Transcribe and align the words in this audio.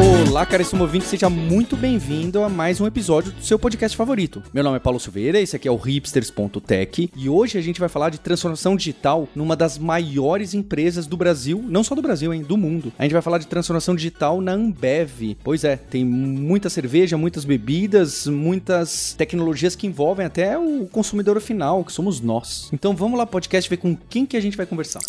Olá, 0.00 0.46
caríssimo 0.46 0.82
ouvinte, 0.82 1.04
seja 1.04 1.28
muito 1.28 1.76
bem-vindo 1.76 2.42
a 2.42 2.48
mais 2.48 2.80
um 2.80 2.86
episódio 2.86 3.32
do 3.32 3.44
seu 3.44 3.58
podcast 3.58 3.94
favorito. 3.94 4.42
Meu 4.50 4.64
nome 4.64 4.78
é 4.78 4.80
Paulo 4.80 4.98
Silveira, 4.98 5.38
esse 5.38 5.54
aqui 5.54 5.68
é 5.68 5.70
o 5.70 5.76
hipsters.tech 5.76 7.10
e 7.14 7.28
hoje 7.28 7.58
a 7.58 7.60
gente 7.60 7.78
vai 7.78 7.88
falar 7.88 8.08
de 8.08 8.18
transformação 8.18 8.74
digital 8.74 9.28
numa 9.34 9.54
das 9.54 9.76
maiores 9.76 10.54
empresas 10.54 11.06
do 11.06 11.18
Brasil, 11.18 11.62
não 11.68 11.84
só 11.84 11.94
do 11.94 12.00
Brasil, 12.00 12.32
hein, 12.32 12.42
do 12.42 12.56
mundo. 12.56 12.90
A 12.98 13.02
gente 13.02 13.12
vai 13.12 13.20
falar 13.20 13.36
de 13.36 13.46
transformação 13.46 13.94
digital 13.94 14.40
na 14.40 14.52
Ambev. 14.52 15.36
Pois 15.44 15.64
é, 15.64 15.76
tem 15.76 16.02
muita 16.02 16.70
cerveja, 16.70 17.18
muitas 17.18 17.44
bebidas, 17.44 18.26
muitas 18.26 19.12
tecnologias 19.12 19.76
que 19.76 19.86
envolvem 19.86 20.24
até 20.24 20.56
o 20.56 20.86
consumidor 20.90 21.38
final, 21.42 21.84
que 21.84 21.92
somos 21.92 22.22
nós. 22.22 22.70
Então 22.72 22.96
vamos 22.96 23.18
lá, 23.18 23.26
podcast, 23.26 23.68
ver 23.68 23.76
com 23.76 23.94
quem 24.08 24.24
que 24.24 24.38
a 24.38 24.40
gente 24.40 24.56
vai 24.56 24.64
conversar. 24.64 25.00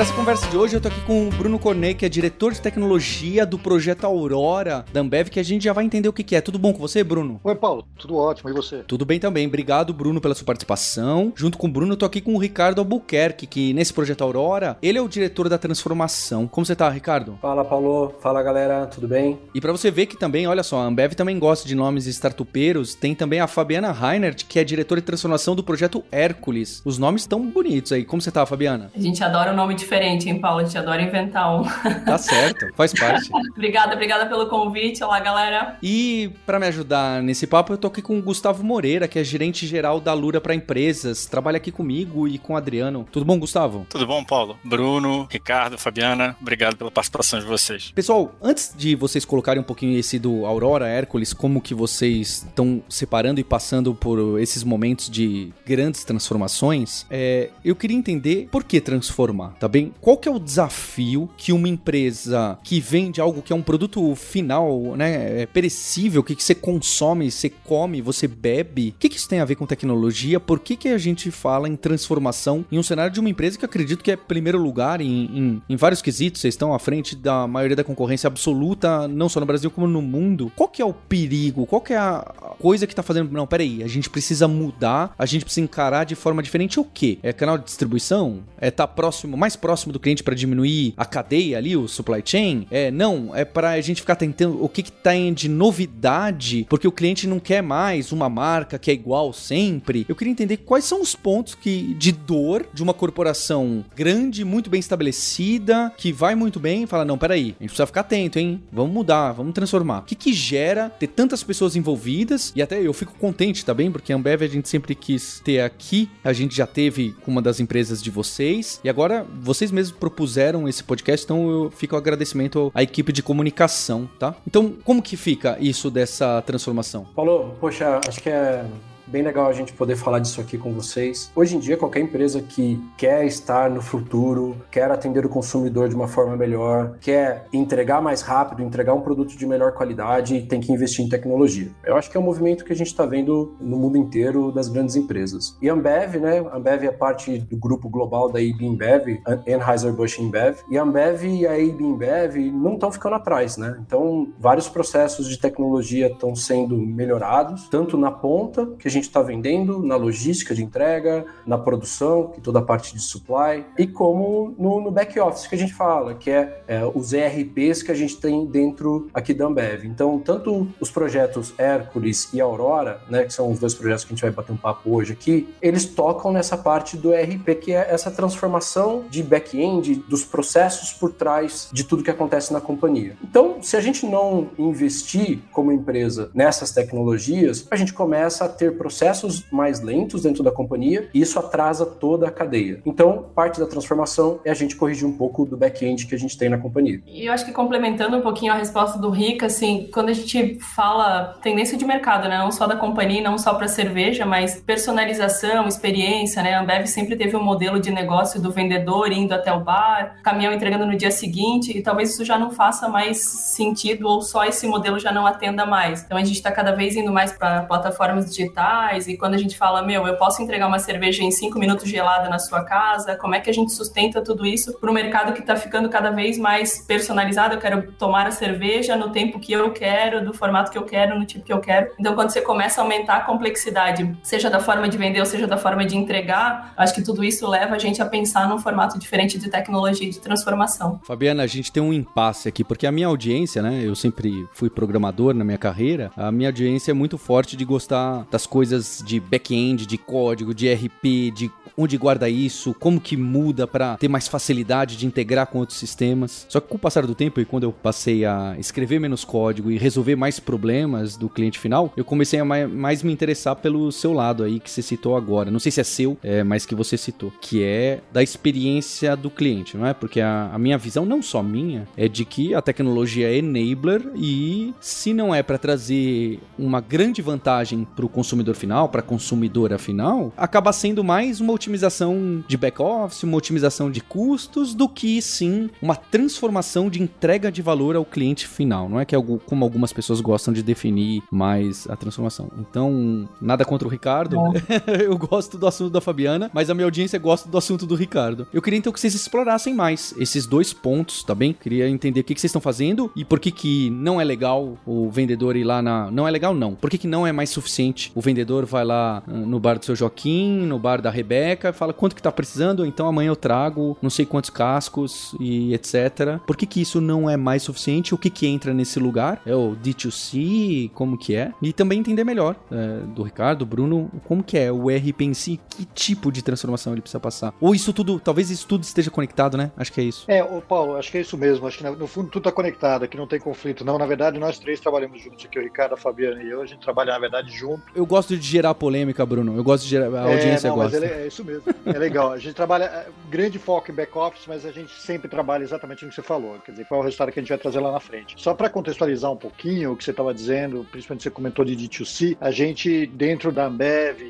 Para 0.00 0.06
essa 0.06 0.14
conversa 0.20 0.46
de 0.48 0.56
hoje, 0.58 0.76
eu 0.76 0.82
tô 0.82 0.88
aqui 0.88 1.00
com 1.06 1.28
o 1.28 1.30
Bruno 1.30 1.58
Cornet, 1.58 1.94
que 1.94 2.04
é 2.04 2.08
diretor 2.08 2.52
de 2.52 2.60
tecnologia 2.60 3.46
do 3.46 3.58
projeto 3.58 4.04
Aurora 4.04 4.84
da 4.92 5.00
Ambev, 5.00 5.30
que 5.30 5.40
a 5.40 5.42
gente 5.42 5.64
já 5.64 5.72
vai 5.72 5.82
entender 5.82 6.10
o 6.10 6.12
que, 6.12 6.22
que 6.22 6.36
é. 6.36 6.42
Tudo 6.42 6.58
bom 6.58 6.74
com 6.74 6.78
você, 6.78 7.02
Bruno? 7.02 7.40
Oi, 7.42 7.54
Paulo. 7.54 7.86
Tudo 7.96 8.16
ótimo. 8.16 8.50
E 8.50 8.52
você? 8.52 8.84
Tudo 8.86 9.06
bem 9.06 9.18
também. 9.18 9.46
Obrigado, 9.46 9.94
Bruno, 9.94 10.20
pela 10.20 10.34
sua 10.34 10.44
participação. 10.44 11.32
Junto 11.34 11.56
com 11.56 11.66
o 11.66 11.70
Bruno, 11.70 11.94
eu 11.94 11.96
tô 11.96 12.04
aqui 12.04 12.20
com 12.20 12.34
o 12.34 12.38
Ricardo 12.38 12.80
Albuquerque, 12.80 13.46
que 13.46 13.72
nesse 13.72 13.94
projeto 13.94 14.22
Aurora, 14.22 14.76
ele 14.82 14.98
é 14.98 15.00
o 15.00 15.08
diretor 15.08 15.48
da 15.48 15.56
transformação. 15.56 16.46
Como 16.46 16.66
você 16.66 16.76
tá, 16.76 16.90
Ricardo? 16.90 17.38
Fala, 17.40 17.64
Paulo. 17.64 18.14
Fala, 18.20 18.42
galera. 18.42 18.84
Tudo 18.88 19.08
bem? 19.08 19.38
E 19.54 19.60
para 19.60 19.72
você 19.72 19.90
ver 19.90 20.04
que 20.04 20.18
também, 20.18 20.46
olha 20.46 20.62
só, 20.62 20.80
a 20.80 20.84
Ambev 20.84 21.14
também 21.14 21.38
gosta 21.38 21.66
de 21.66 21.74
nomes 21.74 22.06
startupeiros, 22.06 22.94
tem 22.94 23.14
também 23.14 23.40
a 23.40 23.46
Fabiana 23.46 23.90
Reinert, 23.90 24.44
que 24.46 24.58
é 24.58 24.64
diretora 24.64 25.00
de 25.00 25.06
transformação 25.06 25.56
do 25.56 25.64
projeto 25.64 26.04
Hércules. 26.12 26.82
Os 26.84 26.98
nomes 26.98 27.22
estão 27.22 27.40
bonitos 27.40 27.90
aí. 27.90 28.04
Como 28.04 28.20
você 28.20 28.30
tá, 28.30 28.44
Fabiana? 28.44 28.92
A 28.94 29.00
gente 29.00 29.24
adora 29.24 29.50
um 29.50 29.56
nome 29.56 29.74
diferente, 29.74 30.10
hein, 30.28 30.40
Paulo? 30.40 30.70
gente 30.70 30.78
adora 30.78 31.02
inventar 31.02 31.52
um. 31.54 31.64
Tá 32.04 32.16
certo, 32.16 32.66
faz 32.74 32.92
parte. 32.92 33.30
obrigada, 33.52 33.94
obrigada 33.94 34.26
pelo 34.26 34.46
convite. 34.46 35.02
Olá, 35.02 35.18
galera. 35.20 35.76
E 35.82 36.30
para 36.46 36.58
me 36.58 36.66
ajudar 36.66 37.22
nesse 37.22 37.46
papo, 37.46 37.72
eu 37.72 37.78
tô 37.78 37.88
aqui 37.88 38.00
com 38.00 38.18
o 38.18 38.22
Gustavo 38.22 38.62
Moreira, 38.62 39.08
que 39.08 39.18
é 39.18 39.24
gerente 39.24 39.66
geral 39.66 40.00
da 40.00 40.12
Lura 40.12 40.40
para 40.40 40.54
empresas. 40.54 41.26
Trabalha 41.26 41.56
aqui 41.56 41.72
comigo 41.72 42.28
e 42.28 42.38
com 42.38 42.54
o 42.54 42.56
Adriano. 42.56 43.06
Tudo 43.10 43.24
bom, 43.24 43.38
Gustavo? 43.38 43.86
Tudo 43.88 44.06
bom, 44.06 44.24
Paulo? 44.24 44.58
Bruno, 44.64 45.26
Ricardo, 45.30 45.76
Fabiana, 45.76 46.36
obrigado 46.40 46.76
pela 46.76 46.90
participação 46.90 47.40
de 47.40 47.46
vocês. 47.46 47.90
Pessoal, 47.92 48.32
antes 48.40 48.72
de 48.76 48.94
vocês 48.94 49.24
colocarem 49.24 49.60
um 49.60 49.64
pouquinho 49.64 49.98
esse 49.98 50.18
do 50.18 50.46
Aurora, 50.46 50.86
Hércules, 50.86 51.32
como 51.32 51.60
que 51.60 51.74
vocês 51.74 52.44
estão 52.46 52.82
separando 52.88 53.40
e 53.40 53.44
passando 53.44 53.94
por 53.94 54.40
esses 54.40 54.62
momentos 54.62 55.10
de 55.10 55.52
grandes 55.66 56.04
transformações, 56.04 57.06
é, 57.10 57.50
eu 57.64 57.74
queria 57.74 57.96
entender 57.96 58.48
por 58.50 58.64
que 58.64 58.80
transformar, 58.80 59.54
tá 59.58 59.68
bem? 59.68 59.92
Qual 60.00 60.16
que 60.16 60.28
é 60.28 60.32
o 60.32 60.38
desafio 60.38 61.28
que 61.36 61.52
uma 61.52 61.68
empresa 61.68 62.58
que 62.62 62.80
vende 62.80 63.20
algo 63.20 63.42
que 63.42 63.52
é 63.52 63.56
um 63.56 63.62
produto 63.62 64.14
final, 64.14 64.96
né, 64.96 65.42
é 65.42 65.46
perecível, 65.46 66.22
que, 66.22 66.34
que 66.34 66.42
você 66.42 66.54
consome, 66.54 67.30
você 67.30 67.50
come, 67.50 68.00
você 68.00 68.26
bebe, 68.26 68.94
o 68.96 68.98
que, 68.98 69.08
que 69.08 69.16
isso 69.16 69.28
tem 69.28 69.40
a 69.40 69.44
ver 69.44 69.56
com 69.56 69.66
tecnologia? 69.66 70.40
Por 70.40 70.58
que, 70.60 70.76
que 70.76 70.88
a 70.88 70.98
gente 70.98 71.30
fala 71.30 71.68
em 71.68 71.76
transformação 71.76 72.64
em 72.70 72.78
um 72.78 72.82
cenário 72.82 73.12
de 73.12 73.20
uma 73.20 73.28
empresa 73.28 73.58
que 73.58 73.64
acredito 73.64 74.02
que 74.02 74.10
é 74.10 74.16
primeiro 74.16 74.58
lugar 74.58 75.00
em, 75.00 75.06
em, 75.06 75.62
em 75.68 75.76
vários 75.76 76.00
quesitos, 76.00 76.40
vocês 76.40 76.54
estão 76.54 76.72
à 76.72 76.78
frente 76.78 77.14
da 77.14 77.46
maioria 77.46 77.76
da 77.76 77.84
concorrência 77.84 78.26
absoluta, 78.26 79.06
não 79.06 79.28
só 79.28 79.40
no 79.40 79.46
Brasil 79.46 79.70
como 79.70 79.86
no 79.86 80.00
mundo. 80.00 80.50
Qual 80.56 80.68
que 80.68 80.80
é 80.80 80.84
o 80.84 80.94
perigo? 80.94 81.66
Qual 81.66 81.80
que 81.80 81.92
é 81.92 81.98
a 81.98 82.22
coisa 82.58 82.86
que 82.86 82.94
tá 82.94 83.02
fazendo, 83.02 83.30
não, 83.32 83.46
peraí, 83.46 83.82
a 83.82 83.88
gente 83.88 84.08
precisa 84.08 84.48
mudar, 84.48 85.14
a 85.18 85.26
gente 85.26 85.44
precisa 85.44 85.64
encarar 85.64 86.04
de 86.04 86.14
forma 86.14 86.42
diferente 86.42 86.80
o 86.80 86.84
quê? 86.84 87.18
É 87.22 87.32
canal 87.32 87.58
de 87.58 87.64
distribuição? 87.64 88.40
É 88.60 88.68
estar 88.68 88.86
tá 88.86 88.92
próximo, 88.92 89.36
mais 89.36 89.56
próximo 89.56 89.89
do 89.92 90.00
cliente 90.00 90.22
para 90.22 90.34
diminuir 90.34 90.94
a 90.96 91.04
cadeia 91.04 91.58
ali, 91.58 91.76
o 91.76 91.88
supply 91.88 92.22
chain? 92.24 92.66
É, 92.70 92.90
não, 92.90 93.34
é 93.34 93.44
para 93.44 93.70
a 93.70 93.80
gente 93.80 94.00
ficar 94.00 94.16
tentando 94.16 94.62
o 94.62 94.68
que 94.68 94.82
que 94.82 94.92
tem 94.92 95.32
de 95.32 95.48
novidade, 95.48 96.66
porque 96.68 96.86
o 96.86 96.92
cliente 96.92 97.26
não 97.26 97.38
quer 97.38 97.62
mais 97.62 98.12
uma 98.12 98.28
marca 98.28 98.78
que 98.78 98.90
é 98.90 98.94
igual 98.94 99.32
sempre. 99.32 100.06
Eu 100.08 100.16
queria 100.16 100.32
entender 100.32 100.58
quais 100.58 100.84
são 100.84 101.00
os 101.00 101.14
pontos 101.14 101.54
que 101.54 101.94
de 101.94 102.12
dor 102.12 102.66
de 102.72 102.82
uma 102.82 102.94
corporação 102.94 103.84
grande, 103.94 104.44
muito 104.44 104.70
bem 104.70 104.80
estabelecida, 104.80 105.92
que 105.96 106.12
vai 106.12 106.34
muito 106.34 106.60
bem 106.60 106.84
e 106.84 106.86
fala, 106.86 107.04
não, 107.04 107.18
peraí, 107.18 107.54
a 107.58 107.62
gente 107.62 107.70
precisa 107.70 107.86
ficar 107.86 108.00
atento, 108.00 108.38
hein? 108.38 108.62
Vamos 108.72 108.92
mudar, 108.92 109.32
vamos 109.32 109.52
transformar. 109.52 110.00
O 110.00 110.02
que 110.02 110.14
que 110.14 110.32
gera 110.32 110.90
ter 110.90 111.08
tantas 111.08 111.42
pessoas 111.42 111.76
envolvidas? 111.76 112.52
E 112.54 112.62
até 112.62 112.80
eu 112.80 112.92
fico 112.92 113.14
contente, 113.18 113.64
tá 113.64 113.74
bem? 113.74 113.90
Porque 113.90 114.12
a 114.12 114.16
Ambev 114.16 114.42
a 114.42 114.48
gente 114.48 114.68
sempre 114.68 114.94
quis 114.94 115.40
ter 115.44 115.60
aqui, 115.60 116.08
a 116.22 116.32
gente 116.32 116.54
já 116.54 116.66
teve 116.66 117.14
com 117.22 117.30
uma 117.30 117.42
das 117.42 117.60
empresas 117.60 118.02
de 118.02 118.10
vocês, 118.10 118.80
e 118.84 118.88
agora 118.88 119.26
vocês 119.40 119.70
mesmos 119.70 119.79
propuseram 119.88 120.68
esse 120.68 120.82
podcast, 120.82 121.24
então 121.24 121.48
eu 121.48 121.70
fico 121.70 121.96
agradecimento 121.96 122.72
à 122.74 122.82
equipe 122.82 123.12
de 123.12 123.22
comunicação, 123.22 124.08
tá? 124.18 124.34
Então, 124.46 124.74
como 124.84 125.00
que 125.00 125.16
fica 125.16 125.56
isso 125.60 125.90
dessa 125.90 126.42
transformação? 126.42 127.06
Paulo, 127.14 127.54
poxa, 127.60 128.00
acho 128.06 128.20
que 128.20 128.28
é 128.28 128.64
bem 129.10 129.22
legal 129.22 129.48
a 129.48 129.52
gente 129.52 129.72
poder 129.72 129.96
falar 129.96 130.20
disso 130.20 130.40
aqui 130.40 130.56
com 130.56 130.72
vocês. 130.72 131.30
Hoje 131.34 131.56
em 131.56 131.58
dia, 131.58 131.76
qualquer 131.76 132.00
empresa 132.00 132.40
que 132.40 132.80
quer 132.96 133.26
estar 133.26 133.68
no 133.68 133.82
futuro, 133.82 134.56
quer 134.70 134.90
atender 134.90 135.26
o 135.26 135.28
consumidor 135.28 135.88
de 135.88 135.94
uma 135.94 136.06
forma 136.06 136.36
melhor, 136.36 136.96
quer 137.00 137.46
entregar 137.52 138.00
mais 138.00 138.22
rápido, 138.22 138.62
entregar 138.62 138.94
um 138.94 139.00
produto 139.00 139.36
de 139.36 139.46
melhor 139.46 139.72
qualidade, 139.72 140.42
tem 140.42 140.60
que 140.60 140.72
investir 140.72 141.04
em 141.04 141.08
tecnologia. 141.08 141.68
Eu 141.84 141.96
acho 141.96 142.10
que 142.10 142.16
é 142.16 142.20
um 142.20 142.22
movimento 142.22 142.64
que 142.64 142.72
a 142.72 142.76
gente 142.76 142.86
está 142.86 143.04
vendo 143.04 143.56
no 143.60 143.76
mundo 143.76 143.96
inteiro 143.96 144.52
das 144.52 144.68
grandes 144.68 144.94
empresas. 144.94 145.56
E 145.60 145.68
Ambev, 145.68 146.16
né? 146.16 146.38
Ambev 146.52 146.84
é 146.84 146.92
parte 146.92 147.38
do 147.38 147.56
grupo 147.56 147.88
global 147.88 148.30
da 148.30 148.38
AB 148.38 148.64
InBev, 148.64 149.22
Anheuser-Busch 149.46 150.18
InBev, 150.18 150.58
e 150.70 150.78
Ambev 150.78 151.24
e 151.24 151.46
a 151.46 151.52
AB 151.52 151.82
InBev 151.82 152.50
não 152.52 152.74
estão 152.74 152.92
ficando 152.92 153.16
atrás, 153.16 153.56
né? 153.56 153.78
Então, 153.84 154.32
vários 154.38 154.68
processos 154.68 155.28
de 155.28 155.38
tecnologia 155.38 156.06
estão 156.06 156.34
sendo 156.36 156.76
melhorados, 156.76 157.68
tanto 157.68 157.96
na 157.96 158.10
ponta, 158.10 158.66
que 158.78 158.86
a 158.86 158.90
gente 158.90 158.99
gente 159.00 159.08
está 159.08 159.22
vendendo, 159.22 159.82
na 159.82 159.96
logística 159.96 160.54
de 160.54 160.62
entrega, 160.62 161.24
na 161.46 161.58
produção, 161.58 162.28
que 162.28 162.40
toda 162.40 162.58
a 162.58 162.62
parte 162.62 162.94
de 162.94 163.00
supply, 163.00 163.64
e 163.78 163.86
como 163.86 164.54
no, 164.58 164.80
no 164.80 164.90
back 164.90 165.18
office 165.18 165.46
que 165.46 165.54
a 165.54 165.58
gente 165.58 165.72
fala, 165.72 166.14
que 166.14 166.30
é, 166.30 166.62
é, 166.68 166.84
os 166.94 167.12
ERPs 167.12 167.82
que 167.82 167.90
a 167.90 167.94
gente 167.94 168.16
tem 168.16 168.46
dentro 168.46 169.08
aqui 169.12 169.34
da 169.34 169.46
Ambev. 169.46 169.84
Então, 169.84 170.18
tanto 170.18 170.68
os 170.78 170.90
projetos 170.90 171.54
Hércules 171.58 172.28
e 172.32 172.40
Aurora, 172.40 173.00
né, 173.08 173.24
que 173.24 173.32
são 173.32 173.50
os 173.50 173.58
dois 173.58 173.74
projetos 173.74 174.04
que 174.04 174.12
a 174.12 174.14
gente 174.14 174.22
vai 174.22 174.30
bater 174.30 174.52
um 174.52 174.56
papo 174.56 174.90
hoje 174.94 175.12
aqui, 175.12 175.48
eles 175.60 175.84
tocam 175.84 176.32
nessa 176.32 176.56
parte 176.56 176.96
do 176.96 177.12
ERP, 177.12 177.54
que 177.60 177.72
é 177.72 177.88
essa 177.90 178.10
transformação 178.10 179.04
de 179.08 179.22
back-end, 179.22 179.94
dos 180.08 180.24
processos 180.24 180.92
por 180.92 181.12
trás 181.12 181.68
de 181.72 181.84
tudo 181.84 182.02
que 182.02 182.10
acontece 182.10 182.52
na 182.52 182.60
companhia. 182.60 183.16
Então, 183.22 183.62
se 183.62 183.76
a 183.76 183.80
gente 183.80 184.06
não 184.06 184.48
investir 184.58 185.40
como 185.52 185.72
empresa 185.72 186.30
nessas 186.34 186.70
tecnologias, 186.70 187.66
a 187.70 187.76
gente 187.76 187.92
começa 187.92 188.44
a 188.44 188.48
ter 188.48 188.76
processos 188.76 188.89
processos 188.90 189.46
mais 189.52 189.80
lentos 189.80 190.22
dentro 190.22 190.42
da 190.42 190.50
companhia 190.50 191.08
e 191.14 191.20
isso 191.20 191.38
atrasa 191.38 191.86
toda 191.86 192.26
a 192.26 192.30
cadeia. 192.30 192.82
Então, 192.84 193.26
parte 193.34 193.60
da 193.60 193.66
transformação 193.66 194.40
é 194.44 194.50
a 194.50 194.54
gente 194.54 194.74
corrigir 194.74 195.06
um 195.06 195.16
pouco 195.16 195.46
do 195.46 195.56
back-end 195.56 196.06
que 196.06 196.14
a 196.14 196.18
gente 196.18 196.36
tem 196.36 196.48
na 196.48 196.58
companhia. 196.58 197.00
E 197.06 197.26
eu 197.26 197.32
acho 197.32 197.44
que 197.44 197.52
complementando 197.52 198.16
um 198.16 198.20
pouquinho 198.20 198.52
a 198.52 198.56
resposta 198.56 198.98
do 198.98 199.08
Rica, 199.08 199.46
assim, 199.46 199.88
quando 199.92 200.08
a 200.08 200.12
gente 200.12 200.58
fala 200.60 201.38
tendência 201.40 201.78
de 201.78 201.84
mercado, 201.84 202.28
né, 202.28 202.36
não 202.38 202.50
só 202.50 202.66
da 202.66 202.74
companhia, 202.74 203.22
não 203.22 203.38
só 203.38 203.54
para 203.54 203.68
cerveja, 203.68 204.26
mas 204.26 204.60
personalização, 204.60 205.68
experiência, 205.68 206.42
né? 206.42 206.54
A 206.54 206.60
Ambev 206.60 206.86
sempre 206.86 207.14
teve 207.14 207.36
um 207.36 207.42
modelo 207.42 207.78
de 207.78 207.92
negócio 207.92 208.42
do 208.42 208.50
vendedor 208.50 209.12
indo 209.12 209.32
até 209.32 209.52
o 209.52 209.60
bar, 209.60 210.16
caminhão 210.24 210.52
entregando 210.52 210.84
no 210.84 210.96
dia 210.96 211.12
seguinte, 211.12 211.76
e 211.76 211.80
talvez 211.80 212.10
isso 212.10 212.24
já 212.24 212.36
não 212.36 212.50
faça 212.50 212.88
mais 212.88 213.18
sentido 213.20 214.08
ou 214.08 214.20
só 214.20 214.44
esse 214.44 214.66
modelo 214.66 214.98
já 214.98 215.12
não 215.12 215.26
atenda 215.26 215.64
mais. 215.64 216.02
Então 216.02 216.18
a 216.18 216.24
gente 216.24 216.36
está 216.36 216.50
cada 216.50 216.72
vez 216.72 216.96
indo 216.96 217.12
mais 217.12 217.32
para 217.32 217.62
plataformas 217.62 218.26
digitais 218.26 218.79
faz, 218.80 219.06
e 219.06 219.16
quando 219.16 219.34
a 219.34 219.38
gente 219.38 219.58
fala, 219.58 219.82
meu, 219.82 220.06
eu 220.06 220.16
posso 220.16 220.42
entregar 220.42 220.66
uma 220.66 220.78
cerveja 220.78 221.22
em 221.22 221.30
cinco 221.30 221.58
minutos 221.58 221.86
gelada 221.86 222.30
na 222.30 222.38
sua 222.38 222.64
casa, 222.64 223.14
como 223.14 223.34
é 223.34 223.40
que 223.40 223.50
a 223.50 223.52
gente 223.52 223.72
sustenta 223.72 224.22
tudo 224.22 224.46
isso 224.46 224.72
para 224.78 224.90
um 224.90 224.94
mercado 224.94 225.34
que 225.34 225.40
está 225.40 225.54
ficando 225.54 225.90
cada 225.90 226.10
vez 226.10 226.38
mais 226.38 226.84
personalizado? 226.86 227.54
Eu 227.54 227.60
quero 227.60 227.92
tomar 227.92 228.26
a 228.26 228.30
cerveja 228.30 228.96
no 228.96 229.10
tempo 229.10 229.38
que 229.38 229.52
eu 229.52 229.70
quero, 229.72 230.24
do 230.24 230.32
formato 230.32 230.70
que 230.70 230.78
eu 230.78 230.84
quero, 230.84 231.18
no 231.18 231.26
tipo 231.26 231.44
que 231.44 231.52
eu 231.52 231.60
quero. 231.60 231.90
Então, 231.98 232.14
quando 232.14 232.30
você 232.30 232.40
começa 232.40 232.80
a 232.80 232.84
aumentar 232.84 233.16
a 233.16 233.20
complexidade, 233.20 234.16
seja 234.22 234.48
da 234.48 234.60
forma 234.60 234.88
de 234.88 234.96
vender 234.96 235.20
ou 235.20 235.26
seja 235.26 235.46
da 235.46 235.58
forma 235.58 235.84
de 235.84 235.94
entregar, 235.94 236.72
acho 236.76 236.94
que 236.94 237.02
tudo 237.02 237.22
isso 237.22 237.46
leva 237.46 237.74
a 237.74 237.78
gente 237.78 238.00
a 238.00 238.06
pensar 238.06 238.48
num 238.48 238.58
formato 238.58 238.98
diferente 238.98 239.38
de 239.38 239.50
tecnologia 239.50 240.06
e 240.06 240.10
de 240.10 240.20
transformação. 240.20 241.00
Fabiana, 241.04 241.42
a 241.42 241.46
gente 241.46 241.70
tem 241.70 241.82
um 241.82 241.92
impasse 241.92 242.48
aqui, 242.48 242.64
porque 242.64 242.86
a 242.86 242.92
minha 242.92 243.08
audiência, 243.08 243.60
né? 243.60 243.82
Eu 243.82 243.94
sempre 243.94 244.48
fui 244.54 244.70
programador 244.70 245.34
na 245.34 245.44
minha 245.44 245.58
carreira, 245.58 246.10
a 246.16 246.32
minha 246.32 246.48
audiência 246.48 246.92
é 246.92 246.94
muito 246.94 247.18
forte 247.18 247.56
de 247.56 247.64
gostar 247.64 248.24
das 248.30 248.46
coisas 248.46 248.59
de 249.04 249.20
back-end, 249.20 249.86
de 249.86 249.98
código, 249.98 250.54
de 250.54 250.72
RP, 250.72 251.32
de 251.34 251.50
onde 251.76 251.96
guarda 251.96 252.28
isso, 252.28 252.74
como 252.78 253.00
que 253.00 253.16
muda 253.16 253.66
para 253.66 253.96
ter 253.96 254.08
mais 254.08 254.28
facilidade 254.28 254.96
de 254.96 255.06
integrar 255.06 255.46
com 255.46 255.58
outros 255.58 255.78
sistemas. 255.78 256.46
Só 256.48 256.60
que 256.60 256.68
com 256.68 256.76
o 256.76 256.78
passar 256.78 257.06
do 257.06 257.14
tempo 257.14 257.40
e 257.40 257.44
quando 257.44 257.64
eu 257.64 257.72
passei 257.72 258.24
a 258.24 258.54
escrever 258.58 259.00
menos 259.00 259.24
código 259.24 259.70
e 259.70 259.78
resolver 259.78 260.16
mais 260.16 260.38
problemas 260.38 261.16
do 261.16 261.28
cliente 261.28 261.58
final, 261.58 261.92
eu 261.96 262.04
comecei 262.04 262.38
a 262.40 262.44
mais 262.44 263.02
me 263.02 263.12
interessar 263.12 263.56
pelo 263.56 263.90
seu 263.92 264.12
lado 264.12 264.42
aí 264.42 264.60
que 264.60 264.70
você 264.70 264.82
citou 264.82 265.16
agora. 265.16 265.50
Não 265.50 265.58
sei 265.58 265.72
se 265.72 265.80
é 265.80 265.84
seu, 265.84 266.18
é, 266.22 266.42
mas 266.42 266.66
que 266.66 266.74
você 266.74 266.96
citou, 266.96 267.32
que 267.40 267.62
é 267.62 268.00
da 268.12 268.22
experiência 268.22 269.16
do 269.16 269.30
cliente, 269.30 269.76
não 269.76 269.86
é? 269.86 269.94
Porque 269.94 270.20
a, 270.20 270.50
a 270.52 270.58
minha 270.58 270.76
visão, 270.76 271.06
não 271.06 271.22
só 271.22 271.42
minha, 271.42 271.88
é 271.96 272.08
de 272.08 272.24
que 272.24 272.54
a 272.54 272.60
tecnologia 272.60 273.28
é 273.30 273.36
enabler 273.36 274.02
e 274.14 274.74
se 274.80 275.14
não 275.14 275.34
é 275.34 275.42
para 275.42 275.58
trazer 275.58 276.40
uma 276.58 276.80
grande 276.80 277.22
vantagem 277.22 277.86
para 277.96 278.04
o 278.04 278.08
consumidor 278.08 278.49
final, 278.54 278.88
para 278.88 279.02
consumidora 279.02 279.78
final, 279.78 280.32
acaba 280.36 280.72
sendo 280.72 281.02
mais 281.02 281.40
uma 281.40 281.52
otimização 281.52 282.42
de 282.46 282.56
back-office, 282.56 283.22
uma 283.22 283.36
otimização 283.36 283.90
de 283.90 284.00
custos, 284.00 284.74
do 284.74 284.88
que 284.88 285.20
sim 285.22 285.70
uma 285.80 285.96
transformação 285.96 286.88
de 286.88 287.02
entrega 287.02 287.50
de 287.50 287.62
valor 287.62 287.96
ao 287.96 288.04
cliente 288.04 288.46
final. 288.46 288.88
Não 288.88 289.00
é 289.00 289.04
que 289.04 289.14
é 289.14 289.18
como 289.46 289.64
algumas 289.64 289.92
pessoas 289.92 290.20
gostam 290.20 290.52
de 290.52 290.62
definir 290.62 291.22
mais 291.30 291.88
a 291.88 291.96
transformação. 291.96 292.50
Então, 292.58 293.28
nada 293.40 293.64
contra 293.64 293.86
o 293.86 293.90
Ricardo. 293.90 294.36
eu 294.86 295.16
gosto 295.16 295.58
do 295.58 295.66
assunto 295.66 295.90
da 295.90 296.00
Fabiana, 296.00 296.50
mas 296.52 296.70
a 296.70 296.74
minha 296.74 296.86
audiência 296.86 297.18
gosta 297.18 297.48
do 297.48 297.56
assunto 297.58 297.86
do 297.86 297.94
Ricardo. 297.94 298.46
Eu 298.52 298.62
queria 298.62 298.78
então 298.78 298.92
que 298.92 299.00
vocês 299.00 299.14
explorassem 299.14 299.74
mais 299.74 300.14
esses 300.18 300.46
dois 300.46 300.72
pontos, 300.72 301.22
tá 301.22 301.34
bem? 301.34 301.52
Queria 301.52 301.88
entender 301.88 302.20
o 302.20 302.24
que, 302.24 302.34
que 302.34 302.40
vocês 302.40 302.50
estão 302.50 302.60
fazendo 302.60 303.10
e 303.14 303.24
por 303.24 303.38
que 303.38 303.50
que 303.50 303.90
não 303.90 304.20
é 304.20 304.24
legal 304.24 304.78
o 304.86 305.10
vendedor 305.10 305.56
ir 305.56 305.64
lá 305.64 305.82
na... 305.82 306.10
Não 306.10 306.26
é 306.26 306.30
legal, 306.30 306.54
não. 306.54 306.74
Por 306.74 306.90
que 306.90 306.98
que 306.98 307.06
não 307.06 307.26
é 307.26 307.32
mais 307.32 307.50
suficiente? 307.50 308.10
O 308.14 308.20
vendedor 308.20 308.39
vai 308.66 308.84
lá 308.84 309.22
ah, 309.26 309.30
no 309.30 309.58
bar 309.58 309.78
do 309.78 309.84
seu 309.84 309.94
Joaquim, 309.94 310.66
no 310.66 310.78
bar 310.78 311.00
da 311.00 311.10
Rebeca, 311.10 311.72
fala 311.72 311.92
quanto 311.92 312.16
que 312.16 312.22
tá 312.22 312.32
precisando, 312.32 312.84
então 312.84 313.06
amanhã 313.06 313.28
eu 313.28 313.36
trago 313.36 313.96
não 314.02 314.10
sei 314.10 314.26
quantos 314.26 314.50
cascos 314.50 315.34
e 315.38 315.74
etc. 315.74 316.38
Por 316.46 316.56
que 316.56 316.66
que 316.66 316.80
isso 316.80 317.00
não 317.00 317.28
é 317.28 317.36
mais 317.36 317.62
suficiente? 317.62 318.14
O 318.14 318.18
que 318.18 318.30
que 318.30 318.46
entra 318.46 318.72
nesse 318.72 318.98
lugar? 318.98 319.40
É 319.44 319.54
o 319.54 319.76
D2C, 319.76 320.90
como 320.92 321.18
que 321.18 321.34
é? 321.34 321.52
E 321.62 321.72
também 321.72 321.98
entender 321.98 322.24
melhor 322.24 322.56
é, 322.70 323.00
do 323.06 323.22
Ricardo, 323.22 323.64
Bruno, 323.66 324.10
como 324.24 324.42
que 324.42 324.58
é 324.58 324.70
o 324.72 324.88
RP 324.88 325.22
em 325.22 325.34
si, 325.34 325.60
que 325.68 325.84
tipo 325.84 326.32
de 326.32 326.42
transformação 326.42 326.92
ele 326.92 327.00
precisa 327.00 327.20
passar. 327.20 327.54
Ou 327.60 327.74
isso 327.74 327.92
tudo, 327.92 328.18
talvez 328.18 328.50
isso 328.50 328.66
tudo 328.66 328.82
esteja 328.82 329.10
conectado, 329.10 329.56
né? 329.56 329.70
Acho 329.76 329.92
que 329.92 330.00
é 330.00 330.04
isso. 330.04 330.24
É, 330.28 330.42
o 330.42 330.60
Paulo, 330.60 330.96
acho 330.96 331.10
que 331.10 331.18
é 331.18 331.20
isso 331.20 331.36
mesmo. 331.36 331.66
Acho 331.66 331.78
que 331.78 331.84
no 331.84 332.06
fundo 332.06 332.30
tudo 332.30 332.44
tá 332.44 332.52
conectado, 332.52 333.04
aqui 333.04 333.16
não 333.16 333.26
tem 333.26 333.38
conflito. 333.38 333.84
Não, 333.84 333.98
na 333.98 334.06
verdade 334.06 334.38
nós 334.38 334.58
três 334.58 334.80
trabalhamos 334.80 335.22
juntos 335.22 335.44
aqui, 335.44 335.58
o 335.58 335.62
Ricardo, 335.62 335.94
a 335.94 335.96
Fabiana 335.96 336.42
e 336.42 336.50
eu, 336.50 336.62
a 336.62 336.66
gente 336.66 336.80
trabalha 336.80 337.12
na 337.12 337.18
verdade 337.18 337.50
junto. 337.50 337.82
Eu 337.94 338.06
gosto 338.06 338.29
de 338.36 338.46
gerar 338.46 338.74
polêmica, 338.74 339.24
Bruno. 339.24 339.56
Eu 339.56 339.64
gosto 339.64 339.84
de 339.84 339.90
gerar, 339.90 340.06
a 340.06 340.22
audiência 340.22 340.68
é, 340.68 340.70
não, 340.70 340.76
gosta. 340.76 341.00
Mas 341.00 341.10
ele, 341.10 341.22
é 341.22 341.26
isso 341.26 341.44
mesmo. 341.44 341.62
É 341.86 341.98
legal. 341.98 342.32
A 342.32 342.38
gente 342.38 342.54
trabalha 342.54 342.84
é, 342.84 343.06
grande 343.28 343.58
foco 343.58 343.90
em 343.90 343.94
back-office, 343.94 344.44
mas 344.46 344.64
a 344.64 344.72
gente 344.72 344.92
sempre 345.00 345.28
trabalha 345.28 345.62
exatamente 345.62 346.04
no 346.04 346.10
que 346.10 346.14
você 346.14 346.22
falou. 346.22 346.58
Quer 346.64 346.72
dizer, 346.72 346.84
qual 346.86 347.00
é 347.00 347.02
o 347.02 347.04
resultado 347.04 347.32
que 347.32 347.38
a 347.38 347.42
gente 347.42 347.50
vai 347.50 347.58
trazer 347.58 347.80
lá 347.80 347.92
na 347.92 348.00
frente. 348.00 348.34
Só 348.38 348.54
para 348.54 348.68
contextualizar 348.68 349.30
um 349.30 349.36
pouquinho 349.36 349.92
o 349.92 349.96
que 349.96 350.04
você 350.04 350.10
estava 350.10 350.32
dizendo, 350.34 350.86
principalmente 350.90 351.22
você 351.22 351.30
comentou 351.30 351.64
de 351.64 351.76
D2C, 351.76 352.36
a 352.40 352.50
gente, 352.50 353.06
dentro 353.06 353.52
da 353.52 353.66
Ambev 353.66 354.20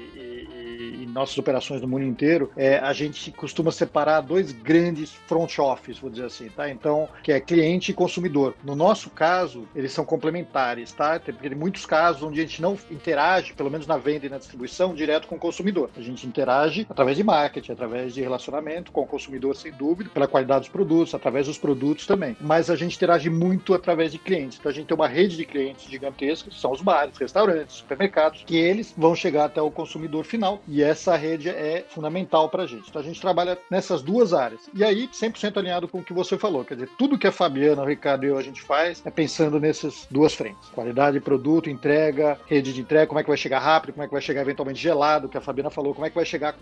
nossas 1.06 1.36
operações 1.38 1.80
no 1.80 1.88
mundo 1.88 2.04
inteiro, 2.04 2.50
é, 2.56 2.78
a 2.78 2.92
gente 2.92 3.30
costuma 3.32 3.70
separar 3.70 4.20
dois 4.20 4.52
grandes 4.52 5.12
front 5.26 5.58
office, 5.58 5.98
vou 5.98 6.10
dizer 6.10 6.26
assim, 6.26 6.48
tá? 6.48 6.70
Então, 6.70 7.08
que 7.22 7.32
é 7.32 7.40
cliente 7.40 7.90
e 7.90 7.94
consumidor. 7.94 8.54
No 8.64 8.74
nosso 8.74 9.10
caso, 9.10 9.66
eles 9.74 9.92
são 9.92 10.04
complementares, 10.04 10.92
tá? 10.92 11.18
Tem, 11.18 11.34
tem 11.34 11.54
muitos 11.54 11.86
casos 11.86 12.22
onde 12.22 12.40
a 12.40 12.42
gente 12.42 12.62
não 12.62 12.78
interage, 12.90 13.52
pelo 13.52 13.70
menos 13.70 13.86
na 13.86 13.96
venda 13.96 14.26
e 14.26 14.28
na 14.28 14.38
distribuição, 14.38 14.94
direto 14.94 15.26
com 15.26 15.36
o 15.36 15.38
consumidor. 15.38 15.90
A 15.96 16.00
gente 16.00 16.26
interage 16.26 16.86
através 16.88 17.16
de 17.16 17.24
marketing, 17.24 17.72
através 17.72 18.14
de 18.14 18.20
relacionamento 18.20 18.92
com 18.92 19.02
o 19.02 19.06
consumidor, 19.06 19.56
sem 19.56 19.72
dúvida, 19.72 20.10
pela 20.10 20.28
qualidade 20.28 20.60
dos 20.60 20.68
produtos, 20.68 21.14
através 21.14 21.46
dos 21.46 21.58
produtos 21.58 22.06
também. 22.06 22.36
Mas 22.40 22.70
a 22.70 22.76
gente 22.76 22.96
interage 22.96 23.30
muito 23.30 23.74
através 23.74 24.12
de 24.12 24.18
clientes. 24.18 24.58
Então, 24.58 24.70
a 24.70 24.74
gente 24.74 24.86
tem 24.86 24.94
uma 24.94 25.08
rede 25.08 25.36
de 25.36 25.44
clientes 25.44 25.88
gigantesca, 25.88 26.50
que 26.50 26.58
são 26.58 26.72
os 26.72 26.80
bares, 26.80 27.16
restaurantes, 27.18 27.76
supermercados, 27.76 28.42
que 28.44 28.56
eles 28.56 28.94
vão 28.96 29.14
chegar 29.14 29.44
até 29.44 29.60
o 29.60 29.70
consumidor 29.70 30.24
final. 30.24 30.62
E 30.68 30.79
essa 30.82 31.10
essa 31.10 31.16
rede 31.16 31.48
é 31.48 31.84
fundamental 31.88 32.48
para 32.48 32.62
a 32.62 32.66
gente. 32.66 32.88
Então 32.88 33.00
a 33.00 33.04
gente 33.04 33.20
trabalha 33.20 33.58
nessas 33.70 34.02
duas 34.02 34.32
áreas. 34.32 34.60
E 34.74 34.84
aí, 34.84 35.08
100% 35.08 35.56
alinhado 35.56 35.88
com 35.88 35.98
o 35.98 36.04
que 36.04 36.12
você 36.12 36.38
falou. 36.38 36.64
Quer 36.64 36.74
dizer, 36.74 36.90
tudo 36.96 37.18
que 37.18 37.26
a 37.26 37.32
Fabiana, 37.32 37.82
o 37.82 37.86
Ricardo 37.86 38.24
e 38.24 38.28
eu 38.28 38.38
a 38.38 38.42
gente 38.42 38.62
faz 38.62 39.02
é 39.04 39.10
pensando 39.10 39.58
nessas 39.58 40.06
duas 40.10 40.34
frentes: 40.34 40.68
qualidade 40.70 41.18
de 41.18 41.24
produto, 41.24 41.68
entrega, 41.68 42.38
rede 42.46 42.72
de 42.72 42.80
entrega, 42.80 43.06
como 43.06 43.18
é 43.18 43.22
que 43.22 43.28
vai 43.28 43.36
chegar 43.36 43.58
rápido, 43.58 43.92
como 43.92 44.04
é 44.04 44.06
que 44.06 44.12
vai 44.12 44.22
chegar 44.22 44.42
eventualmente 44.42 44.80
gelado, 44.80 45.28
que 45.28 45.36
a 45.36 45.40
Fabiana 45.40 45.70
falou, 45.70 45.94
como 45.94 46.06
é 46.06 46.10
que 46.10 46.16
vai 46.16 46.24
chegar 46.24 46.54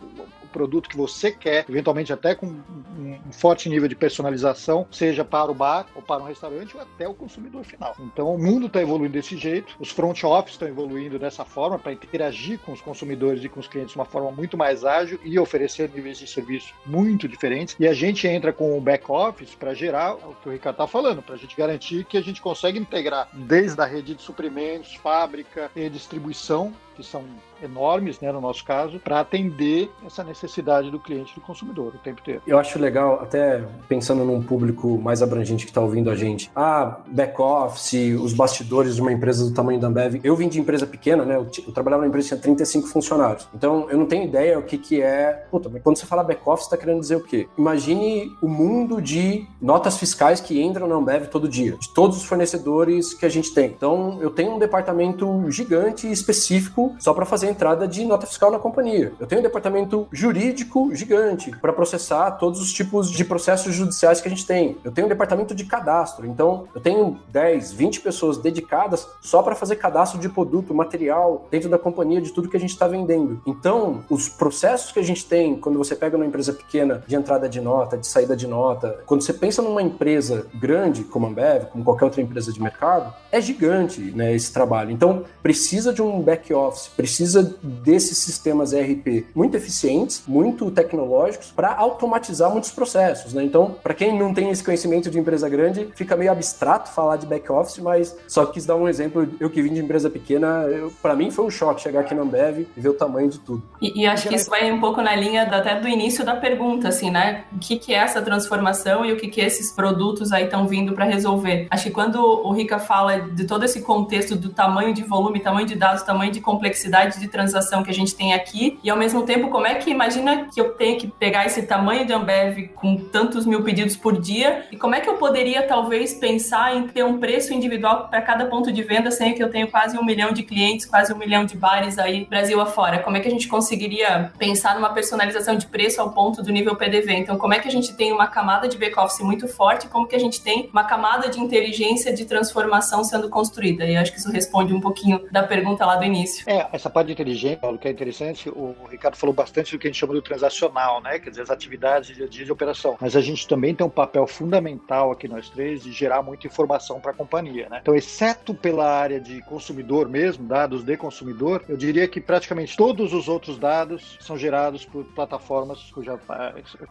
o 0.42 0.48
produto 0.48 0.88
que 0.88 0.96
você 0.96 1.30
quer, 1.30 1.66
eventualmente 1.68 2.12
até 2.12 2.34
com 2.34 2.46
um 2.46 3.32
forte 3.32 3.68
nível 3.68 3.88
de 3.88 3.94
personalização, 3.94 4.86
seja 4.90 5.24
para 5.24 5.50
o 5.50 5.54
bar 5.54 5.86
ou 5.94 6.02
para 6.02 6.22
um 6.22 6.26
restaurante 6.26 6.74
ou 6.74 6.82
até 6.82 7.06
o 7.06 7.14
consumidor 7.14 7.64
final. 7.64 7.94
Então 8.00 8.34
o 8.34 8.38
mundo 8.38 8.66
está 8.66 8.80
evoluindo 8.80 9.12
desse 9.12 9.36
jeito, 9.36 9.74
os 9.78 9.90
front 9.90 10.22
office 10.24 10.54
estão 10.54 10.68
evoluindo 10.68 11.18
dessa 11.18 11.44
forma 11.44 11.78
para 11.78 11.92
interagir 11.92 12.58
com 12.60 12.72
os 12.72 12.80
consumidores 12.80 13.44
e 13.44 13.48
com 13.48 13.60
os 13.60 13.68
clientes 13.68 13.92
de 13.92 13.98
uma 13.98 14.04
forma 14.08 14.30
muito 14.30 14.56
mais 14.56 14.84
ágil 14.84 15.18
e 15.24 15.38
oferecer 15.38 15.90
níveis 15.90 16.18
de 16.18 16.26
serviço 16.26 16.74
muito 16.84 17.28
diferentes. 17.28 17.76
E 17.78 17.86
a 17.86 17.94
gente 17.94 18.26
entra 18.26 18.52
com 18.52 18.76
o 18.76 18.80
back 18.80 19.10
office 19.10 19.54
para 19.54 19.74
gerar 19.74 20.14
o 20.14 20.34
que 20.42 20.48
o 20.48 20.52
Ricardo 20.52 20.74
está 20.74 20.86
falando, 20.86 21.22
para 21.22 21.34
a 21.34 21.38
gente 21.38 21.56
garantir 21.56 22.04
que 22.04 22.16
a 22.16 22.22
gente 22.22 22.40
consegue 22.40 22.78
integrar 22.78 23.28
desde 23.32 23.80
a 23.80 23.84
rede 23.84 24.14
de 24.14 24.22
suprimentos, 24.22 24.94
fábrica 24.96 25.70
e 25.74 25.88
distribuição, 25.88 26.72
que 26.96 27.04
são 27.04 27.24
enormes, 27.62 28.20
né, 28.20 28.30
no 28.32 28.40
nosso 28.40 28.64
caso, 28.64 28.98
para 28.98 29.20
atender 29.20 29.90
essa 30.06 30.22
necessidade 30.24 30.90
do 30.90 30.98
cliente 30.98 31.34
do 31.34 31.40
consumidor 31.40 31.94
o 31.94 31.98
tempo 31.98 32.20
inteiro. 32.20 32.42
Eu 32.46 32.58
acho 32.58 32.78
legal, 32.78 33.20
até 33.20 33.62
pensando 33.88 34.24
num 34.24 34.42
público 34.42 34.98
mais 34.98 35.22
abrangente 35.22 35.64
que 35.64 35.70
está 35.70 35.80
ouvindo 35.80 36.10
a 36.10 36.14
gente, 36.14 36.50
ah, 36.54 36.98
back-office, 37.06 38.14
os 38.20 38.32
bastidores 38.32 38.96
de 38.96 39.00
uma 39.00 39.12
empresa 39.12 39.44
do 39.44 39.52
tamanho 39.52 39.80
da 39.80 39.88
Ambev. 39.88 40.20
Eu 40.22 40.36
vim 40.36 40.48
de 40.48 40.60
empresa 40.60 40.86
pequena, 40.86 41.24
né? 41.24 41.36
Eu, 41.36 41.46
eu 41.66 41.72
trabalhava 41.72 42.02
numa 42.02 42.08
empresa 42.08 42.28
que 42.28 42.34
tinha 42.34 42.42
35 42.42 42.88
funcionários. 42.88 43.48
Então, 43.54 43.88
eu 43.90 43.98
não 43.98 44.06
tenho 44.06 44.24
ideia 44.24 44.58
o 44.58 44.62
que, 44.62 44.78
que 44.78 45.02
é. 45.02 45.46
Puta, 45.50 45.68
mas 45.68 45.82
quando 45.82 45.96
você 45.96 46.06
fala 46.06 46.22
back-office, 46.22 46.66
está 46.66 46.76
querendo 46.76 47.00
dizer 47.00 47.16
o 47.16 47.24
quê? 47.24 47.48
Imagine 47.56 48.30
o 48.42 48.48
mundo 48.48 49.00
de 49.00 49.46
notas 49.60 49.98
fiscais 49.98 50.40
que 50.40 50.60
entram 50.60 50.86
na 50.86 50.94
Ambev 50.94 51.26
todo 51.26 51.48
dia, 51.48 51.76
de 51.76 51.92
todos 51.94 52.16
os 52.16 52.24
fornecedores 52.24 53.14
que 53.14 53.26
a 53.26 53.28
gente 53.28 53.52
tem. 53.52 53.66
Então, 53.66 54.18
eu 54.20 54.30
tenho 54.30 54.54
um 54.54 54.58
departamento 54.58 55.50
gigante 55.50 56.10
específico 56.10 56.94
só 56.98 57.12
para 57.12 57.24
fazer 57.24 57.47
entrada 57.48 57.86
de 57.86 58.04
nota 58.04 58.26
fiscal 58.26 58.50
na 58.50 58.58
companhia. 58.58 59.12
Eu 59.18 59.26
tenho 59.26 59.40
um 59.40 59.42
departamento 59.42 60.06
jurídico 60.12 60.94
gigante 60.94 61.50
para 61.50 61.72
processar 61.72 62.32
todos 62.32 62.60
os 62.60 62.72
tipos 62.72 63.10
de 63.10 63.24
processos 63.24 63.74
judiciais 63.74 64.20
que 64.20 64.28
a 64.28 64.30
gente 64.30 64.46
tem. 64.46 64.76
Eu 64.84 64.92
tenho 64.92 65.06
um 65.06 65.08
departamento 65.08 65.54
de 65.54 65.64
cadastro. 65.64 66.26
Então, 66.26 66.68
eu 66.74 66.80
tenho 66.80 67.18
10, 67.28 67.72
20 67.72 68.00
pessoas 68.00 68.38
dedicadas 68.38 69.06
só 69.20 69.42
para 69.42 69.54
fazer 69.54 69.76
cadastro 69.76 70.18
de 70.18 70.28
produto, 70.28 70.74
material 70.74 71.46
dentro 71.50 71.68
da 71.68 71.78
companhia 71.78 72.20
de 72.20 72.32
tudo 72.32 72.48
que 72.48 72.56
a 72.56 72.60
gente 72.60 72.70
está 72.70 72.86
vendendo. 72.86 73.40
Então, 73.46 74.04
os 74.08 74.28
processos 74.28 74.92
que 74.92 74.98
a 74.98 75.04
gente 75.04 75.24
tem 75.24 75.56
quando 75.56 75.78
você 75.78 75.94
pega 75.94 76.16
uma 76.16 76.26
empresa 76.26 76.52
pequena 76.52 77.02
de 77.06 77.16
entrada 77.16 77.48
de 77.48 77.60
nota, 77.60 77.96
de 77.96 78.06
saída 78.06 78.36
de 78.36 78.46
nota, 78.46 79.02
quando 79.06 79.22
você 79.22 79.32
pensa 79.32 79.62
numa 79.62 79.82
empresa 79.82 80.46
grande 80.54 81.04
como 81.04 81.26
a 81.26 81.28
Ambev, 81.28 81.66
como 81.66 81.84
qualquer 81.84 82.04
outra 82.04 82.20
empresa 82.20 82.52
de 82.52 82.60
mercado, 82.62 83.12
é 83.30 83.40
gigante, 83.40 84.00
né, 84.00 84.34
esse 84.34 84.52
trabalho. 84.52 84.90
Então, 84.90 85.24
precisa 85.42 85.92
de 85.92 86.02
um 86.02 86.20
back 86.20 86.52
office, 86.52 86.88
precisa 86.88 87.37
precisa 87.38 87.58
desses 87.62 88.18
sistemas 88.18 88.72
ERP 88.72 89.26
muito 89.34 89.56
eficientes, 89.56 90.22
muito 90.26 90.70
tecnológicos, 90.70 91.52
para 91.54 91.74
automatizar 91.74 92.50
muitos 92.50 92.70
processos. 92.70 93.32
Né? 93.32 93.44
Então, 93.44 93.76
para 93.82 93.94
quem 93.94 94.18
não 94.18 94.34
tem 94.34 94.50
esse 94.50 94.62
conhecimento 94.62 95.10
de 95.10 95.18
empresa 95.18 95.48
grande, 95.48 95.88
fica 95.94 96.16
meio 96.16 96.32
abstrato 96.32 96.90
falar 96.90 97.16
de 97.16 97.26
back-office, 97.26 97.78
mas 97.78 98.16
só 98.26 98.46
quis 98.46 98.66
dar 98.66 98.76
um 98.76 98.88
exemplo. 98.88 99.28
Eu 99.38 99.50
que 99.50 99.62
vim 99.62 99.72
de 99.72 99.80
empresa 99.80 100.10
pequena, 100.10 100.64
para 101.00 101.14
mim 101.14 101.30
foi 101.30 101.44
um 101.44 101.50
choque 101.50 101.80
chegar 101.80 102.00
aqui 102.00 102.14
na 102.14 102.22
Ambev 102.22 102.66
e 102.76 102.80
ver 102.80 102.88
o 102.88 102.94
tamanho 102.94 103.28
de 103.28 103.38
tudo. 103.38 103.62
E, 103.80 104.02
e 104.02 104.06
acho 104.06 104.28
que 104.28 104.34
isso 104.34 104.50
vai 104.50 104.70
um 104.70 104.80
pouco 104.80 105.00
na 105.00 105.14
linha 105.14 105.42
até 105.42 105.78
do 105.80 105.88
início 105.88 106.24
da 106.24 106.36
pergunta, 106.36 106.88
assim, 106.88 107.10
né? 107.10 107.44
O 107.52 107.58
que, 107.58 107.78
que 107.78 107.94
é 107.94 107.98
essa 107.98 108.20
transformação 108.22 109.04
e 109.04 109.12
o 109.12 109.16
que, 109.16 109.28
que 109.28 109.40
esses 109.40 109.72
produtos 109.72 110.32
aí 110.32 110.44
estão 110.44 110.66
vindo 110.66 110.92
para 110.94 111.04
resolver? 111.04 111.66
Acho 111.70 111.84
que 111.84 111.90
quando 111.90 112.16
o 112.20 112.52
Rica 112.52 112.78
fala 112.78 113.18
de 113.18 113.44
todo 113.44 113.64
esse 113.64 113.82
contexto 113.82 114.36
do 114.36 114.50
tamanho 114.50 114.92
de 114.92 115.02
volume, 115.02 115.40
tamanho 115.40 115.66
de 115.66 115.74
dados, 115.74 116.02
tamanho 116.02 116.32
de 116.32 116.40
complexidade 116.40 117.20
de 117.20 117.27
de 117.28 117.32
transação 117.32 117.82
que 117.82 117.90
a 117.90 117.94
gente 117.94 118.14
tem 118.14 118.32
aqui 118.32 118.78
e 118.82 118.90
ao 118.90 118.96
mesmo 118.96 119.22
tempo 119.22 119.48
como 119.50 119.66
é 119.66 119.74
que 119.74 119.90
imagina 119.90 120.48
que 120.52 120.60
eu 120.60 120.72
tenho 120.72 120.98
que 120.98 121.06
pegar 121.06 121.44
esse 121.44 121.62
tamanho 121.62 122.06
de 122.06 122.12
Ambev 122.12 122.68
com 122.74 122.96
tantos 122.96 123.44
mil 123.44 123.62
pedidos 123.62 123.96
por 123.96 124.18
dia 124.18 124.66
e 124.72 124.76
como 124.76 124.94
é 124.94 125.00
que 125.00 125.08
eu 125.08 125.14
poderia 125.14 125.62
talvez 125.62 126.14
pensar 126.14 126.74
em 126.74 126.88
ter 126.88 127.04
um 127.04 127.18
preço 127.18 127.52
individual 127.52 128.08
para 128.08 128.22
cada 128.22 128.46
ponto 128.46 128.72
de 128.72 128.82
venda, 128.82 129.10
sendo 129.10 129.34
que 129.34 129.42
eu 129.42 129.50
tenho 129.50 129.68
quase 129.68 129.98
um 129.98 130.04
milhão 130.04 130.32
de 130.32 130.42
clientes, 130.42 130.86
quase 130.86 131.12
um 131.12 131.16
milhão 131.16 131.44
de 131.44 131.56
bares 131.56 131.98
aí 131.98 132.24
Brasil 132.24 132.60
afora. 132.60 132.98
Como 133.00 133.16
é 133.16 133.20
que 133.20 133.28
a 133.28 133.30
gente 133.30 133.46
conseguiria 133.46 134.32
pensar 134.38 134.74
numa 134.74 134.90
personalização 134.90 135.56
de 135.56 135.66
preço 135.66 136.00
ao 136.00 136.10
ponto 136.10 136.42
do 136.42 136.50
nível 136.50 136.76
PDV? 136.76 137.14
Então, 137.14 137.36
como 137.36 137.54
é 137.54 137.58
que 137.58 137.68
a 137.68 137.70
gente 137.70 137.94
tem 137.94 138.12
uma 138.12 138.26
camada 138.26 138.68
de 138.68 138.78
back-office 138.78 139.20
muito 139.20 139.46
forte, 139.48 139.88
como 139.88 140.06
que 140.06 140.16
a 140.16 140.20
gente 140.20 140.42
tem 140.42 140.68
uma 140.72 140.84
camada 140.84 141.28
de 141.28 141.40
inteligência 141.40 142.12
de 142.12 142.24
transformação 142.24 143.04
sendo 143.04 143.28
construída? 143.28 143.84
E 143.84 143.96
acho 143.96 144.12
que 144.12 144.18
isso 144.18 144.30
responde 144.30 144.72
um 144.72 144.80
pouquinho 144.80 145.26
da 145.30 145.42
pergunta 145.42 145.84
lá 145.84 145.96
do 145.96 146.04
início. 146.04 146.44
É, 146.46 146.66
essa 146.72 146.88
parte 146.88 147.08
de 147.08 147.14
inteligência, 147.22 147.58
Paulo, 147.58 147.78
que 147.78 147.88
é 147.88 147.90
interessante, 147.90 148.48
o 148.48 148.74
Ricardo 148.90 149.16
falou 149.16 149.34
bastante 149.34 149.72
do 149.72 149.78
que 149.78 149.86
a 149.86 149.90
gente 149.90 149.98
chama 149.98 150.14
do 150.14 150.22
transacional, 150.22 151.00
né? 151.02 151.18
Quer 151.18 151.30
dizer, 151.30 151.42
as 151.42 151.50
atividades 151.50 152.16
de 152.30 152.52
operação. 152.52 152.96
Mas 153.00 153.16
a 153.16 153.20
gente 153.20 153.46
também 153.46 153.74
tem 153.74 153.86
um 153.86 153.90
papel 153.90 154.26
fundamental 154.26 155.10
aqui, 155.10 155.26
nós 155.26 155.50
três, 155.50 155.82
de 155.82 155.92
gerar 155.92 156.22
muita 156.22 156.46
informação 156.46 157.00
para 157.00 157.10
a 157.10 157.14
companhia, 157.14 157.68
né? 157.68 157.78
Então, 157.82 157.94
exceto 157.94 158.54
pela 158.54 158.88
área 158.88 159.20
de 159.20 159.42
consumidor 159.42 160.08
mesmo, 160.08 160.46
dados 160.46 160.84
de 160.84 160.96
consumidor, 160.96 161.64
eu 161.68 161.76
diria 161.76 162.06
que 162.06 162.20
praticamente 162.20 162.76
todos 162.76 163.12
os 163.12 163.28
outros 163.28 163.58
dados 163.58 164.16
são 164.20 164.36
gerados 164.36 164.84
por 164.84 165.04
plataformas 165.04 165.90
cuja 165.92 166.18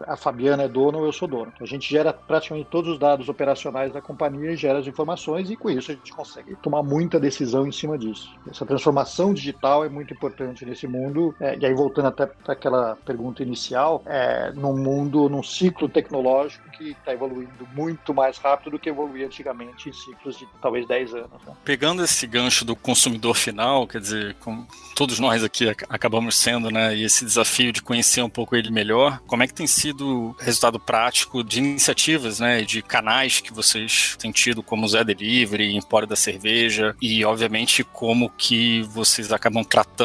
a 0.06 0.18
Fabiana 0.18 0.64
é 0.64 0.68
dona 0.68 0.98
ou 0.98 1.06
eu 1.06 1.14
sou 1.14 1.28
dono. 1.28 1.54
A 1.60 1.66
gente 1.66 1.90
gera 1.90 2.12
praticamente 2.12 2.70
todos 2.70 2.94
os 2.94 3.00
dados 3.00 3.30
operacionais 3.30 3.94
da 3.94 4.02
companhia 4.02 4.52
e 4.52 4.58
gera 4.58 4.80
as 4.80 4.88
informações 4.88 5.50
e 5.50 5.56
com 5.56 5.70
isso 5.70 5.92
a 5.92 5.96
gente 5.96 6.14
consegue 6.14 6.56
tomar 6.58 6.84
muita 6.84 7.20
decisão 7.20 7.66
em 7.68 7.72
cima 7.72 7.98
disso. 7.98 8.34
Essa 8.50 8.66
transformação 8.66 9.34
digital 9.34 9.86
é 9.86 9.90
muito 9.90 10.14
importante 10.18 10.66
nesse 10.66 10.88
mundo. 10.88 11.36
É, 11.40 11.58
e 11.58 11.66
aí 11.66 11.74
voltando 11.74 12.08
até 12.08 12.26
para 12.26 12.54
aquela 12.54 12.98
pergunta 13.06 13.44
inicial, 13.44 14.02
é, 14.06 14.52
num 14.54 14.76
mundo, 14.76 15.30
num 15.30 15.44
ciclo 15.44 15.88
tecnológico 15.88 16.70
que 16.72 16.92
está 16.92 17.14
evoluindo 17.14 17.68
muito 17.74 18.14
mais 18.14 18.38
rápido 18.38 18.72
do 18.72 18.80
que 18.80 18.90
evoluía 18.90 19.26
antigamente 19.26 19.90
em 19.90 19.94
ciclos 19.94 20.38
de 20.38 20.48
talvez 20.62 20.88
10 20.88 21.14
anos. 21.14 21.44
Né? 21.46 21.54
Pegando 21.64 22.04
esse 22.04 22.26
gancho 22.28 22.66
do 22.66 22.76
consumidor 22.76 23.36
final, 23.36 23.88
quer 23.88 24.02
dizer, 24.02 24.36
como 24.40 24.68
todos 24.96 25.20
nós 25.20 25.44
aqui 25.44 25.70
acabamos 25.90 26.36
sendo, 26.36 26.72
né, 26.72 26.96
e 26.96 27.04
esse 27.04 27.24
desafio 27.24 27.72
de 27.72 27.82
conhecer 27.82 28.22
um 28.22 28.30
pouco 28.30 28.56
ele 28.56 28.72
melhor, 28.72 29.20
como 29.28 29.44
é 29.44 29.48
que 29.48 29.54
tem 29.54 29.68
sido 29.68 30.08
o 30.08 30.36
resultado 30.40 30.80
prático 30.80 31.44
de 31.44 31.60
iniciativas, 31.60 32.40
né, 32.40 32.62
de 32.62 32.82
canais 32.82 33.40
que 33.40 33.54
vocês 33.54 34.16
têm 34.18 34.32
tido, 34.32 34.64
como 34.64 34.88
Zé 34.88 35.04
Delivery, 35.04 35.76
Empório 35.76 36.08
da 36.08 36.16
Cerveja, 36.16 36.96
e 37.02 37.24
obviamente 37.26 37.84
como 37.84 38.30
que 38.30 38.82
vocês 38.84 39.32
acabam 39.32 39.64
tratando 39.64 39.97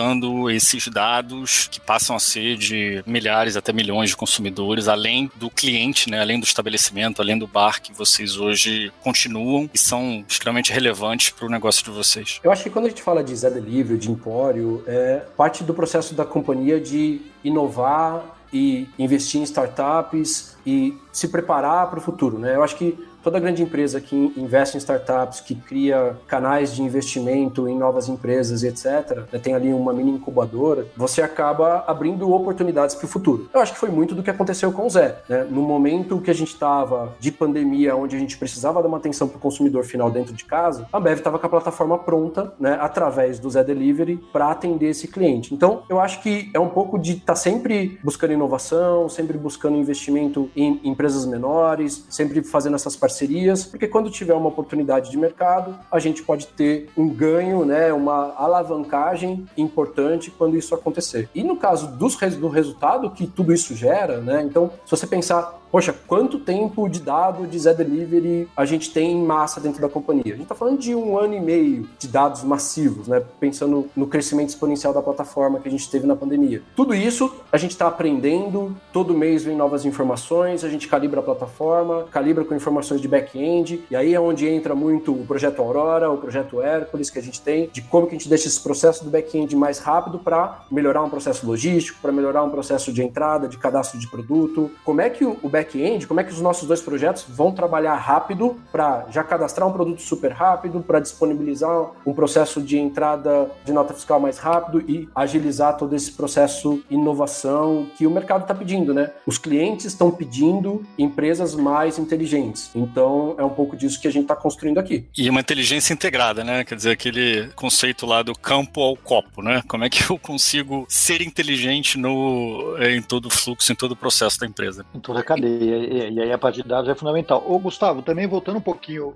esses 0.50 0.88
dados 0.88 1.68
que 1.70 1.80
passam 1.80 2.16
a 2.16 2.20
ser 2.20 2.56
de 2.56 3.02
milhares 3.06 3.56
até 3.56 3.72
milhões 3.72 4.10
de 4.10 4.16
consumidores, 4.16 4.88
além 4.88 5.30
do 5.36 5.50
cliente, 5.50 6.10
né, 6.10 6.20
além 6.20 6.38
do 6.38 6.44
estabelecimento, 6.44 7.20
além 7.20 7.38
do 7.38 7.46
bar 7.46 7.80
que 7.80 7.92
vocês 7.92 8.36
hoje 8.36 8.92
continuam 9.02 9.68
e 9.72 9.78
são 9.78 10.24
extremamente 10.28 10.72
relevantes 10.72 11.30
para 11.30 11.46
o 11.46 11.50
negócio 11.50 11.84
de 11.84 11.90
vocês. 11.90 12.40
Eu 12.42 12.50
acho 12.50 12.62
que 12.62 12.70
quando 12.70 12.86
a 12.86 12.88
gente 12.88 13.02
fala 13.02 13.22
de 13.22 13.34
Zé 13.34 13.50
Delivery, 13.50 13.98
de 13.98 14.10
Empório, 14.10 14.82
é 14.86 15.22
parte 15.36 15.64
do 15.64 15.74
processo 15.74 16.14
da 16.14 16.24
companhia 16.24 16.80
de 16.80 17.20
inovar 17.44 18.24
e 18.52 18.86
investir 18.98 19.40
em 19.40 19.44
startups 19.44 20.56
e 20.66 20.94
se 21.10 21.28
preparar 21.28 21.88
para 21.88 21.98
o 21.98 22.02
futuro, 22.02 22.38
né? 22.38 22.54
Eu 22.54 22.62
acho 22.62 22.76
que 22.76 22.98
toda 23.22 23.38
grande 23.38 23.62
empresa 23.62 24.00
que 24.00 24.32
investe 24.36 24.76
em 24.76 24.78
startups, 24.78 25.40
que 25.40 25.54
cria 25.54 26.16
canais 26.26 26.74
de 26.74 26.82
investimento 26.82 27.68
em 27.68 27.78
novas 27.78 28.08
empresas 28.08 28.62
etc., 28.62 29.24
né, 29.32 29.38
tem 29.38 29.54
ali 29.54 29.72
uma 29.72 29.92
mini 29.92 30.12
incubadora, 30.12 30.86
você 30.96 31.22
acaba 31.22 31.84
abrindo 31.86 32.30
oportunidades 32.32 32.94
para 32.94 33.06
o 33.06 33.08
futuro. 33.08 33.48
Eu 33.52 33.60
acho 33.60 33.72
que 33.72 33.78
foi 33.78 33.90
muito 33.90 34.14
do 34.14 34.22
que 34.22 34.30
aconteceu 34.30 34.72
com 34.72 34.86
o 34.86 34.90
Zé. 34.90 35.20
Né? 35.28 35.46
No 35.48 35.62
momento 35.62 36.20
que 36.20 36.30
a 36.30 36.34
gente 36.34 36.52
estava 36.52 37.14
de 37.18 37.30
pandemia, 37.30 37.96
onde 37.96 38.16
a 38.16 38.18
gente 38.18 38.36
precisava 38.36 38.82
dar 38.82 38.88
uma 38.88 38.98
atenção 38.98 39.28
para 39.28 39.36
o 39.36 39.40
consumidor 39.40 39.84
final 39.84 40.10
dentro 40.10 40.32
de 40.32 40.44
casa, 40.44 40.86
a 40.92 41.00
Bev 41.00 41.18
estava 41.18 41.38
com 41.38 41.46
a 41.46 41.48
plataforma 41.48 41.98
pronta, 41.98 42.52
né, 42.58 42.76
através 42.80 43.38
do 43.38 43.48
Zé 43.50 43.62
Delivery, 43.62 44.16
para 44.32 44.50
atender 44.50 44.90
esse 44.90 45.08
cliente. 45.08 45.54
Então, 45.54 45.82
eu 45.88 46.00
acho 46.00 46.20
que 46.22 46.50
é 46.52 46.60
um 46.60 46.68
pouco 46.68 46.98
de 46.98 47.12
estar 47.12 47.32
tá 47.32 47.36
sempre 47.36 47.98
buscando 48.02 48.32
inovação, 48.32 49.08
sempre 49.08 49.38
buscando 49.38 49.76
investimento 49.76 50.50
em 50.56 50.80
empresas 50.84 51.24
menores, 51.24 52.06
sempre 52.08 52.42
fazendo 52.42 52.74
essas 52.74 52.96
parcerias 52.96 53.11
parcerias, 53.12 53.64
porque 53.64 53.86
quando 53.86 54.10
tiver 54.10 54.32
uma 54.32 54.48
oportunidade 54.48 55.10
de 55.10 55.18
mercado, 55.18 55.78
a 55.90 55.98
gente 55.98 56.22
pode 56.22 56.46
ter 56.46 56.88
um 56.96 57.08
ganho, 57.08 57.64
né, 57.64 57.92
uma 57.92 58.34
alavancagem 58.36 59.46
importante 59.56 60.30
quando 60.30 60.56
isso 60.56 60.74
acontecer. 60.74 61.28
E 61.34 61.44
no 61.44 61.56
caso 61.56 61.88
dos, 61.88 62.16
do 62.16 62.48
resultado 62.48 63.10
que 63.10 63.26
tudo 63.26 63.52
isso 63.52 63.74
gera, 63.74 64.18
né, 64.18 64.42
então, 64.42 64.70
se 64.86 64.90
você 64.90 65.06
pensar 65.06 65.61
poxa, 65.72 65.94
quanto 66.06 66.38
tempo 66.38 66.86
de 66.86 67.00
dado 67.00 67.46
de 67.46 67.58
Zé 67.58 67.72
Delivery 67.72 68.46
a 68.54 68.66
gente 68.66 68.92
tem 68.92 69.12
em 69.12 69.24
massa 69.24 69.58
dentro 69.58 69.80
da 69.80 69.88
companhia? 69.88 70.22
A 70.26 70.36
gente 70.36 70.42
está 70.42 70.54
falando 70.54 70.78
de 70.78 70.94
um 70.94 71.16
ano 71.16 71.34
e 71.34 71.40
meio 71.40 71.88
de 71.98 72.06
dados 72.06 72.44
massivos, 72.44 73.08
né? 73.08 73.22
Pensando 73.40 73.88
no 73.96 74.06
crescimento 74.06 74.50
exponencial 74.50 74.92
da 74.92 75.00
plataforma 75.00 75.58
que 75.58 75.68
a 75.68 75.70
gente 75.70 75.90
teve 75.90 76.06
na 76.06 76.14
pandemia. 76.14 76.62
Tudo 76.76 76.94
isso 76.94 77.32
a 77.50 77.56
gente 77.56 77.70
está 77.70 77.86
aprendendo, 77.86 78.76
todo 78.92 79.14
mês 79.14 79.42
vem 79.42 79.56
novas 79.56 79.86
informações, 79.86 80.62
a 80.62 80.68
gente 80.68 80.86
calibra 80.86 81.20
a 81.20 81.22
plataforma, 81.22 82.04
calibra 82.10 82.44
com 82.44 82.54
informações 82.54 83.00
de 83.00 83.08
back-end, 83.08 83.82
e 83.90 83.96
aí 83.96 84.12
é 84.12 84.20
onde 84.20 84.46
entra 84.46 84.74
muito 84.74 85.12
o 85.12 85.24
projeto 85.24 85.62
Aurora, 85.62 86.10
o 86.10 86.18
projeto 86.18 86.60
Hércules 86.60 87.08
que 87.08 87.18
a 87.18 87.22
gente 87.22 87.40
tem, 87.40 87.70
de 87.72 87.80
como 87.80 88.06
que 88.06 88.14
a 88.14 88.18
gente 88.18 88.28
deixa 88.28 88.46
esse 88.46 88.60
processo 88.60 89.02
do 89.04 89.10
back-end 89.10 89.56
mais 89.56 89.78
rápido 89.78 90.18
para 90.18 90.66
melhorar 90.70 91.02
um 91.02 91.08
processo 91.08 91.46
logístico, 91.46 91.98
para 92.02 92.12
melhorar 92.12 92.42
um 92.42 92.50
processo 92.50 92.92
de 92.92 93.02
entrada, 93.02 93.48
de 93.48 93.56
cadastro 93.56 93.98
de 93.98 94.06
produto. 94.10 94.70
Como 94.84 95.00
é 95.00 95.08
que 95.08 95.24
o 95.24 95.48
back 95.48 95.61
back-end, 95.62 96.06
como 96.06 96.20
é 96.20 96.24
que 96.24 96.32
os 96.32 96.40
nossos 96.40 96.66
dois 96.66 96.80
projetos 96.80 97.24
vão 97.28 97.52
trabalhar 97.52 97.94
rápido 97.94 98.60
para 98.70 99.06
já 99.10 99.22
cadastrar 99.22 99.68
um 99.68 99.72
produto 99.72 100.02
super 100.02 100.32
rápido, 100.32 100.80
para 100.80 101.00
disponibilizar 101.00 101.90
um 102.04 102.12
processo 102.12 102.60
de 102.60 102.78
entrada 102.78 103.50
de 103.64 103.72
nota 103.72 103.94
fiscal 103.94 104.18
mais 104.20 104.38
rápido 104.38 104.82
e 104.88 105.08
agilizar 105.14 105.76
todo 105.76 105.94
esse 105.94 106.12
processo 106.12 106.82
inovação 106.90 107.86
que 107.96 108.06
o 108.06 108.10
mercado 108.10 108.42
está 108.42 108.54
pedindo, 108.54 108.92
né? 108.92 109.10
Os 109.26 109.38
clientes 109.38 109.86
estão 109.86 110.10
pedindo 110.10 110.84
empresas 110.98 111.54
mais 111.54 111.98
inteligentes. 111.98 112.70
Então 112.74 113.34
é 113.38 113.44
um 113.44 113.50
pouco 113.50 113.76
disso 113.76 114.00
que 114.00 114.08
a 114.08 114.10
gente 114.10 114.22
está 114.22 114.36
construindo 114.36 114.78
aqui. 114.78 115.06
E 115.16 115.28
uma 115.30 115.40
inteligência 115.40 115.92
integrada, 115.92 116.42
né? 116.42 116.64
Quer 116.64 116.74
dizer, 116.74 116.90
aquele 116.90 117.48
conceito 117.54 118.06
lá 118.06 118.22
do 118.22 118.34
campo 118.34 118.80
ao 118.80 118.96
copo, 118.96 119.42
né? 119.42 119.62
Como 119.68 119.84
é 119.84 119.90
que 119.90 120.10
eu 120.10 120.18
consigo 120.18 120.84
ser 120.88 121.22
inteligente 121.22 121.98
no, 121.98 122.76
em 122.80 123.02
todo 123.02 123.26
o 123.26 123.30
fluxo, 123.30 123.72
em 123.72 123.74
todo 123.74 123.92
o 123.92 123.96
processo 123.96 124.38
da 124.40 124.46
empresa? 124.46 124.84
Em 124.94 125.00
toda 125.00 125.20
a 125.20 125.22
cadeia. 125.22 125.51
E, 125.60 126.10
e, 126.14 126.20
aí 126.20 126.32
a 126.32 126.38
parte 126.38 126.62
de 126.62 126.68
dados 126.68 126.88
é 126.88 126.94
fundamental. 126.94 127.44
Ô, 127.46 127.58
Gustavo, 127.58 128.02
também 128.02 128.26
voltando 128.26 128.58
um 128.58 128.62
pouquinho 128.62 129.14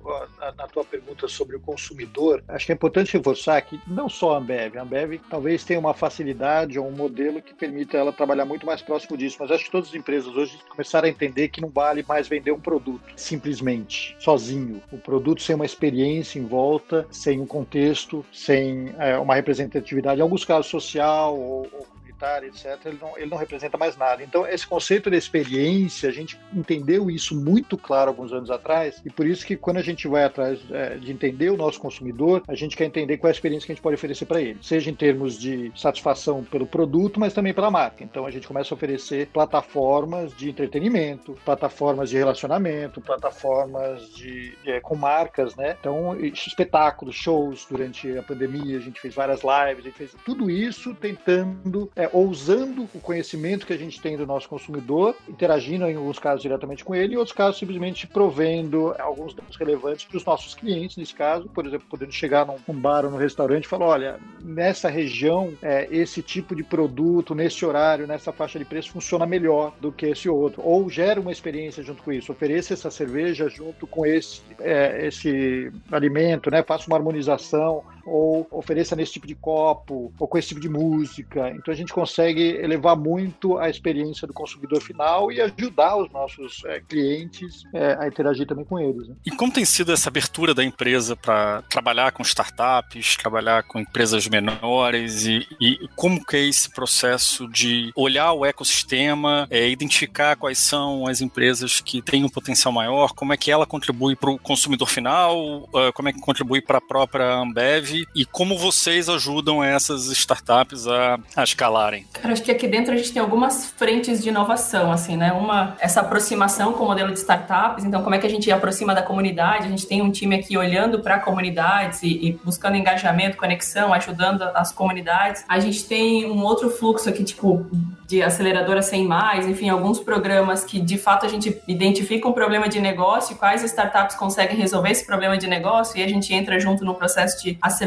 na 0.57 0.67
tua 0.67 0.85
pergunta 0.85 1.29
sobre 1.29 1.57
o 1.57 1.61
consumidor, 1.61 2.43
acho 2.49 2.67
que 2.67 2.73
é 2.73 2.75
importante 2.75 3.13
reforçar 3.13 3.61
que 3.63 3.81
não 3.87 4.09
só 4.09 4.35
a 4.35 4.39
Ambev, 4.39 4.77
a 4.77 4.83
Ambev 4.83 5.21
talvez 5.31 5.65
tenha 5.65 5.81
uma 5.81 5.95
facilidade 5.95 6.79
ou 6.79 6.87
um 6.87 6.93
modelo 6.93 7.41
que 7.41 7.55
permita 7.55 7.97
ela 7.97 8.13
trabalhar 8.13 8.45
muito 8.45 8.67
mais 8.67 8.83
próximo 8.83 9.17
disso, 9.17 9.37
mas 9.41 9.51
acho 9.51 9.65
que 9.65 9.71
todas 9.71 9.89
as 9.89 9.95
empresas 9.95 10.35
hoje 10.35 10.59
começaram 10.69 11.07
a 11.07 11.11
entender 11.11 11.49
que 11.49 11.61
não 11.61 11.69
vale 11.69 12.05
mais 12.07 12.29
vender 12.29 12.53
um 12.53 12.61
produto 12.61 13.03
simplesmente, 13.17 14.17
sozinho. 14.19 14.83
O 14.93 14.99
produto 14.99 15.43
sem 15.43 15.55
uma 15.55 15.67
experiência 15.67 16.39
em 16.39 16.47
volta, 16.47 17.07
sem 17.11 17.41
um 17.41 17.47
contexto, 17.47 18.25
sem 18.33 18.95
é, 18.99 19.19
uma 19.19 19.35
representatividade, 19.35 20.21
em 20.21 20.23
alguns 20.23 20.45
casos 20.45 20.67
social 20.67 21.37
ou, 21.37 21.69
ou 21.73 21.96
militar, 22.17 22.43
etc., 22.45 22.79
ele 22.87 22.99
não, 23.01 23.19
ele 23.19 23.31
não 23.31 23.37
representa 23.37 23.77
mais 23.77 23.97
nada. 23.97 24.23
Então, 24.23 24.47
esse 24.47 24.67
conceito 24.67 25.11
de 25.11 25.17
experiência, 25.17 26.09
a 26.09 26.13
gente 26.13 26.39
entendeu 26.53 27.11
isso 27.11 27.39
muito 27.39 27.77
claro 27.77 28.11
alguns 28.11 28.33
anos 28.33 28.51
atrás, 28.51 29.01
e 29.05 29.11
por 29.11 29.27
isso 29.27 29.47
que 29.47 29.57
quando 29.57 29.77
a 29.77 29.83
gente 29.83 30.09
vai 30.09 30.25
atrás 30.25 30.59
é, 30.71 30.97
de 30.97 31.13
entender 31.13 31.51
o 31.51 31.57
nosso 31.57 31.79
consumidor, 31.79 32.43
a 32.49 32.55
gente 32.55 32.77
quer 32.77 32.85
entender 32.85 33.19
qual 33.19 33.29
é 33.29 33.33
a 33.33 33.35
experiência 33.35 33.67
que 33.67 33.73
a 33.73 33.75
gente 33.75 33.83
pode 33.83 33.95
oferecer 33.95 34.25
para 34.25 34.41
ele, 34.41 34.59
seja 34.63 34.91
em 34.91 34.95
termos 34.95 35.39
de 35.39 35.71
satisfação 35.77 36.43
pelo 36.43 36.67
produto, 36.67 37.21
mas 37.21 37.35
também 37.35 37.53
pela 37.53 37.71
marca. 37.71 38.03
Então, 38.03 38.27
a 38.27 38.31
gente 38.31 38.47
começa 38.47 38.73
a 38.73 38.77
oferecer 38.77 39.29
plataformas 39.29 40.35
de 40.35 40.51
entretenimento, 40.51 41.37
plataformas 41.45 42.11
de 42.11 42.17
relacionamento, 42.17 43.01
plataformas 43.01 44.09
de, 44.15 44.57
é, 44.65 44.81
com 44.81 44.97
marcas, 44.97 45.55
né? 45.55 45.77
Então, 45.79 46.17
espetáculos, 46.25 47.15
shows 47.15 47.67
durante 47.69 48.17
a 48.17 48.23
pandemia, 48.23 48.79
a 48.79 48.81
gente 48.81 49.01
fez 49.01 49.15
várias 49.15 49.41
lives, 49.41 49.79
a 49.79 49.89
gente 49.89 49.97
fez 49.97 50.17
tudo 50.25 50.51
isso 50.51 50.95
tentando 50.95 51.91
é, 51.95 52.06
ou 52.13 52.29
usando 52.29 52.89
o 52.95 53.01
conhecimento 53.01 53.67
que 53.67 53.73
a 53.73 53.79
gente 53.79 54.01
tem 54.01 54.17
do 54.17 54.27
nosso 54.27 54.49
consumidor, 54.49 55.15
interagindo 55.29 55.87
em 55.87 55.97
alguns 55.97 56.19
casos 56.19 56.43
diretamente 56.43 56.85
com 56.85 56.95
ele, 56.95 57.15
e 57.15 57.17
outros 57.17 57.37
casos 57.37 57.59
simplesmente 57.59 58.07
provendo 58.07 58.95
alguns 58.99 59.35
dados 59.35 59.57
relevantes 59.57 60.05
para 60.05 60.17
os 60.17 60.25
nossos 60.25 60.55
clientes, 60.55 60.97
nesse 60.97 61.15
caso, 61.15 61.49
por 61.49 61.67
exemplo, 61.67 61.87
podendo 61.89 62.13
chegar 62.13 62.47
num, 62.47 62.81
bar 62.81 63.05
ou 63.05 63.11
num 63.11 63.17
restaurante 63.17 63.65
e 63.65 63.69
falar, 63.69 63.87
olha, 63.87 64.21
nessa 64.43 64.89
região, 64.89 65.53
é, 65.63 65.87
esse 65.91 66.23
tipo 66.23 66.55
de 66.55 66.63
produto, 66.63 67.35
nesse 67.35 67.65
horário, 67.65 68.07
nessa 68.07 68.33
faixa 68.33 68.59
de 68.59 68.65
preço, 68.65 68.91
funciona 68.91 69.27
melhor 69.27 69.75
do 69.81 69.93
que 69.93 70.07
esse 70.07 70.29
outro, 70.29 70.63
ou 70.63 70.89
gera 70.89 71.21
uma 71.21 71.33
experiência 71.33 71.83
junto 71.83 72.03
com 72.03 72.13
isso, 72.13 72.33
ofereça 72.33 72.75
essa 72.75 72.91
cerveja 72.91 73.49
junto 73.49 73.87
com 73.87 74.05
esse, 74.05 74.43
é, 74.61 75.07
esse 75.07 75.73
alimento, 75.91 76.51
né? 76.51 76.63
faça 76.63 76.87
uma 76.87 76.97
harmonização, 76.97 77.83
ou 78.07 78.47
ofereça 78.51 78.95
nesse 78.95 79.13
tipo 79.13 79.27
de 79.27 79.35
copo, 79.35 80.13
ou 80.19 80.29
com 80.29 80.39
esse 80.39 80.49
tipo 80.49 80.61
de 80.61 80.69
música. 80.69 81.51
Então 81.51 81.73
a 81.73 81.77
gente 81.77 81.93
consegue 81.93 82.43
elevar 82.43 82.97
muito 82.97 83.59
a 83.59 83.69
experiência 83.69 84.27
do 84.27 84.33
consumidor 84.33 84.81
final 84.81 85.31
e 85.33 85.41
ajudar 85.41 85.97
os 85.97 86.11
nossos 86.11 86.65
é, 86.65 86.81
clientes 86.81 87.65
é, 87.75 87.97
a 87.99 88.07
interagir 88.07 88.47
também 88.47 88.65
com 88.65 88.79
eles. 88.79 89.09
Né? 89.09 89.17
E 89.27 89.31
como 89.31 89.53
tem 89.53 89.65
sido 89.65 89.93
essa 89.93 90.09
abertura 90.09 90.55
da 90.55 90.65
empresa 90.65 91.17
para 91.17 91.63
trabalhar 91.63 92.13
com 92.13 92.23
startups, 92.23 93.17
trabalhar 93.17 93.63
com 93.65 93.81
empresas 93.81 94.27
menores 94.29 95.27
e, 95.27 95.47
e, 95.61 95.89
como 95.97 96.25
que 96.25 96.37
é 96.37 96.49
esse 96.49 96.71
processo 96.71 97.49
de 97.49 97.91
olhar 97.97 98.33
o 98.33 98.45
ecossistema, 98.45 99.47
é, 99.51 99.69
identificar 99.69 100.37
quais 100.37 100.59
são 100.59 101.07
as 101.07 101.21
empresas 101.21 101.81
que 101.81 102.01
têm 102.01 102.25
um 102.25 102.29
potencial 102.29 102.73
maior, 102.73 103.13
como 103.13 103.33
é 103.33 103.37
que 103.37 103.51
ela 103.51 103.67
contribui 103.67 104.15
para 104.15 104.31
o 104.31 104.39
consumidor 104.39 104.89
final, 104.89 105.65
uh, 105.65 105.93
como 105.95 106.09
é 106.09 106.13
que 106.13 106.21
contribui 106.21 106.61
para 106.61 106.79
a 106.79 106.81
própria 106.81 107.35
Ambev 107.35 107.96
e 108.15 108.25
como 108.25 108.59
vocês 108.59 109.09
ajudam 109.09 109.63
essas 109.63 110.07
startups 110.07 110.87
a, 110.87 111.19
a 111.35 111.45
escalarem? 111.45 112.07
Cara, 112.13 112.33
acho 112.33 112.43
que 112.43 112.51
aqui 112.51 112.67
dentro 112.67 112.93
a 112.93 112.97
gente 112.97 113.13
tem 113.13 113.23
algumas 113.23 113.67
frentes 113.67 114.23
de 114.23 114.29
inovação, 114.29 114.93
assim, 114.93 115.17
né? 115.17 115.33
Uma, 115.33 115.77
essa 115.81 116.01
aproximação 116.01 116.73
com 116.73 116.85
o 116.85 116.87
modelo 116.87 117.13
de 117.13 117.19
startups, 117.19 117.85
então 117.85 118.03
como 118.03 118.15
é 118.15 118.19
que 118.19 118.27
a 118.27 118.31
gente 118.31 118.51
aproxima 118.51 118.95
da 118.95 119.03
comunidade, 119.03 119.67
a 119.67 119.69
gente 119.69 119.87
tem 119.87 120.03
um 120.03 120.11
time 120.11 120.37
aqui 120.37 120.57
olhando 120.57 121.01
para 121.01 121.19
comunidades 121.19 122.03
e, 122.03 122.09
e 122.09 122.33
buscando 122.45 122.77
engajamento, 122.77 123.37
conexão, 123.37 123.93
ajudando 123.93 124.43
as 124.55 124.73
comunidades. 124.73 125.45
A 125.49 125.59
gente 125.59 125.85
tem 125.85 126.31
um 126.31 126.43
outro 126.43 126.71
fluxo 126.71 127.09
aqui, 127.09 127.25
tipo, 127.25 127.67
de 128.07 128.23
aceleradora 128.23 128.83
sem 128.83 129.05
mais, 129.05 129.47
enfim, 129.47 129.69
alguns 129.69 129.99
programas 129.99 130.65
que 130.65 130.81
de 130.81 130.97
fato 130.97 131.27
a 131.27 131.29
gente 131.29 131.61
identifica 131.67 132.29
um 132.29 132.33
problema 132.33 132.69
de 132.69 132.81
negócio, 132.81 133.37
quais 133.37 133.65
startups 133.65 134.17
conseguem 134.17 134.57
resolver 134.57 134.91
esse 134.91 135.05
problema 135.05 135.37
de 135.37 135.47
negócio 135.47 135.99
e 135.99 136.03
a 136.03 136.09
gente 136.09 136.33
entra 136.33 136.59
junto 136.61 136.85
no 136.85 136.95
processo 136.95 137.43
de 137.43 137.59
aceleração 137.61 137.86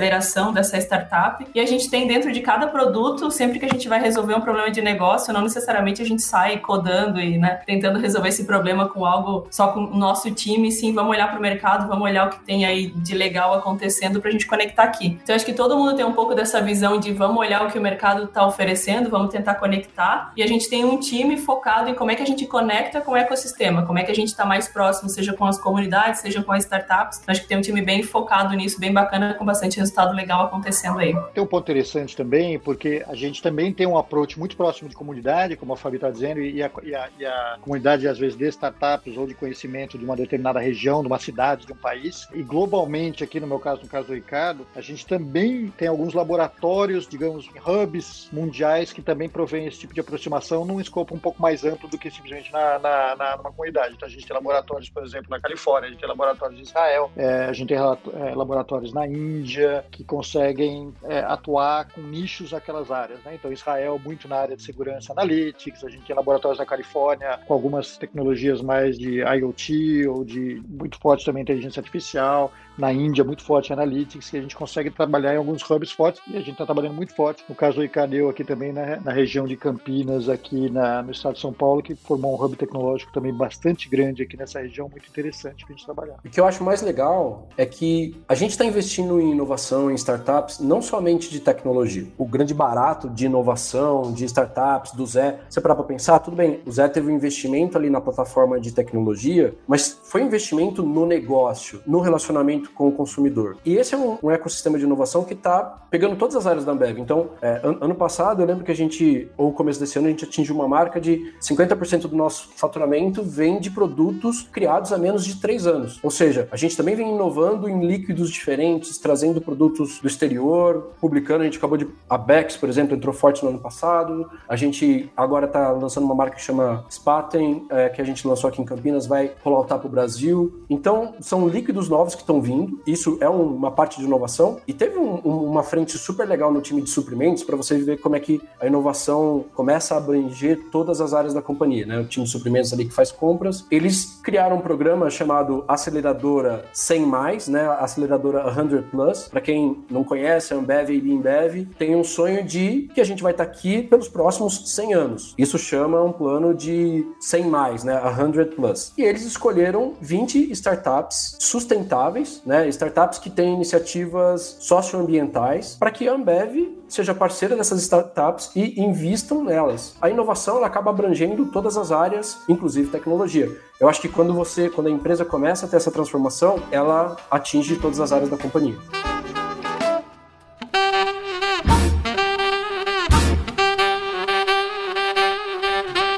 dessa 0.54 0.78
startup. 0.78 1.46
E 1.54 1.60
a 1.60 1.66
gente 1.66 1.90
tem 1.90 2.08
dentro 2.08 2.32
de 2.32 2.42
cada 2.42 2.68
produto, 2.68 3.30
sempre 3.30 3.60
que 3.60 3.66
a 3.66 3.70
gente 3.70 3.88
vai 3.88 4.02
resolver 4.02 4.34
um 4.34 4.42
problema 4.42 4.72
de 4.72 4.82
negócio, 4.82 5.34
não 5.34 5.42
necessariamente 5.42 6.02
a 6.02 6.06
gente 6.06 6.22
sai 6.22 6.60
codando 6.60 7.20
e 7.20 7.38
né, 7.38 7.62
tentando 7.66 8.00
resolver 8.00 8.30
esse 8.30 8.46
problema 8.46 8.88
com 8.88 9.06
algo 9.06 9.48
só 9.52 9.68
com 9.68 9.82
o 9.82 9.98
nosso 9.98 10.32
time, 10.32 10.72
sim, 10.72 10.94
vamos 10.94 11.12
olhar 11.12 11.30
para 11.30 11.38
o 11.38 11.42
mercado, 11.42 11.88
vamos 11.88 12.04
olhar 12.04 12.28
o 12.28 12.30
que 12.30 12.40
tem 12.40 12.66
aí 12.66 12.88
de 12.88 13.14
legal 13.14 13.54
acontecendo 13.54 14.22
para 14.22 14.30
a 14.30 14.32
gente 14.32 14.48
conectar 14.48 14.84
aqui. 14.84 15.20
Então 15.22 15.36
acho 15.36 15.46
que 15.46 15.54
todo 15.54 15.78
mundo 15.78 15.96
tem 15.96 16.06
um 16.06 16.14
pouco 16.14 16.34
dessa 16.34 16.62
visão 16.62 17.00
de 17.00 17.12
vamos 17.12 17.38
olhar 17.38 17.66
o 17.66 17.72
que 17.72 17.78
o 17.78 17.82
mercado 17.82 18.24
está 18.24 18.46
oferecendo, 18.46 19.10
vamos 19.10 19.32
tentar 19.32 19.56
conectar 19.56 20.32
e 20.36 20.42
a 20.42 20.48
gente 20.48 20.70
tem 20.70 20.86
um 20.86 21.00
time 21.00 21.38
focado 21.38 21.90
em 21.90 21.94
como 21.94 22.12
é 22.12 22.16
que 22.16 22.24
a 22.24 22.26
gente 22.26 22.46
conecta 22.46 23.02
com 23.02 23.12
o 23.12 23.18
ecossistema, 23.18 23.86
como 23.86 24.00
é 24.00 24.04
que 24.04 24.12
a 24.12 24.16
gente 24.16 24.30
está 24.30 24.46
mais 24.46 24.68
próximo, 24.68 25.10
seja 25.10 25.34
com 25.34 25.46
as 25.46 25.60
comunidades, 25.60 26.22
seja 26.22 26.42
com 26.42 26.52
as 26.52 26.64
startups. 26.64 27.22
Acho 27.28 27.42
que 27.42 27.48
tem 27.48 27.58
um 27.58 27.62
time 27.62 27.82
bem 27.82 28.04
focado 28.04 28.56
nisso, 28.56 28.80
bem 28.80 28.94
bacana, 28.94 29.34
com 29.34 29.46
bastante 29.46 29.78
resultado 29.78 29.89
legal 30.14 30.46
acontecendo 30.46 31.00
aí. 31.00 31.16
Tem 31.34 31.44
um 31.44 31.48
ponto 31.48 31.64
interessante 31.64 32.16
também, 32.16 32.60
porque 32.60 33.04
a 33.08 33.16
gente 33.16 33.42
também 33.42 33.74
tem 33.74 33.88
um 33.88 33.98
approach 33.98 34.38
muito 34.38 34.56
próximo 34.56 34.90
de 34.90 34.96
comunidade, 34.96 35.56
como 35.56 35.74
a 35.74 35.78
Fabi 35.78 35.96
está 35.96 36.10
dizendo, 36.10 36.42
e 36.42 36.62
a, 36.64 36.72
e, 36.84 36.96
a, 36.96 37.10
e 37.20 37.26
a, 37.26 37.58
comunidade, 37.62 38.08
às 38.08 38.18
vezes, 38.18 38.38
de 38.38 38.48
startups 38.48 39.18
ou 39.18 39.28
de 39.28 39.34
conhecimento 39.34 39.98
de 39.98 40.06
uma 40.06 40.16
determinada 40.16 40.60
região, 40.60 41.02
de 41.02 41.08
uma 41.08 41.20
cidade, 41.20 41.66
de 41.66 41.74
um 41.74 41.78
país. 41.78 42.28
E 42.34 42.42
globalmente, 42.42 43.24
aqui 43.24 43.40
no 43.40 43.48
meu 43.48 43.60
caso, 43.60 43.82
no 43.82 43.88
caso 43.88 44.08
do 44.08 44.14
Ricardo, 44.14 44.66
a 44.76 44.82
gente 44.82 45.06
também 45.06 45.68
tem 45.78 45.88
alguns 45.88 46.14
laboratórios, 46.14 47.08
digamos, 47.08 47.50
hubs 47.66 48.30
mundiais 48.32 48.94
que 48.94 49.02
também 49.02 49.30
provém 49.30 49.68
esse 49.68 49.80
tipo 49.80 49.94
de 49.94 50.00
aproximação 50.00 50.66
num 50.66 50.80
escopo 50.80 51.16
um 51.16 51.20
pouco 51.20 51.42
mais 51.42 51.64
amplo 51.64 51.90
do 51.90 51.98
que 51.98 52.10
simplesmente 52.10 52.52
na, 52.52 52.80
na, 52.80 53.16
na 53.16 53.38
numa 53.38 53.52
comunidade. 53.52 53.94
Então, 53.96 54.08
a 54.08 54.12
gente 54.12 54.26
tem 54.26 54.36
laboratórios, 54.36 54.90
por 54.90 55.04
exemplo, 55.04 55.30
na 55.30 55.40
Califórnia, 55.40 55.88
a 55.88 55.92
gente 55.92 56.00
tem 56.00 56.10
laboratórios 56.10 56.60
em 56.60 56.64
Israel, 56.64 57.12
é, 57.16 57.46
a 57.46 57.54
gente 57.54 57.70
tem 57.70 57.78
é, 57.78 58.36
laboratórios 58.36 58.94
na 58.94 59.08
Índia 59.08 59.79
que 59.92 60.04
conseguem 60.04 60.94
é, 61.04 61.20
atuar 61.20 61.90
com 61.90 62.02
nichos 62.02 62.52
naquelas 62.52 62.92
áreas. 62.92 63.20
Né? 63.24 63.36
Então, 63.36 63.52
Israel, 63.52 64.00
muito 64.04 64.28
na 64.28 64.38
área 64.38 64.56
de 64.56 64.64
segurança 64.64 65.12
analytics, 65.12 65.84
a 65.84 65.90
gente 65.90 66.06
tem 66.06 66.16
laboratórios 66.16 66.60
na 66.60 66.66
Califórnia 66.66 67.40
com 67.46 67.54
algumas 67.54 67.98
tecnologias 67.98 68.62
mais 68.62 68.98
de 68.98 69.20
IoT 69.20 70.08
ou 70.08 70.24
de 70.24 70.62
muito 70.68 71.00
forte 71.00 71.26
também 71.26 71.44
inteligência 71.44 71.80
artificial 71.80 72.52
na 72.80 72.92
Índia, 72.92 73.24
muito 73.24 73.44
forte 73.44 73.74
Analytics, 73.74 74.30
que 74.30 74.38
a 74.38 74.42
gente 74.42 74.56
consegue 74.56 74.90
trabalhar 74.90 75.34
em 75.34 75.38
alguns 75.38 75.62
hubs 75.70 75.92
fortes, 75.92 76.22
e 76.28 76.36
a 76.36 76.40
gente 76.40 76.52
está 76.52 76.66
trabalhando 76.66 76.96
muito 76.96 77.14
forte. 77.14 77.44
No 77.48 77.56
caso 77.56 77.78
do 77.78 77.84
Icadeu, 77.84 78.30
aqui 78.30 78.44
também 78.44 78.72
na, 78.72 78.98
na 78.98 79.12
região 79.12 79.46
de 79.46 79.56
Campinas, 79.56 80.30
aqui 80.30 80.70
na, 80.70 81.04
no 81.04 81.12
estado 81.12 81.36
de 81.36 81.42
São 81.42 81.54
Paulo, 81.54 81.84
que 81.84 81.96
formou 81.96 82.34
um 82.34 82.44
hub 82.44 82.56
tecnológico 82.56 83.12
também 83.12 83.34
bastante 83.34 83.90
grande 83.90 84.24
aqui 84.24 84.38
nessa 84.38 84.60
região, 84.60 84.90
muito 84.90 85.08
interessante 85.08 85.66
para 85.66 85.74
a 85.74 85.78
gente 85.78 85.86
trabalhar. 85.86 86.16
O 86.24 86.30
que 86.30 86.40
eu 86.40 86.46
acho 86.46 86.64
mais 86.64 86.82
legal 86.82 87.48
é 87.58 87.66
que 87.66 88.16
a 88.28 88.36
gente 88.36 88.52
está 88.52 88.66
investindo 88.66 89.20
em 89.20 89.32
inovação, 89.32 89.92
em 89.92 89.96
startups, 89.96 90.60
não 90.60 90.82
somente 90.82 91.30
de 91.30 91.40
tecnologia. 91.40 92.08
O 92.18 92.26
grande 92.26 92.54
barato 92.54 93.10
de 93.10 93.26
inovação, 93.26 94.14
de 94.14 94.26
startups, 94.26 94.94
do 94.94 95.06
Zé, 95.06 95.40
você 95.50 95.60
parar 95.60 95.76
para 95.76 95.84
pensar, 95.84 96.20
tudo 96.20 96.38
bem, 96.38 96.62
o 96.66 96.72
Zé 96.72 96.88
teve 96.88 97.12
um 97.12 97.16
investimento 97.16 97.78
ali 97.78 97.90
na 97.90 98.00
plataforma 98.00 98.60
de 98.60 98.72
tecnologia, 98.72 99.54
mas 99.68 100.00
foi 100.04 100.22
investimento 100.22 100.84
no 100.84 101.06
negócio, 101.06 101.82
no 101.86 102.00
relacionamento 102.00 102.69
com 102.74 102.88
o 102.88 102.92
consumidor. 102.92 103.58
E 103.66 103.76
esse 103.76 103.94
é 103.94 103.98
um, 103.98 104.18
um 104.24 104.32
ecossistema 104.32 104.78
de 104.78 104.86
inovação 104.86 105.24
que 105.24 105.34
está 105.34 105.64
pegando 105.90 106.16
todas 106.16 106.36
as 106.36 106.46
áreas 106.46 106.66
da 106.66 106.72
Ambev. 106.72 107.00
Então, 107.00 107.32
é, 107.42 107.62
an 107.64 107.78
ano 107.82 107.96
passado, 107.96 108.42
eu 108.42 108.46
lembro 108.46 108.64
que 108.64 108.72
a 108.72 108.76
gente, 108.76 109.30
ou 109.38 109.52
começo 109.54 109.80
desse 109.80 109.98
ano, 109.98 110.08
a 110.08 110.12
gente 110.12 110.26
atingiu 110.26 110.56
uma 110.56 110.68
marca 110.68 111.00
de 111.00 111.34
50% 111.42 112.02
do 112.08 112.16
nosso 112.16 112.50
faturamento 112.56 113.24
vem 113.24 113.60
de 113.60 113.72
produtos 113.72 114.44
criados 114.52 114.92
há 114.92 114.98
menos 114.98 115.26
de 115.26 115.40
três 115.40 115.66
anos. 115.66 116.00
Ou 116.04 116.12
seja, 116.12 116.48
a 116.52 116.58
gente 116.58 116.76
também 116.76 116.96
vem 116.96 117.14
inovando 117.14 117.70
em 117.70 117.86
líquidos 117.86 118.30
diferentes, 118.30 118.98
trazendo 118.98 119.42
produtos 119.42 120.00
do 120.00 120.08
exterior, 120.08 120.92
publicando. 121.00 121.42
A 121.42 121.46
gente 121.46 121.58
acabou 121.58 121.78
de. 121.78 121.88
A 122.10 122.18
Bex, 122.18 122.58
por 122.58 122.70
exemplo, 122.70 122.96
entrou 122.96 123.14
forte 123.14 123.44
no 123.44 123.50
ano 123.50 123.60
passado. 123.60 124.30
A 124.48 124.56
gente 124.56 125.10
agora 125.16 125.46
está 125.46 125.72
lançando 125.72 126.04
uma 126.04 126.16
marca 126.16 126.36
que 126.36 126.42
chama 126.42 126.86
Spaten, 126.90 127.66
é, 127.70 127.90
que 127.90 128.02
a 128.02 128.06
gente 128.06 128.28
lançou 128.28 128.50
aqui 128.50 128.62
em 128.62 128.66
Campinas, 128.66 129.06
vai 129.06 129.32
rolar 129.44 129.66
para 129.66 129.86
o 129.86 129.90
Brasil. 129.90 130.64
Então, 130.70 131.16
são 131.20 131.48
líquidos 131.48 131.90
novos 131.90 132.16
que 132.16 132.22
estão 132.22 132.42
vindo 132.42 132.59
Isso 132.86 133.18
é 133.22 133.30
um, 133.30 133.56
uma 133.56 133.72
parte 133.72 134.00
de 134.00 134.06
inovação. 134.06 134.60
E 134.68 134.74
teve 134.74 134.98
um, 134.98 135.20
um, 135.24 135.44
uma 135.44 135.64
frente 135.64 135.98
super 135.98 136.28
legal 136.28 136.52
no 136.52 136.62
time 136.62 136.82
de 136.82 136.90
suprimentos 136.90 137.44
para 137.44 137.56
você 137.56 137.78
ver 137.78 138.00
como 138.00 138.16
é 138.16 138.20
que 138.20 138.42
a 138.60 138.68
inovação 138.68 139.46
começa 139.54 139.94
a 139.94 139.98
abranger 139.98 140.60
todas 140.72 141.02
as 141.02 141.14
áreas 141.14 141.34
da 141.34 141.42
companhia. 141.42 141.86
Né? 141.86 142.00
O 142.00 142.06
time 142.06 142.26
de 142.26 142.32
suprimentos 142.32 142.74
ali 142.74 142.86
que 142.86 142.94
faz 142.94 143.12
compras. 143.12 143.66
Eles 143.70 144.20
criaram 144.24 144.58
um 144.58 144.62
programa 144.62 145.10
chamado 145.10 145.64
Aceleradora 145.68 146.66
100 146.74 147.06
mais, 147.06 147.48
né? 147.48 147.68
Aceleradora 147.80 148.44
100 148.54 148.84
Plus. 148.90 149.28
Para 149.28 149.42
quem 149.42 149.78
não 149.90 150.04
conhece, 150.04 150.54
a 150.54 150.58
Ambev 150.58 150.90
e 150.90 151.02
Bimbev 151.02 151.68
tem 151.78 151.96
um 151.96 152.04
sonho 152.04 152.44
de 152.44 152.90
que 152.94 153.02
a 153.02 153.04
gente 153.04 153.22
vai 153.22 153.32
estar 153.32 153.46
tá 153.46 153.52
aqui 153.52 153.84
pelos 153.84 154.08
próximos 154.08 154.74
100 154.76 154.94
anos. 154.94 155.36
Isso 155.38 155.58
chama 155.58 156.02
um 156.02 156.12
plano 156.12 156.54
de 156.54 157.06
100 157.20 157.46
mais, 157.46 157.84
né? 157.84 158.00
100 158.00 158.56
Plus. 158.56 158.94
E 158.98 159.04
eles 159.04 159.24
escolheram 159.26 159.94
20 160.02 160.52
startups 160.52 161.36
sustentáveis 161.40 162.42
né, 162.50 162.68
startups 162.68 163.20
que 163.20 163.30
têm 163.30 163.54
iniciativas 163.54 164.58
socioambientais, 164.60 165.76
para 165.76 165.92
que 165.92 166.08
a 166.08 166.14
Ambev 166.16 166.80
seja 166.88 167.14
parceira 167.14 167.56
dessas 167.56 167.80
startups 167.84 168.50
e 168.56 168.82
invistam 168.82 169.44
nelas. 169.44 169.96
A 170.02 170.10
inovação 170.10 170.58
ela 170.58 170.66
acaba 170.66 170.90
abrangendo 170.90 171.46
todas 171.52 171.78
as 171.78 171.92
áreas, 171.92 172.40
inclusive 172.50 172.90
tecnologia. 172.90 173.56
Eu 173.80 173.88
acho 173.88 174.02
que 174.02 174.10
quando 174.10 174.34
você, 174.34 174.68
quando 174.68 174.88
a 174.88 174.90
empresa 174.90 175.24
começa 175.24 175.68
a 175.68 175.70
ter 175.70 175.76
essa 175.76 175.92
transformação, 175.92 176.60
ela 176.72 177.18
atinge 177.30 177.76
todas 177.76 178.00
as 178.00 178.12
áreas 178.12 178.32
da 178.32 178.38
companhia. 178.38 178.76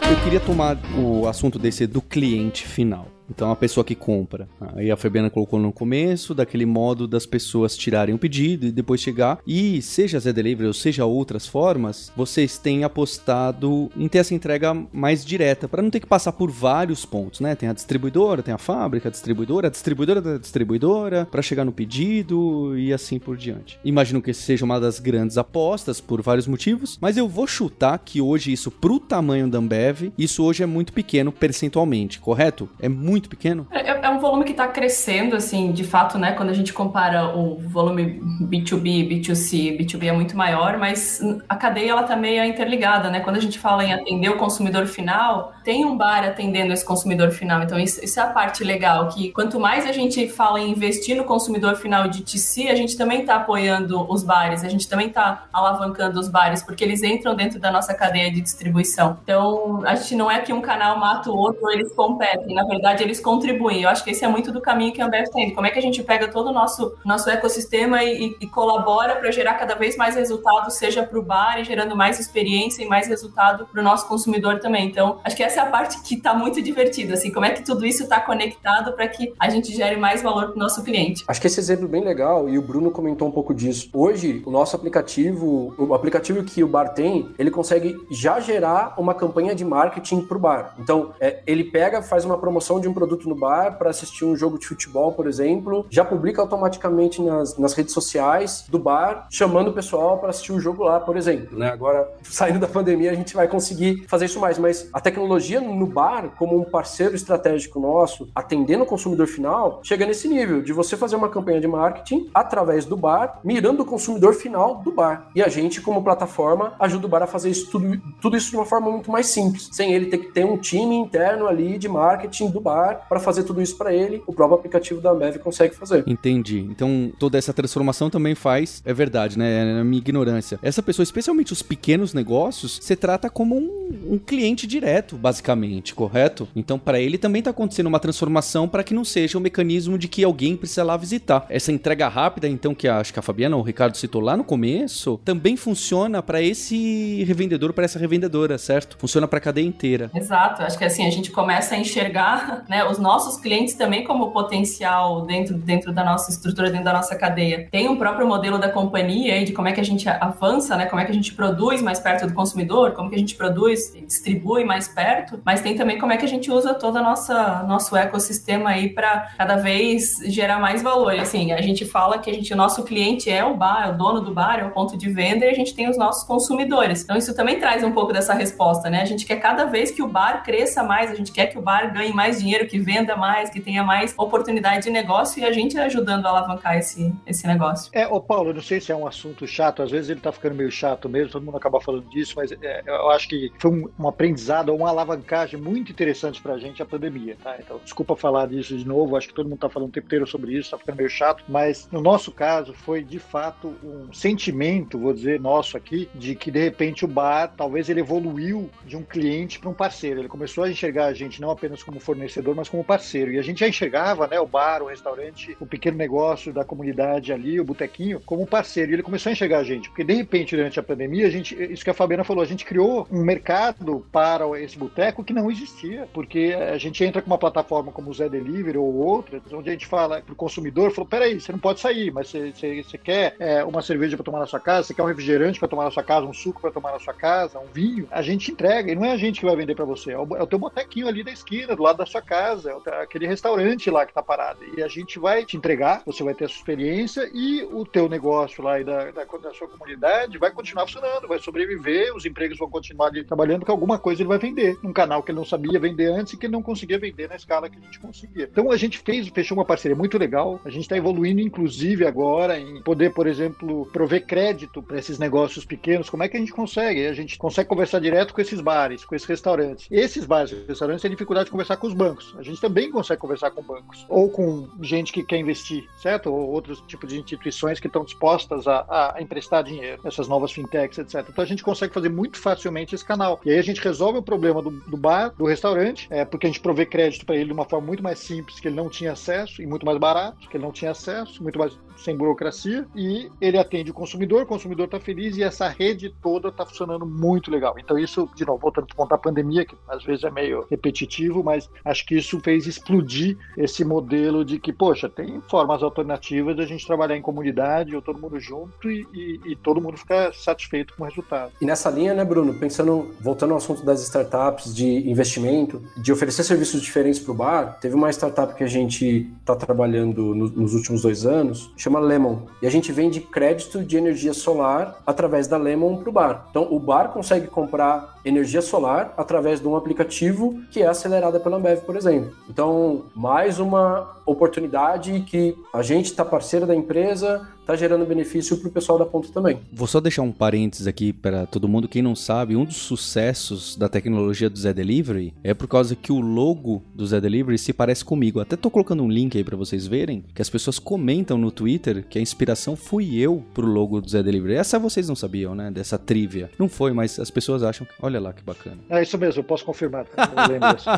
Eu 0.10 0.24
queria 0.24 0.40
tomar 0.40 0.78
o 0.98 1.28
assunto 1.28 1.60
desse 1.60 1.86
do 1.86 2.02
cliente 2.02 2.66
final. 2.66 3.08
Então 3.34 3.50
a 3.50 3.56
pessoa 3.56 3.84
que 3.84 3.96
compra. 3.96 4.48
Aí 4.76 4.92
a 4.92 4.98
Fabiana 4.98 5.30
colocou 5.30 5.60
no 5.60 5.72
começo, 5.72 6.36
daquele 6.36 6.66
modo 6.66 7.08
das 7.08 7.26
pessoas 7.26 7.78
tirarem 7.78 8.14
o 8.14 8.20
pedido 8.20 8.66
e 8.68 8.72
depois 8.72 9.02
chegar. 9.02 9.40
E 9.48 9.82
seja 9.82 10.20
Zé 10.20 10.34
Delivery 10.34 10.68
ou 10.68 10.74
seja 10.74 11.06
outras 11.06 11.48
formas, 11.48 12.12
vocês 12.16 12.58
têm 12.58 12.84
apostado 12.84 13.90
em 13.98 14.08
ter 14.08 14.20
essa 14.20 14.34
entrega 14.34 14.74
mais 14.92 15.26
direta, 15.26 15.68
para 15.68 15.82
não 15.82 15.90
ter 15.90 16.00
que 16.00 16.06
passar 16.06 16.34
por 16.34 16.52
vários 16.52 17.06
pontos, 17.06 17.40
né? 17.40 17.56
Tem 17.56 17.70
a 17.70 17.74
distribuidora, 17.74 18.44
tem 18.44 18.54
a 18.54 18.58
fábrica, 18.58 19.08
a 19.08 19.12
distribuidora, 19.12 19.68
a 19.68 19.72
distribuidora 19.72 20.22
da 20.22 20.38
distribuidora, 20.38 21.28
para 21.30 21.42
chegar 21.42 21.66
no 21.66 21.72
pedido 21.72 22.78
e 22.78 22.94
assim 22.94 23.18
por 23.18 23.38
diante. 23.38 23.80
Imagino 23.84 24.22
que 24.22 24.34
seja 24.34 24.66
uma 24.66 24.80
das 24.80 25.00
grandes 25.00 25.38
apostas 25.38 26.02
por 26.02 26.22
vários 26.22 26.48
motivos, 26.48 26.98
mas 27.02 27.18
eu 27.18 27.28
vou 27.28 27.48
chutar 27.48 27.98
que 28.00 28.20
hoje 28.20 28.52
isso 28.52 28.70
pro 28.70 29.00
tamanho 29.00 29.50
da 29.50 29.58
Ambev, 29.58 30.12
isso 30.18 30.44
hoje 30.44 30.64
é 30.64 30.66
muito 30.66 30.94
pequeno 30.94 31.32
percentualmente, 31.32 32.20
correto? 32.20 32.70
É 32.80 32.90
muito 32.90 33.21
muito 33.22 33.30
pequeno? 33.30 33.68
É, 33.72 33.92
é, 33.92 34.00
é 34.04 34.10
um 34.10 34.20
volume 34.20 34.44
que 34.44 34.52
está 34.52 34.68
crescendo, 34.68 35.36
assim, 35.36 35.72
de 35.72 35.84
fato, 35.84 36.18
né? 36.18 36.32
Quando 36.32 36.50
a 36.50 36.54
gente 36.54 36.74
compara 36.74 37.36
o 37.38 37.60
volume 37.60 38.20
B2B, 38.42 39.08
B2C, 39.08 39.78
B2B 39.78 40.08
é 40.08 40.12
muito 40.12 40.36
maior, 40.36 40.78
mas 40.78 41.22
a 41.48 41.56
cadeia 41.56 41.92
ela 41.92 42.04
tá 42.04 42.16
meio 42.16 42.44
interligada, 42.44 43.10
né? 43.10 43.20
Quando 43.20 43.36
a 43.36 43.40
gente 43.40 43.60
fala 43.60 43.84
em 43.84 43.94
atender 43.94 44.30
o 44.30 44.38
consumidor 44.38 44.88
final, 44.88 45.54
tem 45.64 45.86
um 45.86 45.96
bar 45.96 46.24
atendendo 46.24 46.74
esse 46.74 46.84
consumidor 46.84 47.30
final. 47.32 47.62
Então, 47.62 47.78
isso, 47.80 48.04
isso 48.04 48.20
é 48.20 48.24
a 48.24 48.28
parte 48.28 48.64
legal, 48.64 49.08
que 49.10 49.32
quanto 49.32 49.60
mais 49.60 49.86
a 49.86 49.92
gente 49.92 50.28
fala 50.28 50.60
em 50.60 50.72
investir 50.72 51.16
no 51.16 51.24
consumidor 51.24 51.76
final 51.76 52.08
de 52.08 52.24
TC, 52.24 52.70
a 52.70 52.76
gente 52.76 52.98
também 52.98 53.22
está 53.22 53.36
apoiando 53.36 54.12
os 54.12 54.24
bares, 54.24 54.64
a 54.64 54.70
gente 54.70 54.88
também 54.88 55.08
está 55.08 55.46
alavancando 55.54 56.20
os 56.20 56.28
bares, 56.28 56.64
porque 56.64 56.84
eles 56.84 57.04
entram 57.04 57.36
dentro 57.36 57.60
da 57.60 57.72
nossa 57.72 57.94
cadeia 57.94 58.32
de 58.32 58.42
distribuição. 58.42 59.20
Então, 59.24 59.82
a 59.86 59.96
gente 59.96 60.16
não 60.16 60.32
é 60.32 60.40
que 60.40 60.52
um 60.52 60.62
canal 60.62 60.98
mata 60.98 61.30
o 61.30 61.36
outro, 61.36 61.70
eles 61.70 61.94
competem, 61.94 62.56
na 62.56 62.64
verdade, 62.64 63.04
eles 63.04 63.11
contribuem. 63.20 63.84
Eu 63.84 63.90
acho 63.90 64.04
que 64.04 64.12
esse 64.12 64.24
é 64.24 64.28
muito 64.28 64.52
do 64.52 64.62
caminho 64.62 64.94
que 64.94 65.02
a 65.02 65.06
Ambev 65.06 65.30
tem. 65.32 65.54
Como 65.54 65.66
é 65.68 65.72
que 65.72 65.80
a 65.80 65.82
gente 65.82 66.04
pega 66.04 66.28
todo 66.28 66.50
o 66.50 66.54
nosso, 66.54 66.96
nosso 67.06 67.30
ecossistema 67.30 68.04
e, 68.04 68.36
e 68.40 68.48
colabora 68.48 69.16
para 69.16 69.32
gerar 69.32 69.56
cada 69.56 69.76
vez 69.76 69.96
mais 69.96 70.16
resultado, 70.16 70.70
seja 70.72 71.04
para 71.04 71.20
o 71.20 71.22
bar 71.22 71.60
e 71.60 71.64
gerando 71.64 71.96
mais 71.96 72.20
experiência 72.20 72.84
e 72.84 72.88
mais 72.88 73.08
resultado 73.08 73.66
para 73.66 73.82
o 73.82 73.84
nosso 73.84 74.08
consumidor 74.08 74.60
também. 74.60 74.88
Então, 74.88 75.20
acho 75.24 75.36
que 75.36 75.44
essa 75.44 75.62
é 75.62 75.64
a 75.64 75.66
parte 75.66 76.02
que 76.02 76.16
está 76.16 76.34
muito 76.34 76.62
divertida, 76.62 77.14
assim, 77.14 77.32
como 77.32 77.46
é 77.46 77.52
que 77.52 77.64
tudo 77.64 77.86
isso 77.86 78.04
está 78.04 78.20
conectado 78.20 78.94
para 78.94 79.08
que 79.08 79.34
a 79.40 79.50
gente 79.50 79.74
gere 79.74 79.98
mais 79.98 80.22
valor 80.22 80.48
para 80.48 80.56
o 80.56 80.60
nosso 80.60 80.84
cliente. 80.84 81.24
Acho 81.28 81.42
que 81.42 81.48
esse 81.48 81.60
exemplo 81.60 81.86
é 81.86 81.88
bem 81.88 82.04
legal 82.04 82.50
e 82.50 82.58
o 82.58 82.62
Bruno 82.62 82.92
comentou 82.92 83.28
um 83.28 83.32
pouco 83.32 83.54
disso. 83.54 83.90
Hoje, 83.94 84.42
o 84.46 84.52
nosso 84.52 84.76
aplicativo, 84.76 85.74
o 85.78 85.94
aplicativo 85.94 86.44
que 86.44 86.64
o 86.64 86.68
bar 86.68 86.90
tem, 86.90 87.30
ele 87.38 87.52
consegue 87.52 87.96
já 88.10 88.40
gerar 88.40 88.94
uma 88.98 89.14
campanha 89.14 89.56
de 89.56 89.64
marketing 89.64 90.22
para 90.22 90.38
o 90.38 90.40
bar. 90.40 90.76
Então, 90.80 91.14
é, 91.20 91.42
ele 91.46 91.64
pega, 91.64 92.02
faz 92.02 92.26
uma 92.26 92.38
promoção 92.38 92.80
de 92.80 92.88
um 92.88 92.94
produto 93.02 93.28
no 93.28 93.34
bar 93.34 93.80
para 93.80 93.90
assistir 93.90 94.24
um 94.24 94.36
jogo 94.36 94.60
de 94.60 94.68
futebol, 94.68 95.12
por 95.12 95.26
exemplo, 95.26 95.88
já 95.90 96.06
publica 96.06 96.40
automaticamente 96.40 97.20
nas, 97.20 97.58
nas 97.58 97.74
redes 97.74 97.96
sociais 97.96 98.66
do 98.70 98.78
bar, 98.78 99.26
chamando 99.32 99.70
o 99.70 99.74
pessoal 99.74 100.20
para 100.20 100.30
assistir 100.30 100.52
o 100.52 100.60
jogo 100.60 100.84
lá, 100.84 101.00
por 101.00 101.18
exemplo. 101.18 101.58
Né? 101.58 101.68
Agora, 101.72 102.08
saindo 102.22 102.60
da 102.60 102.68
pandemia, 102.68 103.10
a 103.10 103.16
gente 103.16 103.34
vai 103.34 103.48
conseguir 103.48 104.06
fazer 104.08 104.26
isso 104.26 104.40
mais, 104.40 104.60
mas 104.60 104.88
a 104.94 105.02
tecnologia 105.02 105.60
no 105.60 105.88
bar, 105.88 106.36
como 106.38 106.56
um 106.56 106.64
parceiro 106.64 107.16
estratégico 107.16 107.80
nosso, 107.80 108.30
atendendo 108.36 108.84
o 108.84 108.88
consumidor 108.88 109.26
final, 109.26 109.80
chega 109.82 110.06
nesse 110.06 110.28
nível 110.28 110.62
de 110.62 110.72
você 110.72 110.96
fazer 110.96 111.16
uma 111.16 111.30
campanha 111.30 111.60
de 111.60 111.68
marketing 111.68 112.30
através 112.32 112.86
do 112.86 112.96
bar, 112.96 113.40
mirando 113.44 113.82
o 113.82 113.86
consumidor 113.86 114.36
final 114.36 114.76
do 114.76 114.92
bar. 114.92 115.32
E 115.34 115.42
a 115.42 115.48
gente, 115.48 115.82
como 115.82 116.04
plataforma, 116.04 116.76
ajuda 116.80 117.08
o 117.08 117.10
bar 117.10 117.24
a 117.24 117.28
fazer 117.28 117.50
isso 117.50 117.72
tudo, 117.72 118.00
tudo 118.22 118.38
isso 118.38 118.52
de 118.52 118.58
uma 118.58 118.66
forma 118.66 118.92
muito 118.92 119.10
mais 119.10 119.26
simples, 119.26 119.70
sem 119.72 119.92
ele 119.92 120.06
ter 120.06 120.20
que 120.20 120.32
ter 120.32 120.46
um 120.46 120.58
time 120.58 120.96
interno 120.96 121.48
ali 121.48 121.80
de 121.80 121.90
marketing 121.90 122.52
do 122.52 122.62
bar 122.62 122.81
para 123.08 123.20
fazer 123.20 123.44
tudo 123.44 123.62
isso 123.62 123.78
para 123.78 123.94
ele. 123.94 124.22
O 124.28 124.34
próprio 124.34 124.58
aplicativo 124.58 125.02
da 125.02 125.12
Ambev 125.12 125.38
consegue 125.38 125.76
fazer. 125.76 126.04
Entendi. 126.08 126.60
Então, 126.60 127.12
toda 127.20 127.38
essa 127.38 127.54
transformação 127.54 128.10
também 128.10 128.36
faz, 128.36 128.82
é 128.86 128.94
verdade, 128.94 129.38
né? 129.38 129.78
É 129.78 129.80
a 129.80 129.84
minha 129.84 130.00
ignorância. 130.00 130.60
Essa 130.62 130.82
pessoa, 130.82 131.04
especialmente 131.04 131.54
os 131.54 131.62
pequenos 131.62 132.14
negócios, 132.14 132.80
você 132.82 132.96
trata 132.96 133.30
como 133.30 133.58
um, 133.58 134.14
um 134.14 134.18
cliente 134.18 134.66
direto, 134.68 135.16
basicamente, 135.16 135.94
correto? 135.94 136.48
Então, 136.56 136.78
para 136.78 137.00
ele 137.00 137.18
também 137.18 137.40
está 137.40 137.52
acontecendo 137.52 137.88
uma 137.88 138.00
transformação 138.00 138.68
para 138.68 138.84
que 138.84 138.94
não 138.94 139.04
seja 139.04 139.38
um 139.38 139.42
mecanismo 139.42 139.98
de 139.98 140.08
que 140.08 140.24
alguém 140.24 140.56
precisa 140.56 140.84
lá 140.84 140.98
visitar. 140.98 141.46
Essa 141.50 141.72
entrega 141.72 142.08
rápida, 142.08 142.48
então, 142.48 142.74
que 142.74 142.88
a, 142.88 142.98
acho 142.98 143.14
que 143.14 143.20
a 143.20 143.22
Fabiana 143.22 143.56
ou 143.56 143.62
o 143.62 143.66
Ricardo 143.66 143.98
citou 143.98 144.22
lá 144.22 144.36
no 144.36 144.44
começo, 144.44 145.20
também 145.24 145.56
funciona 145.56 146.22
para 146.22 146.42
esse 146.42 147.24
revendedor, 147.24 147.74
para 147.74 147.86
essa 147.86 148.00
revendedora, 148.00 148.58
certo? 148.58 148.98
Funciona 148.98 149.28
para 149.28 149.38
a 149.38 149.42
cadeia 149.42 149.66
inteira. 149.66 150.10
Exato. 150.14 150.64
Acho 150.64 150.78
que 150.78 150.84
assim, 150.84 151.06
a 151.06 151.10
gente 151.10 151.32
começa 151.32 151.76
a 151.76 151.78
enxergar 151.78 152.66
né, 152.72 152.86
os 152.86 152.98
nossos 152.98 153.36
clientes 153.36 153.74
também 153.74 154.06
como 154.06 154.32
potencial 154.32 155.26
dentro, 155.26 155.56
dentro 155.58 155.92
da 155.92 156.06
nossa 156.06 156.32
estrutura, 156.32 156.70
dentro 156.70 156.86
da 156.86 156.94
nossa 156.94 157.18
cadeia. 157.18 157.68
Tem 157.70 157.90
um 157.90 157.98
próprio 157.98 158.26
modelo 158.26 158.58
da 158.58 158.70
companhia 158.70 159.44
de 159.44 159.52
como 159.52 159.68
é 159.68 159.74
que 159.74 159.82
a 159.82 159.84
gente 159.84 160.08
avança, 160.08 160.78
né? 160.78 160.86
Como 160.86 161.02
é 161.02 161.04
que 161.04 161.12
a 161.12 161.14
gente 161.14 161.34
produz 161.34 161.82
mais 161.82 162.00
perto 162.00 162.26
do 162.26 162.34
consumidor, 162.34 162.94
como 162.94 163.10
que 163.10 163.16
a 163.16 163.20
gente 163.20 163.36
produz 163.36 163.94
e 163.94 164.06
distribui 164.06 164.64
mais 164.64 164.88
perto, 164.88 165.42
mas 165.44 165.60
tem 165.60 165.76
também 165.76 166.00
como 166.00 166.14
é 166.14 166.18
que 166.18 166.24
a 166.24 166.28
gente 166.28 166.50
usa 166.50 166.74
todo 166.74 166.96
o 166.96 167.04
nosso 167.04 167.98
ecossistema 167.98 168.70
aí 168.70 168.88
para 168.88 169.34
cada 169.38 169.58
vez 169.58 170.20
gerar 170.28 170.58
mais 170.58 170.82
valor. 170.82 171.14
E, 171.14 171.20
assim, 171.20 171.52
a 171.52 171.62
gente 171.62 171.84
fala 171.84 172.20
que 172.20 172.30
a 172.30 172.34
gente, 172.34 172.54
o 172.54 172.56
nosso 172.56 172.86
cliente 172.86 173.30
é 173.30 173.44
o 173.44 173.54
bar, 173.54 173.90
é 173.90 173.92
o 173.92 173.98
dono 173.98 174.22
do 174.22 174.34
bar, 174.34 174.60
é 174.60 174.64
o 174.64 174.72
ponto 174.72 174.98
de 174.98 175.10
venda 175.10 175.46
e 175.46 175.50
a 175.50 175.54
gente 175.54 175.74
tem 175.76 175.90
os 175.90 175.98
nossos 175.98 176.24
consumidores. 176.24 177.04
Então 177.04 177.18
isso 177.18 177.36
também 177.36 177.60
traz 177.60 177.84
um 177.84 177.92
pouco 177.92 178.14
dessa 178.14 178.34
resposta, 178.34 178.90
né? 178.90 179.02
A 179.02 179.06
gente 179.06 179.26
quer 179.26 179.42
cada 179.42 179.66
vez 179.66 179.92
que 179.92 180.02
o 180.02 180.08
bar 180.08 180.42
cresça 180.42 180.82
mais, 180.84 181.12
a 181.12 181.16
gente 181.16 181.34
quer 181.34 181.48
que 181.48 181.58
o 181.58 181.62
bar 181.62 181.92
ganhe 181.92 182.14
mais 182.14 182.40
dinheiro, 182.40 182.61
que 182.66 182.80
venda 182.80 183.16
mais, 183.16 183.50
que 183.50 183.60
tenha 183.60 183.84
mais 183.84 184.14
oportunidade 184.18 184.84
de 184.84 184.90
negócio 184.90 185.42
e 185.42 185.46
a 185.46 185.52
gente 185.52 185.78
ajudando 185.78 186.26
a 186.26 186.30
alavancar 186.30 186.78
esse, 186.78 187.14
esse 187.26 187.46
negócio. 187.48 187.90
É, 187.94 188.08
ô 188.08 188.20
Paulo, 188.20 188.54
não 188.54 188.62
sei 188.62 188.80
se 188.80 188.92
é 188.92 188.96
um 188.96 189.08
assunto 189.08 189.48
chato, 189.48 189.82
às 189.82 189.92
vezes 189.92 190.10
ele 190.10 190.20
tá 190.20 190.32
ficando 190.32 190.56
meio 190.56 190.72
chato 190.72 191.10
mesmo, 191.10 191.32
todo 191.32 191.46
mundo 191.46 191.58
acaba 191.58 191.80
falando 191.82 192.08
disso, 192.10 192.34
mas 192.36 192.52
é, 192.52 192.84
eu 192.86 193.10
acho 193.10 193.28
que 193.28 193.52
foi 193.58 193.72
um, 193.72 193.90
um 194.00 194.08
aprendizado, 194.08 194.74
uma 194.74 194.90
alavancagem 194.90 195.60
muito 195.60 195.92
interessante 195.92 196.42
pra 196.42 196.58
gente 196.58 196.82
a 196.82 196.86
pandemia, 196.86 197.38
tá? 197.42 197.56
Então, 197.60 197.80
desculpa 197.84 198.16
falar 198.16 198.48
disso 198.48 198.78
de 198.78 198.88
novo, 198.88 199.16
acho 199.16 199.28
que 199.28 199.34
todo 199.34 199.50
mundo 199.50 199.60
tá 199.60 199.70
falando 199.70 199.90
o 199.90 199.92
tempo 199.92 200.08
inteiro 200.08 200.28
sobre 200.28 200.58
isso, 200.58 200.72
tá 200.72 200.78
ficando 200.78 200.98
meio 200.98 201.10
chato, 201.10 201.44
mas 201.48 201.88
no 201.92 202.02
nosso 202.02 202.32
caso 202.32 202.74
foi 202.74 203.04
de 203.04 203.20
fato 203.20 203.76
um 203.84 204.12
sentimento, 204.14 205.00
vou 205.00 205.14
dizer, 205.14 205.40
nosso 205.40 205.78
aqui, 205.78 206.10
de 206.14 206.36
que 206.36 206.52
de 206.52 206.60
repente 206.60 207.06
o 207.06 207.08
bar, 207.08 207.54
talvez 207.56 207.90
ele 207.90 208.00
evoluiu 208.00 208.70
de 208.86 208.96
um 208.96 209.04
cliente 209.04 209.60
para 209.60 209.70
um 209.70 209.74
parceiro. 209.74 210.20
Ele 210.22 210.28
começou 210.28 210.64
a 210.64 210.72
enxergar 210.72 211.06
a 211.06 211.14
gente 211.14 211.42
não 211.42 211.52
apenas 211.52 211.84
como 211.84 212.00
fornecedor, 212.00 212.51
mas 212.56 212.70
como 212.70 212.84
parceiro. 212.84 213.32
E 213.32 213.40
a 213.40 213.42
gente 213.42 213.60
já 213.60 213.68
enxergava, 213.68 214.28
né, 214.28 214.40
o 214.40 214.48
bar, 214.48 214.82
o 214.82 214.88
restaurante, 214.88 215.56
o 215.60 215.66
pequeno 215.66 215.98
negócio 215.98 216.54
da 216.54 216.64
comunidade 216.64 217.34
ali, 217.34 217.60
o 217.60 217.64
botequinho, 217.64 218.20
como 218.22 218.46
parceiro. 218.46 218.92
E 218.92 218.96
ele 218.96 219.04
começou 219.04 219.30
a 219.30 219.34
enxergar 219.34 219.60
a 219.60 219.64
gente, 219.64 219.90
porque 219.90 220.04
de 220.04 220.14
repente 220.14 220.56
durante 220.56 220.80
a 220.80 220.84
pandemia, 220.84 221.28
a 221.28 221.30
gente, 221.30 221.56
isso 221.72 221.84
que 221.84 221.90
a 221.90 221.94
Fabiana 221.94 222.24
falou, 222.24 222.44
a 222.44 222.48
gente 222.48 222.66
criou 222.66 223.08
um 223.12 223.24
mercado 223.24 224.06
para 224.12 224.46
esse 224.60 224.78
boteco 224.78 225.24
que 225.24 225.34
não 225.34 225.50
existia, 225.50 226.08
porque 226.14 226.56
a 226.56 226.78
gente 226.78 227.04
entra 227.04 227.22
com 227.22 227.28
uma 227.28 227.38
plataforma 227.38 227.92
como 227.92 228.10
o 228.10 228.14
Zé 228.14 228.28
Delivery 228.28 228.78
ou 228.78 228.94
outra, 228.96 229.42
onde 229.54 229.70
a 229.70 229.74
gente 229.74 229.86
fala 229.86 230.22
para 230.22 230.34
o 230.34 230.36
consumidor, 230.36 230.92
falou, 230.92 231.08
peraí, 231.08 231.40
você 231.40 231.52
não 231.52 231.60
pode 231.60 231.80
sair, 231.80 232.12
mas 232.12 232.30
você, 232.30 232.52
você, 232.52 232.84
você 232.84 232.98
quer 232.98 233.36
é, 233.40 233.64
uma 233.64 233.82
cerveja 233.82 234.16
para 234.16 234.24
tomar 234.24 234.40
na 234.40 234.46
sua 234.46 234.60
casa, 234.60 234.88
você 234.88 234.94
quer 234.94 235.04
um 235.04 235.08
refrigerante 235.08 235.60
para 235.60 235.68
tomar 235.68 235.86
na 235.86 235.92
sua 235.92 236.04
casa, 236.04 236.26
um 236.26 236.34
suco 236.34 236.62
para 236.62 236.72
tomar 236.72 236.92
na 236.92 237.00
sua 237.00 237.14
casa, 237.14 237.60
um 237.60 237.72
vinho, 237.72 238.08
a 238.12 238.22
gente 238.22 238.52
entrega, 238.52 238.92
e 238.92 238.96
não 238.96 239.06
é 239.06 239.12
a 239.12 239.18
gente 239.18 239.40
que 239.40 239.46
vai 239.46 239.56
vender 239.56 239.76
para 239.76 239.86
você, 239.86 240.12
é 240.12 240.18
o, 240.18 240.36
é 240.36 240.44
o 240.44 240.48
teu 240.48 240.60
botequinho 240.60 241.08
ali 241.08 241.24
da 241.24 241.32
esquina, 241.32 241.76
do 241.76 241.84
lado 241.84 241.98
da 241.98 242.06
sua 242.06 242.22
casa, 242.22 242.41
é 242.42 243.02
aquele 243.02 243.28
restaurante 243.28 243.90
lá 243.90 244.06
que 244.06 244.14
tá 244.14 244.22
parado, 244.22 244.60
e 244.76 244.82
a 244.82 244.88
gente 244.88 245.20
vai 245.20 245.46
te 245.46 245.58
entregar, 245.58 246.02
você 246.06 246.24
vai 246.24 246.34
ter 246.34 246.46
a 246.46 246.48
sua 246.48 246.58
experiência 246.58 247.30
e 247.34 247.64
o 247.64 247.86
teu 247.86 248.10
negócio 248.10 248.64
lá 248.64 248.80
e 248.80 248.84
da, 248.84 249.12
da, 249.12 249.24
da 249.24 249.54
sua 249.54 249.68
comunidade 249.68 250.38
vai 250.38 250.52
continuar 250.52 250.86
funcionando, 250.86 251.28
vai 251.28 251.40
sobreviver, 251.40 252.16
os 252.16 252.26
empregos 252.26 252.58
vão 252.58 252.70
continuar 252.70 253.08
ali 253.08 253.24
trabalhando, 253.24 253.60
porque 253.60 253.72
alguma 253.72 253.98
coisa 253.98 254.22
ele 254.22 254.30
vai 254.30 254.38
vender, 254.38 254.78
num 254.84 254.94
canal 254.94 255.24
que 255.24 255.32
ele 255.32 255.38
não 255.38 255.46
sabia 255.46 255.80
vender 255.80 256.08
antes 256.08 256.34
e 256.34 256.38
que 256.38 256.46
ele 256.46 256.54
não 256.54 256.62
conseguia 256.62 257.00
vender 257.00 257.30
na 257.30 257.36
escala 257.36 257.70
que 257.70 257.78
a 257.78 257.82
gente 257.82 258.00
conseguia. 258.00 258.50
Então 258.52 258.72
a 258.72 258.78
gente 258.78 259.00
fez, 259.00 259.28
fechou 259.30 259.58
uma 259.58 259.66
parceria 259.66 259.96
muito 259.96 260.18
legal, 260.18 260.60
a 260.66 260.70
gente 260.70 260.84
está 260.84 260.98
evoluindo 260.98 261.42
inclusive 261.42 262.06
agora 262.06 262.60
em 262.60 262.82
poder, 262.82 263.14
por 263.14 263.28
exemplo, 263.28 263.86
prover 263.92 264.26
crédito 264.26 264.82
para 264.82 264.98
esses 264.98 265.18
negócios 265.20 265.66
pequenos, 265.66 266.10
como 266.10 266.24
é 266.24 266.30
que 266.30 266.38
a 266.38 266.40
gente 266.40 266.52
consegue? 266.52 267.06
A 267.06 267.14
gente 267.14 267.38
consegue 267.38 267.70
conversar 267.70 268.00
direto 268.00 268.34
com 268.34 268.42
esses 268.42 268.62
bares, 268.62 269.06
com 269.06 269.16
esses 269.16 269.28
restaurantes. 269.28 269.88
Esses 269.90 270.26
bares 270.26 270.52
e 270.52 270.66
restaurantes 270.68 271.02
têm 271.02 271.12
dificuldade 271.12 271.46
de 271.46 271.52
conversar 271.52 271.78
com 271.78 271.88
os 271.88 271.94
bancos. 271.94 272.31
A 272.38 272.44
gente 272.44 272.60
também 272.62 272.90
consegue 272.90 273.22
conversar 273.22 273.52
com 273.52 273.62
bancos. 273.62 274.06
Ou 274.10 274.30
com 274.30 274.68
gente 274.82 275.12
que 275.12 275.24
quer 275.24 275.38
investir, 275.38 275.88
certo? 276.02 276.32
Ou 276.32 276.50
outros 276.50 276.82
tipos 276.88 277.10
de 277.10 277.20
instituições 277.20 277.80
que 277.80 277.88
estão 277.88 278.04
dispostas 278.04 278.68
a, 278.68 279.14
a 279.16 279.22
emprestar 279.22 279.64
dinheiro, 279.64 280.02
essas 280.06 280.28
novas 280.28 280.52
fintechs, 280.52 280.98
etc. 280.98 281.28
Então 281.30 281.44
a 281.44 281.48
gente 281.48 281.64
consegue 281.64 281.94
fazer 281.94 282.10
muito 282.10 282.38
facilmente 282.38 282.96
esse 282.96 283.06
canal. 283.06 283.40
E 283.46 283.52
aí 283.52 283.60
a 283.60 283.64
gente 283.64 283.82
resolve 283.82 284.20
o 284.20 284.24
problema 284.24 284.62
do, 284.62 284.72
do 284.72 284.98
bar, 284.98 285.34
do 285.38 285.46
restaurante, 285.46 286.08
é, 286.10 286.26
porque 286.26 286.48
a 286.48 286.50
gente 286.50 286.62
provê 286.62 286.86
crédito 286.86 287.26
para 287.26 287.36
ele 287.36 287.46
de 287.46 287.54
uma 287.54 287.66
forma 287.66 287.88
muito 287.88 288.04
mais 288.04 288.20
simples, 288.20 288.60
que 288.60 288.68
ele 288.68 288.76
não 288.76 288.90
tinha 288.90 289.14
acesso, 289.14 289.62
e 289.62 289.66
muito 289.66 289.86
mais 289.86 289.98
barato, 289.98 290.50
que 290.50 290.58
ele 290.58 290.64
não 290.64 290.72
tinha 290.72 290.92
acesso, 290.92 291.42
muito 291.42 291.60
mais 291.60 291.78
sem 291.98 292.16
burocracia, 292.16 292.88
e 292.96 293.30
ele 293.40 293.58
atende 293.58 293.92
o 293.92 293.94
consumidor, 293.94 294.44
o 294.44 294.46
consumidor 294.46 294.86
está 294.86 295.00
feliz 295.00 295.38
e 295.38 295.44
essa 295.44 295.68
rede 295.68 296.14
toda 296.22 296.50
está 296.50 296.66
funcionando 296.66 297.06
muito 297.06 297.52
legal. 297.52 297.76
Então, 297.78 297.98
isso, 297.98 298.30
de 298.36 298.46
novo, 298.46 298.60
voltando 298.60 298.88
a 298.92 298.96
contar 298.96 299.16
a 299.16 299.20
pandemia, 299.20 299.66
que 299.66 299.76
às 299.88 300.04
vezes 300.04 300.24
é 300.24 300.32
meio 300.32 300.66
repetitivo, 300.70 301.44
mas 301.44 301.70
acho 301.84 302.06
que 302.06 302.16
isso 302.16 302.40
fez 302.40 302.68
explodir 302.68 303.38
esse 303.58 303.84
modelo 303.84 304.44
de 304.44 304.60
que, 304.60 304.74
poxa, 304.74 305.10
tem 305.10 305.42
formas 305.50 305.84
alternativas 305.84 306.56
da 306.56 306.66
gente 306.66 306.86
trabalhar 306.86 307.16
em 307.16 307.22
comunidade, 307.22 307.96
ou 307.96 308.02
todo 308.02 308.20
mundo 308.20 308.40
junto 308.40 308.90
e, 308.90 309.08
e, 309.14 309.52
e 309.52 309.56
todo 309.56 309.82
mundo 309.82 309.98
ficar 309.98 310.34
satisfeito 310.34 310.94
com 310.96 311.04
o 311.04 311.06
resultado. 311.06 311.52
E 311.62 311.66
nessa 311.66 311.90
linha, 311.90 312.14
né, 312.14 312.24
Bruno, 312.24 312.54
pensando, 312.54 313.14
voltando 313.20 313.52
ao 313.52 313.58
assunto 313.58 313.84
das 313.84 314.02
startups, 314.04 314.74
de 314.74 315.10
investimento, 315.10 315.82
de 315.98 316.12
oferecer 316.12 316.44
serviços 316.44 316.82
diferentes 316.82 317.20
para 317.20 317.32
o 317.32 317.36
bar, 317.36 317.78
teve 317.80 317.96
uma 317.96 318.10
startup 318.10 318.54
que 318.56 318.64
a 318.64 318.68
gente 318.68 319.32
está 319.40 319.56
trabalhando 319.56 320.34
no, 320.36 320.50
nos 320.50 320.74
últimos 320.74 321.02
dois 321.02 321.26
anos, 321.26 321.72
chama 321.78 321.91
Lemon. 322.00 322.40
E 322.62 322.68
a 322.68 322.70
gente 322.70 322.92
vende 322.92 323.20
crédito 323.20 323.84
de 323.84 323.98
energia 323.98 324.34
solar 324.34 325.02
através 325.06 325.48
da 325.48 325.58
Lemon 325.58 325.98
para 325.98 326.10
o 326.10 326.14
bar. 326.14 326.48
Então, 326.50 326.68
o 326.70 326.80
bar 326.80 327.10
consegue 327.10 327.48
comprar 327.48 328.20
energia 328.24 328.62
solar 328.62 329.14
através 329.18 329.60
de 329.60 329.68
um 329.68 329.76
aplicativo 329.76 330.62
que 330.72 330.82
é 330.82 330.88
acelerada 330.88 331.40
pela 331.40 331.58
Ambev, 331.58 331.82
por 331.82 331.96
exemplo. 331.96 332.32
Então, 332.50 333.04
mais 333.16 333.60
uma 333.60 334.21
oportunidade 334.32 335.22
que 335.22 335.56
a 335.74 335.82
gente 335.82 336.06
está 336.06 336.24
parceira 336.26 336.66
da 336.66 336.76
empresa, 336.76 337.48
está 337.62 337.76
gerando 337.76 338.06
benefício 338.06 338.58
para 338.58 338.68
o 338.68 338.72
pessoal 338.72 338.98
da 338.98 339.06
ponta 339.06 339.30
também. 339.32 339.60
Vou 339.72 339.88
só 339.88 340.00
deixar 340.00 340.24
um 340.24 340.32
parênteses 340.32 340.88
aqui 340.88 341.14
para 341.14 341.46
todo 341.46 341.68
mundo. 341.68 341.88
Quem 341.88 342.02
não 342.02 342.16
sabe, 342.16 342.56
um 342.56 342.66
dos 342.66 342.78
sucessos 342.78 343.76
da 343.76 343.88
tecnologia 343.88 344.50
do 344.50 344.58
Zé 344.58 344.74
Delivery 344.74 345.34
é 345.44 345.54
por 345.54 345.68
causa 345.68 345.96
que 345.96 346.12
o 346.12 346.20
logo 346.20 346.84
do 346.94 347.06
Zé 347.06 347.22
Delivery 347.22 347.58
se 347.58 347.72
parece 347.72 348.04
comigo. 348.04 348.40
Até 348.40 348.56
tô 348.56 348.70
colocando 348.70 349.04
um 349.04 349.10
link 349.10 349.38
aí 349.38 349.44
para 349.44 349.56
vocês 349.56 349.88
verem, 349.88 350.24
que 350.34 350.42
as 350.42 350.50
pessoas 350.50 350.80
comentam 350.80 351.38
no 351.38 351.52
Twitter 351.52 352.06
que 352.10 352.18
a 352.18 352.22
inspiração 352.22 352.76
fui 352.76 353.18
eu 353.18 353.44
pro 353.54 353.68
logo 353.68 354.02
do 354.02 354.10
Zé 354.10 354.22
Delivery. 354.24 354.56
Essa 354.56 354.80
vocês 354.80 355.08
não 355.08 355.16
sabiam, 355.16 355.56
né? 355.56 355.72
Dessa 355.72 355.98
trivia. 355.98 356.50
Não 356.58 356.68
foi, 356.68 356.92
mas 356.92 357.20
as 357.20 357.30
pessoas 357.30 357.64
acham 357.64 357.86
que... 357.86 357.94
Olha 358.02 358.20
lá 358.20 358.34
que 358.34 358.44
bacana. 358.44 358.78
É 358.90 359.02
isso 359.02 359.18
mesmo, 359.18 359.40
eu 359.40 359.44
posso 359.44 359.64
confirmar. 359.64 360.06
Não 360.36 360.48
lembro 360.48 360.74
disso. 360.76 360.90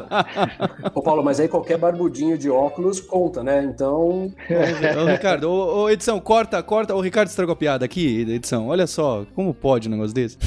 Ô 0.93 1.01
Paulo, 1.01 1.23
mas 1.23 1.39
aí 1.39 1.47
qualquer 1.47 1.77
barbudinho 1.77 2.37
de 2.37 2.49
óculos 2.49 2.99
conta, 3.23 3.43
né? 3.43 3.63
Então... 3.63 4.31
ô, 5.01 5.05
Ricardo, 5.09 5.49
ô, 5.49 5.83
ô, 5.83 5.89
edição, 5.89 6.19
corta, 6.19 6.61
corta. 6.61 6.93
O 6.93 7.01
Ricardo 7.01 7.29
estragou 7.29 7.53
a 7.53 7.55
piada 7.55 7.85
aqui, 7.85 8.21
edição. 8.21 8.67
Olha 8.67 8.85
só, 8.85 9.25
como 9.33 9.53
pode 9.53 9.87
um 9.87 9.91
negócio 9.91 10.13
desse? 10.13 10.37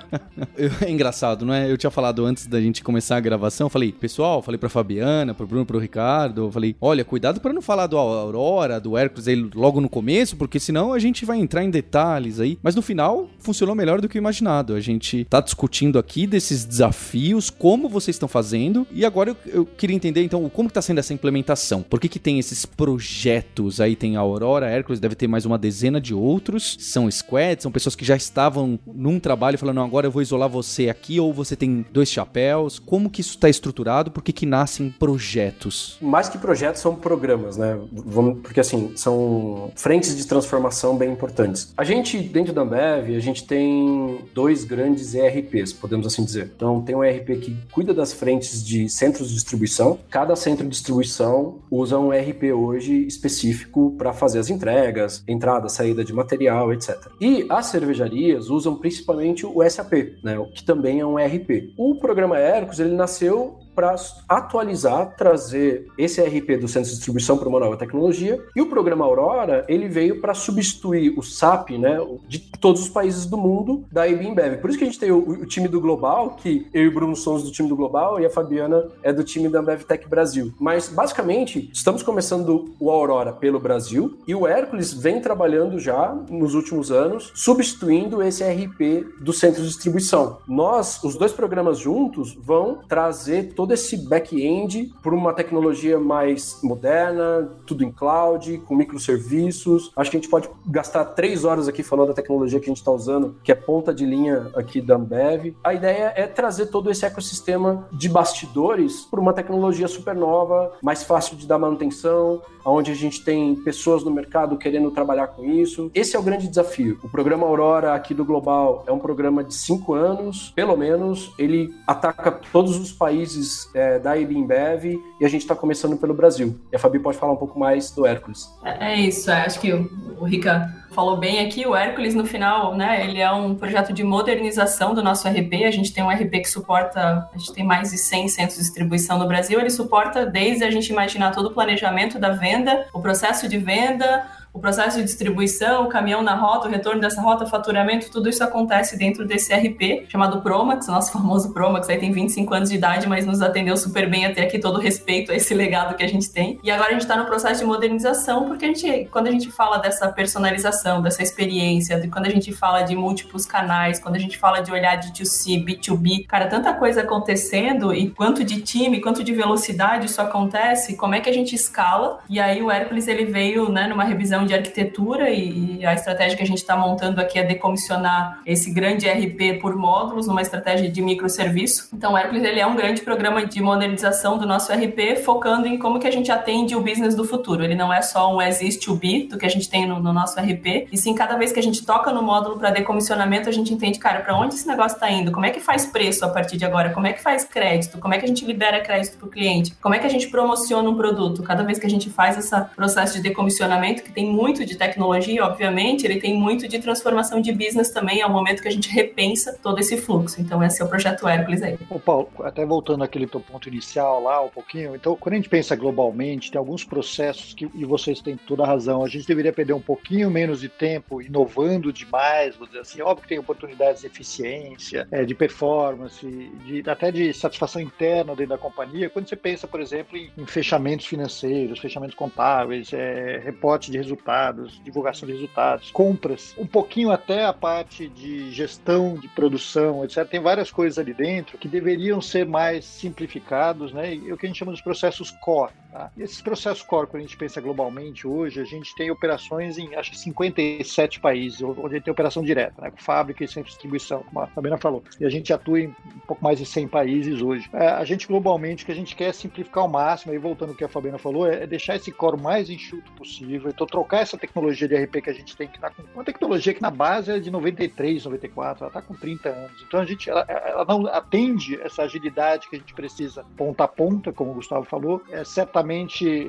é 0.80 0.90
engraçado, 0.90 1.44
não 1.44 1.52
é? 1.52 1.70
Eu 1.70 1.76
tinha 1.76 1.90
falado 1.90 2.24
antes 2.24 2.46
da 2.46 2.60
gente 2.60 2.82
começar 2.82 3.16
a 3.16 3.20
gravação, 3.20 3.68
falei, 3.68 3.92
pessoal, 3.92 4.40
falei 4.40 4.58
pra 4.58 4.68
Fabiana, 4.68 5.34
pro 5.34 5.46
Bruno, 5.46 5.66
pro 5.66 5.78
Ricardo, 5.78 6.50
falei, 6.50 6.74
olha, 6.80 7.04
cuidado 7.04 7.40
para 7.40 7.52
não 7.52 7.60
falar 7.60 7.86
do 7.86 7.98
Aurora, 7.98 8.80
do 8.80 8.96
Hércules 8.96 9.28
aí 9.28 9.50
logo 9.54 9.80
no 9.80 9.88
começo, 9.88 10.36
porque 10.36 10.58
senão 10.58 10.92
a 10.92 10.98
gente 10.98 11.24
vai 11.24 11.38
entrar 11.38 11.62
em 11.62 11.70
detalhes 11.70 12.40
aí. 12.40 12.58
Mas 12.62 12.74
no 12.74 12.82
final, 12.82 13.28
funcionou 13.38 13.74
melhor 13.74 14.00
do 14.00 14.08
que 14.08 14.16
imaginado. 14.16 14.74
A 14.74 14.80
gente 14.80 15.24
tá 15.24 15.40
discutindo 15.40 15.98
aqui 15.98 16.26
desses 16.26 16.64
desafios, 16.64 17.50
como 17.50 17.88
vocês 17.88 18.14
estão 18.14 18.28
fazendo, 18.28 18.86
e 18.90 19.04
agora 19.04 19.30
eu, 19.30 19.36
eu 19.46 19.66
queria 19.66 19.96
entender, 19.96 20.22
então, 20.22 20.48
como 20.48 20.68
que 20.68 20.74
tá 20.74 20.82
sendo 20.82 20.98
essa 20.98 21.12
implementação? 21.12 21.82
Por 21.82 22.00
que 22.04 22.08
que 22.08 22.18
tem 22.18 22.38
esses 22.38 22.66
projetos 22.66 23.80
aí? 23.80 23.96
Tem 23.96 24.16
a 24.16 24.20
Aurora, 24.20 24.68
Hércules, 24.68 25.00
deve 25.00 25.14
ter 25.14 25.26
mais 25.26 25.46
uma 25.46 25.56
dezena 25.56 25.98
de 25.98 26.12
outros, 26.12 26.76
são 26.78 27.10
squads, 27.10 27.62
são 27.62 27.72
pessoas 27.72 27.96
que 27.96 28.04
já 28.04 28.14
estavam 28.14 28.78
num 28.86 29.18
trabalho 29.18 29.58
falando, 29.58 29.80
agora 29.80 30.06
eu 30.06 30.10
vou 30.10 30.20
isolar 30.20 30.48
você 30.48 30.90
aqui, 30.90 31.18
ou 31.18 31.32
você 31.32 31.56
tem 31.56 31.84
dois 31.90 32.10
chapéus, 32.10 32.78
como 32.78 33.08
que 33.08 33.22
isso 33.22 33.30
está 33.30 33.48
estruturado, 33.48 34.10
por 34.10 34.22
que 34.22 34.32
que 34.32 34.44
nascem 34.44 34.90
projetos? 34.90 35.96
Mais 36.00 36.28
que 36.28 36.36
projetos, 36.36 36.82
são 36.82 36.94
programas, 36.94 37.56
né? 37.56 37.78
Vamos, 37.90 38.40
porque 38.42 38.60
assim, 38.60 38.92
são 38.96 39.72
frentes 39.74 40.14
de 40.14 40.26
transformação 40.26 40.96
bem 40.96 41.10
importantes. 41.10 41.72
A 41.76 41.84
gente, 41.84 42.18
dentro 42.18 42.52
da 42.52 42.62
Ambev, 42.62 43.16
a 43.16 43.20
gente 43.20 43.46
tem 43.46 44.18
dois 44.34 44.64
grandes 44.64 45.14
ERPs, 45.14 45.72
podemos 45.72 46.06
assim 46.06 46.22
dizer. 46.24 46.52
Então, 46.54 46.82
tem 46.82 46.94
um 46.94 47.02
ERP 47.02 47.40
que 47.40 47.56
cuida 47.72 47.94
das 47.94 48.12
frentes 48.12 48.62
de 48.62 48.88
centros 48.90 49.28
de 49.28 49.34
distribuição. 49.34 49.98
Cada 50.10 50.36
centro 50.36 50.64
de 50.64 50.70
distribuição 50.70 51.60
usa 51.70 51.93
um 51.98 52.12
ERP 52.12 52.52
hoje 52.52 53.06
específico 53.06 53.94
para 53.96 54.12
fazer 54.12 54.38
as 54.38 54.50
entregas, 54.50 55.22
entrada, 55.26 55.68
saída 55.68 56.04
de 56.04 56.12
material, 56.12 56.72
etc. 56.72 56.96
E 57.20 57.46
as 57.48 57.66
cervejarias 57.66 58.50
usam 58.50 58.76
principalmente 58.76 59.46
o 59.46 59.68
SAP, 59.68 59.92
né, 60.22 60.36
que 60.54 60.64
também 60.64 61.00
é 61.00 61.06
um 61.06 61.18
ERP. 61.18 61.72
O 61.76 61.96
programa 61.96 62.38
Ercos, 62.38 62.78
ele 62.80 62.94
nasceu 62.94 63.58
para 63.74 63.94
atualizar, 64.28 65.14
trazer 65.16 65.86
esse 65.98 66.20
RP 66.20 66.58
do 66.60 66.68
centro 66.68 66.88
de 66.88 66.96
distribuição 66.96 67.36
para 67.36 67.48
uma 67.48 67.60
nova 67.60 67.76
tecnologia. 67.76 68.42
E 68.54 68.60
o 68.60 68.66
programa 68.66 69.04
Aurora, 69.04 69.64
ele 69.68 69.88
veio 69.88 70.20
para 70.20 70.34
substituir 70.34 71.18
o 71.18 71.22
SAP, 71.22 71.70
né, 71.70 71.98
de 72.28 72.38
todos 72.38 72.82
os 72.82 72.88
países 72.88 73.26
do 73.26 73.36
mundo 73.36 73.84
da 73.90 74.06
IBM 74.08 74.56
Por 74.58 74.70
isso 74.70 74.78
que 74.78 74.84
a 74.84 74.86
gente 74.86 74.98
tem 74.98 75.10
o, 75.10 75.18
o, 75.18 75.46
time 75.46 75.68
do 75.68 75.80
Global, 75.80 76.30
que 76.30 76.66
eu 76.72 76.84
e 76.84 76.88
o 76.88 76.94
Bruno 76.94 77.16
somos 77.16 77.42
do 77.42 77.50
time 77.50 77.68
do 77.68 77.76
Global 77.76 78.20
e 78.20 78.26
a 78.26 78.30
Fabiana 78.30 78.88
é 79.02 79.12
do 79.12 79.24
time 79.24 79.48
da 79.48 79.60
Ambev 79.60 79.82
Tech 79.84 80.08
Brasil. 80.08 80.52
Mas 80.58 80.88
basicamente, 80.88 81.70
estamos 81.72 82.02
começando 82.02 82.74
o 82.78 82.90
Aurora 82.90 83.32
pelo 83.32 83.60
Brasil 83.60 84.18
e 84.26 84.34
o 84.34 84.46
Hércules 84.46 84.92
vem 84.92 85.20
trabalhando 85.20 85.78
já 85.78 86.14
nos 86.28 86.54
últimos 86.54 86.90
anos, 86.90 87.32
substituindo 87.34 88.22
esse 88.22 88.44
RP 88.44 89.06
do 89.20 89.32
centro 89.32 89.62
de 89.62 89.68
distribuição. 89.68 90.38
Nós, 90.46 91.02
os 91.02 91.16
dois 91.16 91.32
programas 91.32 91.78
juntos, 91.78 92.34
vão 92.34 92.78
trazer 92.88 93.54
todo 93.54 93.63
todo 93.64 93.72
esse 93.72 93.96
back-end 93.96 94.92
por 95.02 95.14
uma 95.14 95.32
tecnologia 95.32 95.98
mais 95.98 96.58
moderna, 96.62 97.50
tudo 97.64 97.82
em 97.82 97.90
cloud, 97.90 98.58
com 98.58 98.76
microserviços. 98.76 99.90
Acho 99.96 100.10
que 100.10 100.18
a 100.18 100.20
gente 100.20 100.28
pode 100.28 100.50
gastar 100.66 101.02
três 101.06 101.46
horas 101.46 101.66
aqui 101.66 101.82
falando 101.82 102.08
da 102.08 102.14
tecnologia 102.14 102.60
que 102.60 102.66
a 102.66 102.68
gente 102.68 102.76
está 102.76 102.92
usando, 102.92 103.36
que 103.42 103.50
é 103.50 103.54
ponta 103.54 103.94
de 103.94 104.04
linha 104.04 104.50
aqui 104.54 104.82
da 104.82 104.96
Ambev. 104.96 105.56
A 105.64 105.72
ideia 105.72 106.12
é 106.14 106.26
trazer 106.26 106.66
todo 106.66 106.90
esse 106.90 107.06
ecossistema 107.06 107.88
de 107.90 108.06
bastidores 108.06 109.06
por 109.10 109.18
uma 109.18 109.32
tecnologia 109.32 109.88
super 109.88 110.14
nova, 110.14 110.72
mais 110.82 111.02
fácil 111.02 111.34
de 111.34 111.46
dar 111.46 111.58
manutenção, 111.58 112.42
onde 112.66 112.90
a 112.90 112.94
gente 112.94 113.24
tem 113.24 113.56
pessoas 113.56 114.04
no 114.04 114.10
mercado 114.10 114.58
querendo 114.58 114.90
trabalhar 114.90 115.28
com 115.28 115.42
isso. 115.42 115.90
Esse 115.94 116.16
é 116.16 116.18
o 116.18 116.22
grande 116.22 116.48
desafio. 116.48 116.98
O 117.02 117.08
programa 117.08 117.46
Aurora 117.46 117.94
aqui 117.94 118.12
do 118.12 118.26
Global 118.26 118.84
é 118.86 118.92
um 118.92 118.98
programa 118.98 119.42
de 119.42 119.54
cinco 119.54 119.94
anos, 119.94 120.52
pelo 120.54 120.76
menos. 120.76 121.32
Ele 121.38 121.74
ataca 121.86 122.30
todos 122.30 122.76
os 122.76 122.92
países 122.92 123.53
é, 123.74 123.98
da 123.98 124.16
IBMBev 124.16 125.00
e 125.20 125.24
a 125.24 125.28
gente 125.28 125.42
está 125.42 125.54
começando 125.54 125.96
pelo 125.96 126.14
Brasil. 126.14 126.58
E 126.72 126.76
a 126.76 126.78
Fabi 126.78 126.98
pode 126.98 127.18
falar 127.18 127.32
um 127.32 127.36
pouco 127.36 127.58
mais 127.58 127.90
do 127.90 128.06
Hércules. 128.06 128.48
É, 128.64 128.92
é 128.92 129.00
isso, 129.00 129.30
é, 129.30 129.42
acho 129.42 129.60
que 129.60 129.72
o, 129.72 129.90
o 130.20 130.24
Rica 130.24 130.72
falou 130.94 131.16
bem 131.16 131.44
aqui, 131.44 131.66
o 131.66 131.74
Hércules 131.74 132.14
no 132.14 132.24
final, 132.24 132.76
né, 132.76 133.04
ele 133.04 133.20
é 133.20 133.30
um 133.30 133.54
projeto 133.54 133.92
de 133.92 134.04
modernização 134.04 134.94
do 134.94 135.02
nosso 135.02 135.26
RP, 135.28 135.64
a 135.66 135.70
gente 135.70 135.92
tem 135.92 136.04
um 136.04 136.08
RP 136.08 136.30
que 136.30 136.48
suporta, 136.48 137.28
a 137.34 137.36
gente 137.36 137.52
tem 137.52 137.64
mais 137.64 137.90
de 137.90 137.98
100 137.98 138.28
centros 138.28 138.58
de 138.58 138.62
distribuição 138.62 139.18
no 139.18 139.26
Brasil, 139.26 139.58
ele 139.58 139.70
suporta 139.70 140.24
desde 140.24 140.62
a 140.62 140.70
gente 140.70 140.90
imaginar 140.90 141.32
todo 141.32 141.46
o 141.46 141.50
planejamento 141.52 142.18
da 142.18 142.30
venda, 142.30 142.86
o 142.92 143.00
processo 143.00 143.48
de 143.48 143.58
venda, 143.58 144.24
o 144.54 144.60
processo 144.60 144.98
de 144.98 145.02
distribuição, 145.02 145.84
o 145.84 145.88
caminhão 145.88 146.22
na 146.22 146.36
rota, 146.36 146.68
o 146.68 146.70
retorno 146.70 147.00
dessa 147.00 147.20
rota, 147.20 147.44
faturamento, 147.44 148.08
tudo 148.08 148.28
isso 148.28 148.42
acontece 148.42 148.96
dentro 148.96 149.26
desse 149.26 149.52
RP 149.52 150.08
chamado 150.08 150.40
Promax, 150.42 150.86
nosso 150.86 151.12
famoso 151.12 151.52
Promax, 151.52 151.90
aí 151.90 151.98
tem 151.98 152.12
25 152.12 152.54
anos 152.54 152.70
de 152.70 152.76
idade, 152.76 153.08
mas 153.08 153.26
nos 153.26 153.42
atendeu 153.42 153.76
super 153.76 154.08
bem 154.08 154.24
até 154.24 154.44
aqui, 154.44 154.60
todo 154.60 154.78
respeito 154.78 155.32
a 155.32 155.34
esse 155.34 155.52
legado 155.52 155.96
que 155.96 156.04
a 156.04 156.08
gente 156.08 156.30
tem. 156.30 156.60
E 156.62 156.70
agora 156.70 156.90
a 156.90 156.92
gente 156.92 157.02
está 157.02 157.16
no 157.16 157.26
processo 157.26 157.62
de 157.62 157.66
modernização, 157.66 158.46
porque 158.46 158.64
a 158.64 158.68
gente, 158.68 159.08
quando 159.10 159.26
a 159.26 159.32
gente 159.32 159.50
fala 159.50 159.78
dessa 159.78 160.08
personalização, 160.12 161.02
dessa 161.02 161.20
experiência, 161.20 162.00
de 162.00 162.06
quando 162.06 162.26
a 162.26 162.30
gente 162.30 162.52
fala 162.52 162.82
de 162.82 162.94
múltiplos 162.94 163.44
canais, 163.44 163.98
quando 163.98 164.14
a 164.14 164.20
gente 164.20 164.38
fala 164.38 164.60
de 164.60 164.70
olhar 164.70 164.94
de 164.94 165.10
2C, 165.20 165.64
B2B, 165.64 166.26
cara, 166.28 166.46
tanta 166.46 166.72
coisa 166.74 167.00
acontecendo 167.00 167.92
e 167.92 168.08
quanto 168.08 168.44
de 168.44 168.60
time, 168.60 169.00
quanto 169.00 169.24
de 169.24 169.32
velocidade 169.32 170.06
isso 170.06 170.22
acontece, 170.22 170.96
como 170.96 171.16
é 171.16 171.20
que 171.20 171.28
a 171.28 171.32
gente 171.32 171.56
escala? 171.56 172.20
E 172.30 172.38
aí 172.38 172.62
o 172.62 172.70
Hércules 172.70 173.08
ele 173.08 173.24
veio, 173.24 173.68
né, 173.68 173.88
numa 173.88 174.04
revisão 174.04 174.43
de 174.44 174.54
arquitetura 174.54 175.30
e, 175.30 175.78
e 175.80 175.86
a 175.86 175.94
estratégia 175.94 176.36
que 176.36 176.42
a 176.42 176.46
gente 176.46 176.58
está 176.58 176.76
montando 176.76 177.20
aqui 177.20 177.38
é 177.38 177.44
decomissionar 177.44 178.40
esse 178.46 178.70
grande 178.70 179.08
RP 179.08 179.60
por 179.60 179.76
módulos 179.76 180.26
numa 180.26 180.42
estratégia 180.42 180.88
de 180.90 181.02
microserviço. 181.02 181.88
Então, 181.92 182.14
o 182.14 182.18
Hércules 182.18 182.44
ele 182.44 182.60
é 182.60 182.66
um 182.66 182.76
grande 182.76 183.02
programa 183.02 183.44
de 183.46 183.60
modernização 183.60 184.38
do 184.38 184.46
nosso 184.46 184.72
RP, 184.72 185.16
focando 185.24 185.66
em 185.66 185.78
como 185.78 185.98
que 185.98 186.06
a 186.06 186.10
gente 186.10 186.30
atende 186.30 186.74
o 186.74 186.80
business 186.80 187.14
do 187.14 187.24
futuro. 187.24 187.64
Ele 187.64 187.74
não 187.74 187.92
é 187.92 188.02
só 188.02 188.34
um 188.34 188.40
as 188.40 188.60
is 188.60 188.76
to 188.76 188.94
be 188.94 189.24
do 189.24 189.38
que 189.38 189.46
a 189.46 189.48
gente 189.48 189.68
tem 189.68 189.86
no, 189.86 190.00
no 190.00 190.12
nosso 190.12 190.38
RP, 190.38 190.88
e 190.90 190.96
sim 190.96 191.14
cada 191.14 191.36
vez 191.36 191.52
que 191.52 191.60
a 191.60 191.62
gente 191.62 191.84
toca 191.84 192.12
no 192.12 192.22
módulo 192.22 192.58
para 192.58 192.70
decomissionamento, 192.70 193.48
a 193.48 193.52
gente 193.52 193.72
entende, 193.72 193.98
cara, 193.98 194.20
para 194.20 194.36
onde 194.36 194.54
esse 194.54 194.66
negócio 194.66 194.96
está 194.96 195.10
indo? 195.10 195.32
Como 195.32 195.46
é 195.46 195.50
que 195.50 195.60
faz 195.60 195.86
preço 195.86 196.24
a 196.24 196.28
partir 196.28 196.56
de 196.56 196.64
agora? 196.64 196.90
Como 196.90 197.06
é 197.06 197.12
que 197.12 197.22
faz 197.22 197.44
crédito? 197.44 197.98
Como 197.98 198.14
é 198.14 198.18
que 198.18 198.24
a 198.24 198.28
gente 198.28 198.44
libera 198.44 198.80
crédito 198.80 199.16
para 199.18 199.26
o 199.26 199.30
cliente? 199.30 199.74
Como 199.80 199.94
é 199.94 199.98
que 199.98 200.06
a 200.06 200.10
gente 200.10 200.28
promociona 200.28 200.88
um 200.88 200.96
produto? 200.96 201.42
Cada 201.42 201.62
vez 201.62 201.78
que 201.78 201.86
a 201.86 201.90
gente 201.90 202.10
faz 202.10 202.38
esse 202.38 202.54
processo 202.76 203.14
de 203.14 203.22
decomissionamento, 203.22 204.02
que 204.02 204.12
tem 204.12 204.30
muito 204.34 204.64
de 204.64 204.76
tecnologia, 204.76 205.44
obviamente, 205.44 206.04
ele 206.04 206.20
tem 206.20 206.34
muito 206.36 206.66
de 206.66 206.78
transformação 206.78 207.40
de 207.40 207.52
business 207.52 207.90
também, 207.90 208.20
é 208.20 208.26
o 208.26 208.30
momento 208.30 208.60
que 208.60 208.68
a 208.68 208.70
gente 208.70 208.88
repensa 208.88 209.58
todo 209.62 209.78
esse 209.78 209.96
fluxo. 209.96 210.40
Então, 210.40 210.62
esse 210.62 210.82
é 210.82 210.84
o 210.84 210.88
projeto 210.88 211.26
Hércules 211.26 211.62
aí. 211.62 211.78
Ô, 211.88 211.98
Paulo, 211.98 212.28
até 212.40 212.66
voltando 212.66 213.04
àquele 213.04 213.26
teu 213.26 213.40
ponto 213.40 213.68
inicial 213.68 214.22
lá 214.22 214.42
um 214.42 214.48
pouquinho, 214.48 214.94
então, 214.96 215.16
quando 215.16 215.34
a 215.34 215.36
gente 215.36 215.48
pensa 215.48 215.76
globalmente, 215.76 216.50
tem 216.50 216.58
alguns 216.58 216.84
processos 216.84 217.54
que, 217.54 217.68
e 217.74 217.84
vocês 217.84 218.20
têm 218.20 218.36
toda 218.36 218.64
a 218.64 218.66
razão, 218.66 219.04
a 219.04 219.08
gente 219.08 219.26
deveria 219.26 219.52
perder 219.52 219.72
um 219.72 219.80
pouquinho 219.80 220.30
menos 220.30 220.60
de 220.60 220.68
tempo 220.68 221.22
inovando 221.22 221.92
demais, 221.92 222.56
vou 222.56 222.66
dizer 222.66 222.80
assim, 222.80 223.00
óbvio 223.00 223.22
que 223.22 223.28
tem 223.28 223.38
oportunidades 223.38 224.00
de 224.00 224.06
eficiência, 224.08 225.06
é, 225.10 225.24
de 225.24 225.34
performance, 225.34 226.26
de, 226.64 226.88
até 226.88 227.10
de 227.12 227.32
satisfação 227.32 227.80
interna 227.80 228.34
dentro 228.34 228.50
da 228.50 228.58
companhia, 228.58 229.08
quando 229.10 229.28
você 229.28 229.36
pensa, 229.36 229.66
por 229.66 229.80
exemplo, 229.80 230.16
em, 230.16 230.30
em 230.36 230.46
fechamentos 230.46 231.06
financeiros, 231.06 231.78
fechamentos 231.78 232.14
contábeis, 232.14 232.92
é, 232.92 233.40
reporte 233.44 233.90
de 233.90 233.98
resultados, 233.98 234.23
resultados, 234.24 234.80
divulgação 234.82 235.26
de 235.26 235.34
resultados, 235.34 235.90
compras, 235.90 236.54
um 236.56 236.66
pouquinho 236.66 237.10
até 237.10 237.44
a 237.44 237.52
parte 237.52 238.08
de 238.08 238.50
gestão 238.50 239.14
de 239.16 239.28
produção, 239.28 240.02
etc. 240.02 240.26
Tem 240.26 240.40
várias 240.40 240.70
coisas 240.70 240.98
ali 240.98 241.12
dentro 241.12 241.58
que 241.58 241.68
deveriam 241.68 242.20
ser 242.20 242.46
mais 242.46 242.84
simplificados, 242.84 243.92
né? 243.92 244.14
E 244.14 244.32
o 244.32 244.36
que 244.36 244.46
a 244.46 244.48
gente 244.48 244.58
chama 244.58 244.72
dos 244.72 244.80
processos 244.80 245.30
core 245.30 245.72
Tá? 245.94 246.10
E 246.16 246.24
esses 246.24 246.42
processos 246.42 246.82
core, 246.82 247.06
quando 247.06 247.22
a 247.22 247.24
gente 247.24 247.36
pensa 247.36 247.60
globalmente 247.60 248.26
hoje, 248.26 248.60
a 248.60 248.64
gente 248.64 248.92
tem 248.96 249.12
operações 249.12 249.78
em 249.78 249.94
acho 249.94 250.10
que 250.10 250.18
57 250.18 251.20
países, 251.20 251.62
onde 251.62 251.86
a 251.86 251.88
gente 251.90 252.02
tem 252.02 252.10
operação 252.10 252.42
direta, 252.42 252.82
né? 252.82 252.90
com 252.90 252.96
fábrica 252.96 253.44
e 253.44 253.46
centro 253.46 253.62
de 253.62 253.70
distribuição, 253.70 254.24
como 254.24 254.40
a 254.40 254.48
Fabiana 254.48 254.76
falou. 254.76 255.04
E 255.20 255.24
a 255.24 255.28
gente 255.30 255.52
atua 255.52 255.78
em 255.78 255.86
um 255.86 256.26
pouco 256.26 256.42
mais 256.42 256.58
de 256.58 256.66
100 256.66 256.88
países 256.88 257.40
hoje. 257.40 257.70
É, 257.72 257.86
a 257.86 258.04
gente 258.04 258.26
globalmente, 258.26 258.82
o 258.82 258.86
que 258.86 258.90
a 258.90 258.94
gente 258.94 259.14
quer 259.14 259.28
é 259.28 259.32
simplificar 259.32 259.84
ao 259.84 259.88
máximo, 259.88 260.32
aí 260.32 260.38
voltando 260.38 260.70
ao 260.70 260.74
que 260.74 260.82
a 260.82 260.88
Fabiana 260.88 261.16
falou, 261.16 261.46
é 261.46 261.64
deixar 261.64 261.94
esse 261.94 262.10
core 262.10 262.42
mais 262.42 262.68
enxuto 262.68 263.12
possível, 263.12 263.70
então 263.70 263.86
trocar 263.86 264.22
essa 264.22 264.36
tecnologia 264.36 264.88
de 264.88 264.96
RP 264.96 265.22
que 265.22 265.30
a 265.30 265.34
gente 265.34 265.56
tem, 265.56 265.68
que 265.68 265.76
está 265.76 265.90
com 265.90 266.02
uma 266.12 266.24
tecnologia 266.24 266.74
que 266.74 266.82
na 266.82 266.90
base 266.90 267.30
é 267.30 267.38
de 267.38 267.52
93, 267.52 268.24
94, 268.24 268.82
ela 268.82 268.88
está 268.88 269.00
com 269.00 269.14
30 269.14 269.48
anos. 269.48 269.84
Então 269.86 270.00
a 270.00 270.04
gente, 270.04 270.28
ela, 270.28 270.44
ela 270.48 270.84
não 270.84 271.06
atende 271.06 271.80
essa 271.80 272.02
agilidade 272.02 272.68
que 272.68 272.74
a 272.74 272.78
gente 272.80 272.94
precisa 272.94 273.44
ponta 273.56 273.84
a 273.84 273.88
ponta, 273.88 274.32
como 274.32 274.50
o 274.50 274.54
Gustavo 274.54 274.84
falou, 274.84 275.22
é 275.30 275.44
certamente 275.44 275.83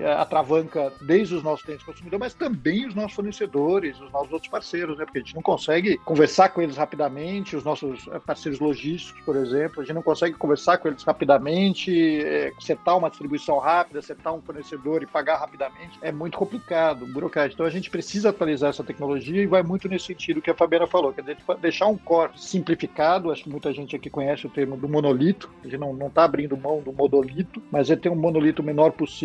é, 0.02 0.14
atravanca 0.14 0.92
desde 1.02 1.36
os 1.36 1.44
nossos 1.44 1.66
clientes 1.66 1.86
consumidores, 1.86 2.20
mas 2.20 2.34
também 2.34 2.88
os 2.88 2.96
nossos 2.96 3.14
fornecedores, 3.14 4.00
os 4.00 4.12
nossos 4.12 4.32
outros 4.32 4.50
parceiros, 4.50 4.98
né? 4.98 5.06
Porque 5.06 5.20
a 5.20 5.22
gente 5.22 5.36
não 5.36 5.42
consegue 5.42 5.98
conversar 5.98 6.50
com 6.50 6.62
eles 6.62 6.78
rapidamente, 6.78 7.56
os 7.56 7.64
nossos 7.64 8.08
é, 8.08 8.20
parceiros 8.20 8.60
logísticos, 8.60 9.22
por 9.24 9.36
exemplo, 9.36 9.82
a 9.82 9.84
gente 9.84 9.96
não 9.96 10.02
consegue 10.02 10.36
conversar 10.36 10.78
com 10.78 10.88
eles 10.88 11.04
rapidamente, 11.04 12.24
é, 12.24 12.52
setar 12.60 12.98
uma 12.98 13.10
distribuição 13.10 13.58
rápida, 13.58 14.02
setar 14.02 14.34
um 14.34 14.42
fornecedor 14.42 15.04
e 15.04 15.06
pagar 15.06 15.38
rapidamente, 15.38 15.98
é 16.02 16.12
muito 16.12 16.38
complicado, 16.38 17.06
burocrático. 17.06 17.56
Então 17.56 17.66
a 17.66 17.70
gente 17.70 17.90
precisa 17.90 18.30
atualizar 18.30 18.70
essa 18.70 18.84
tecnologia 18.84 19.42
e 19.42 19.48
vai 19.48 19.64
muito 19.64 19.88
nesse 19.88 20.06
sentido 20.06 20.42
que 20.42 20.50
a 20.50 20.56
Fabiana 20.56 20.88
falou, 20.88 21.14
quer 21.14 21.22
dizer, 21.22 21.38
deixar 21.60 21.88
um 21.88 21.98
core 21.98 22.32
simplificado, 22.36 23.32
acho 23.32 23.44
que 23.44 23.50
muita 23.50 23.74
gente 23.74 23.96
aqui 23.96 24.10
conhece 24.10 24.48
o 24.48 24.50
termo 24.50 24.78
do 24.78 24.88
monolito, 24.88 25.50
a 25.64 25.68
gente 25.68 25.80
não 25.80 26.08
está 26.08 26.24
abrindo 26.24 26.58
mão 26.58 26.82
do 26.82 26.94
monolito, 26.94 27.62
mas 27.72 27.90
é 27.90 27.96
ter 27.96 28.10
um 28.10 28.16
monolito 28.16 28.64
menor 28.64 28.92
possível 28.92 29.25